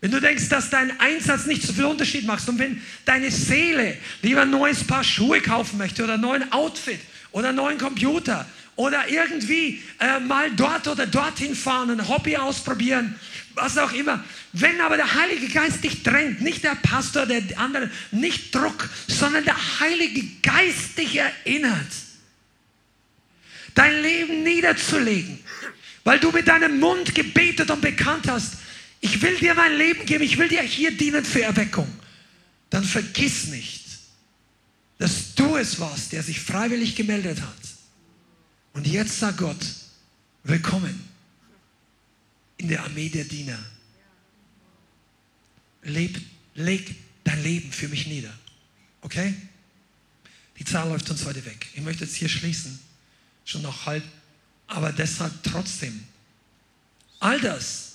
wenn 0.00 0.10
du 0.10 0.20
denkst, 0.20 0.48
dass 0.48 0.68
dein 0.68 0.98
Einsatz 1.00 1.46
nicht 1.46 1.62
so 1.62 1.72
viel 1.72 1.84
Unterschied 1.84 2.26
macht 2.26 2.48
und 2.48 2.58
wenn 2.58 2.82
deine 3.04 3.30
Seele 3.30 3.96
lieber 4.20 4.42
ein 4.42 4.50
neues 4.50 4.84
Paar 4.84 5.04
Schuhe 5.04 5.40
kaufen 5.40 5.78
möchte 5.78 6.02
oder 6.02 6.14
ein 6.14 6.20
neues 6.20 6.50
Outfit 6.50 6.98
oder 7.30 7.50
einen 7.50 7.58
neuen 7.58 7.78
Computer 7.78 8.44
oder 8.74 9.08
irgendwie 9.08 9.80
äh, 10.00 10.18
mal 10.18 10.50
dort 10.50 10.88
oder 10.88 11.06
dorthin 11.06 11.54
fahren, 11.54 11.90
ein 11.90 12.08
Hobby 12.08 12.36
ausprobieren, 12.36 13.14
was 13.54 13.78
auch 13.78 13.92
immer. 13.92 14.24
Wenn 14.52 14.80
aber 14.80 14.96
der 14.96 15.14
Heilige 15.14 15.48
Geist 15.48 15.84
dich 15.84 16.02
drängt, 16.02 16.40
nicht 16.40 16.64
der 16.64 16.74
Pastor, 16.74 17.26
der 17.26 17.42
andere, 17.56 17.88
nicht 18.10 18.52
Druck, 18.52 18.88
sondern 19.06 19.44
der 19.44 19.78
Heilige 19.78 20.26
Geist 20.42 20.98
dich 20.98 21.16
erinnert, 21.16 21.92
dein 23.76 24.02
Leben 24.02 24.42
niederzulegen, 24.42 25.38
weil 26.04 26.18
du 26.18 26.30
mit 26.30 26.48
deinem 26.48 26.80
Mund 26.80 27.14
gebetet 27.14 27.70
und 27.70 27.80
bekannt 27.80 28.28
hast, 28.28 28.54
ich 29.00 29.20
will 29.20 29.36
dir 29.38 29.54
mein 29.54 29.76
Leben 29.76 30.06
geben, 30.06 30.24
ich 30.24 30.38
will 30.38 30.48
dir 30.48 30.62
hier 30.62 30.96
dienen 30.96 31.24
für 31.24 31.42
Erweckung, 31.42 31.88
dann 32.70 32.84
vergiss 32.84 33.48
nicht, 33.48 33.82
dass 34.98 35.34
du 35.34 35.56
es 35.56 35.80
warst, 35.80 36.12
der 36.12 36.22
sich 36.22 36.40
freiwillig 36.40 36.94
gemeldet 36.94 37.40
hat. 37.40 37.56
Und 38.72 38.86
jetzt 38.86 39.18
sagt 39.18 39.38
Gott, 39.38 39.64
willkommen 40.44 41.08
in 42.56 42.68
der 42.68 42.84
Armee 42.84 43.08
der 43.08 43.24
Diener. 43.24 43.58
Leb, 45.82 46.20
leg 46.54 46.94
dein 47.24 47.42
Leben 47.42 47.72
für 47.72 47.88
mich 47.88 48.06
nieder. 48.06 48.32
Okay? 49.00 49.34
Die 50.58 50.64
Zahl 50.64 50.88
läuft 50.88 51.10
uns 51.10 51.24
heute 51.24 51.44
weg. 51.44 51.66
Ich 51.74 51.82
möchte 51.82 52.04
jetzt 52.04 52.14
hier 52.14 52.28
schließen, 52.28 52.78
schon 53.44 53.62
noch 53.62 53.86
halb, 53.86 54.04
aber 54.66 54.92
deshalb 54.92 55.32
trotzdem. 55.42 56.04
All 57.20 57.40
das 57.40 57.92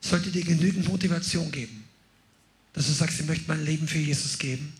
sollte 0.00 0.30
dir 0.30 0.44
genügend 0.44 0.88
Motivation 0.88 1.50
geben, 1.50 1.84
dass 2.72 2.86
du 2.86 2.92
sagst, 2.92 3.20
ich 3.20 3.26
möchte 3.26 3.44
mein 3.48 3.64
Leben 3.64 3.86
für 3.86 3.98
Jesus 3.98 4.38
geben 4.38 4.72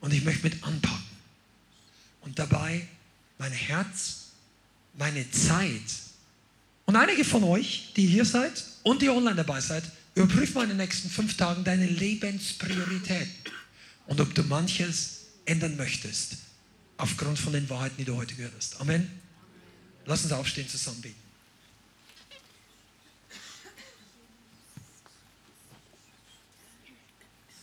und 0.00 0.12
ich 0.12 0.24
möchte 0.24 0.44
mit 0.44 0.62
anpacken. 0.62 1.02
Und 2.20 2.38
dabei 2.38 2.86
mein 3.38 3.52
Herz, 3.52 4.28
meine 4.96 5.28
Zeit 5.30 5.82
und 6.86 6.96
einige 6.96 7.24
von 7.24 7.42
euch, 7.44 7.92
die 7.96 8.06
hier 8.06 8.24
seid 8.24 8.64
und 8.82 9.02
die 9.02 9.08
online 9.08 9.36
dabei 9.36 9.60
seid, 9.60 9.84
überprüf 10.14 10.54
mal 10.54 10.62
in 10.64 10.70
den 10.70 10.78
nächsten 10.78 11.08
fünf 11.10 11.36
Tagen 11.36 11.64
deine 11.64 11.86
Lebensprioritäten 11.86 13.52
und 14.06 14.20
ob 14.20 14.34
du 14.34 14.42
manches 14.44 15.22
ändern 15.44 15.76
möchtest 15.76 16.36
aufgrund 16.98 17.38
von 17.38 17.52
den 17.52 17.68
Wahrheiten, 17.68 17.96
die 17.98 18.04
du 18.04 18.16
heute 18.16 18.34
gehört 18.34 18.54
hast. 18.56 18.80
Amen. 18.80 19.10
Lass 20.06 20.24
uns 20.24 20.32
aufstehen, 20.32 20.68
zusammen 20.68 21.00
beten. 21.00 21.16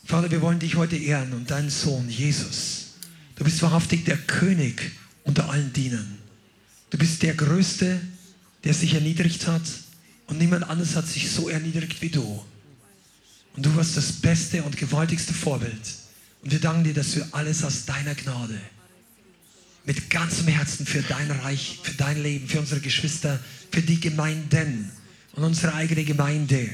Vater, 0.05 0.31
wir 0.31 0.41
wollen 0.41 0.59
dich 0.59 0.75
heute 0.75 0.95
ehren 0.95 1.33
und 1.33 1.51
deinen 1.51 1.69
Sohn 1.69 2.09
Jesus. 2.09 2.87
Du 3.35 3.43
bist 3.43 3.61
wahrhaftig 3.61 4.05
der 4.05 4.17
König 4.17 4.91
unter 5.23 5.49
allen 5.49 5.71
Dienern. 5.71 6.17
Du 6.89 6.97
bist 6.97 7.21
der 7.21 7.35
Größte, 7.35 8.01
der 8.63 8.73
sich 8.73 8.95
erniedrigt 8.95 9.45
hat 9.45 9.61
und 10.27 10.39
niemand 10.39 10.63
anderes 10.67 10.95
hat 10.95 11.07
sich 11.07 11.29
so 11.29 11.47
erniedrigt 11.49 12.01
wie 12.01 12.09
du. 12.09 12.43
Und 13.55 13.65
du 13.65 13.75
warst 13.75 13.97
das 13.97 14.13
beste 14.13 14.63
und 14.63 14.77
gewaltigste 14.77 15.33
Vorbild. 15.33 15.81
Und 16.41 16.51
wir 16.51 16.59
danken 16.59 16.85
dir, 16.85 16.93
dass 16.93 17.15
wir 17.15 17.27
alles 17.31 17.63
aus 17.63 17.85
deiner 17.85 18.15
Gnade 18.15 18.59
mit 19.89 20.07
ganzem 20.11 20.47
Herzen 20.47 20.85
für 20.85 21.01
dein 21.01 21.31
Reich, 21.31 21.79
für 21.81 21.95
dein 21.95 22.21
Leben, 22.21 22.47
für 22.47 22.59
unsere 22.59 22.79
Geschwister, 22.79 23.39
für 23.71 23.81
die 23.81 23.99
Gemeinden 23.99 24.91
und 25.33 25.43
unsere 25.43 25.73
eigene 25.73 26.03
Gemeinde 26.03 26.69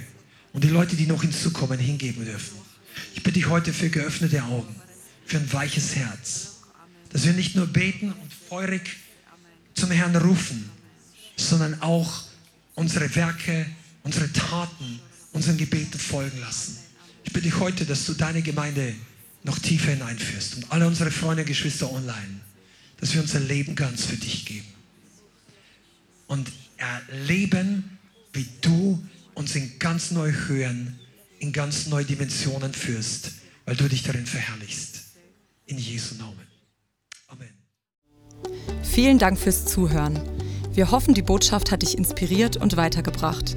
und 0.52 0.66
die 0.66 0.68
Leute, 0.68 0.98
die 0.98 1.08
noch 1.08 1.22
hinzukommen, 1.22 1.80
hingeben 1.80 2.26
dürfen. 2.26 2.58
Ich 3.14 3.24
bitte 3.24 3.36
dich 3.36 3.48
heute 3.48 3.72
für 3.72 3.90
geöffnete 3.90 4.44
Augen, 4.44 4.76
für 5.26 5.38
ein 5.38 5.54
weiches 5.54 5.96
Herz, 5.96 6.58
dass 7.08 7.26
wir 7.26 7.32
nicht 7.32 7.56
nur 7.56 7.68
beten 7.68 8.12
und 8.12 8.34
feurig 8.50 8.82
zum 9.76 9.92
Herrn 9.92 10.18
rufen, 10.18 10.70
sondern 11.38 11.82
auch 11.82 12.26
unsere 12.74 13.16
Werke, 13.16 13.66
unsere 14.04 14.30
Taten, 14.34 15.00
unseren 15.32 15.56
Gebeten 15.56 16.00
folgen 16.00 16.42
lassen. 16.42 16.80
Ich 17.24 17.32
bitte 17.32 17.48
dich 17.48 17.60
heute, 17.62 17.86
dass 17.86 18.06
du 18.08 18.14
deine 18.14 18.42
Gemeinde 18.42 18.94
noch 19.44 19.58
tiefer 19.58 19.92
hineinführst 19.92 20.56
und 20.56 20.70
alle 20.70 20.86
unsere 20.86 21.12
Freunde 21.12 21.44
und 21.44 21.48
Geschwister 21.48 21.90
online, 21.90 22.42
dass 23.00 23.14
wir 23.14 23.22
unser 23.22 23.40
Leben 23.40 23.76
ganz 23.76 24.06
für 24.06 24.18
dich 24.18 24.46
geben 24.46 24.68
und 26.28 26.52
erleben, 26.78 27.98
wie 28.34 28.48
du 28.62 29.02
uns 29.34 29.56
in 29.56 29.80
ganz 29.80 30.12
neue 30.12 30.48
Höhen, 30.48 31.00
in 31.40 31.54
ganz 31.54 31.88
neue 31.88 32.06
Dimensionen 32.06 32.74
führst, 32.74 33.32
weil 33.66 33.76
du 33.76 33.88
dich 33.88 34.04
darin 34.04 34.26
verherrlichst. 34.26 35.02
In 35.68 35.78
Jesu 35.78 36.16
Namen. 36.16 36.48
Amen. 37.28 37.50
Vielen 38.84 39.18
Dank 39.18 39.40
fürs 39.40 39.66
Zuhören. 39.66 40.20
Wir 40.74 40.92
hoffen, 40.92 41.14
die 41.14 41.22
Botschaft 41.22 41.72
hat 41.72 41.82
dich 41.82 41.98
inspiriert 41.98 42.58
und 42.58 42.78
weitergebracht. 42.78 43.56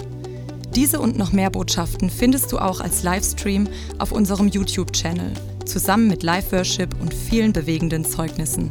Diese 0.75 1.01
und 1.01 1.19
noch 1.19 1.33
mehr 1.33 1.51
Botschaften 1.51 2.09
findest 2.09 2.53
du 2.53 2.59
auch 2.59 2.81
als 2.81 3.03
Livestream 3.03 3.69
auf 3.99 4.13
unserem 4.13 4.49
YouTube-Channel, 4.49 5.33
zusammen 5.67 6.09
mit 6.09 6.23
Live-Worship 6.23 6.99
und 7.01 7.13
vielen 7.13 7.53
bewegenden 7.53 8.05
Zeugnissen. 8.05 8.71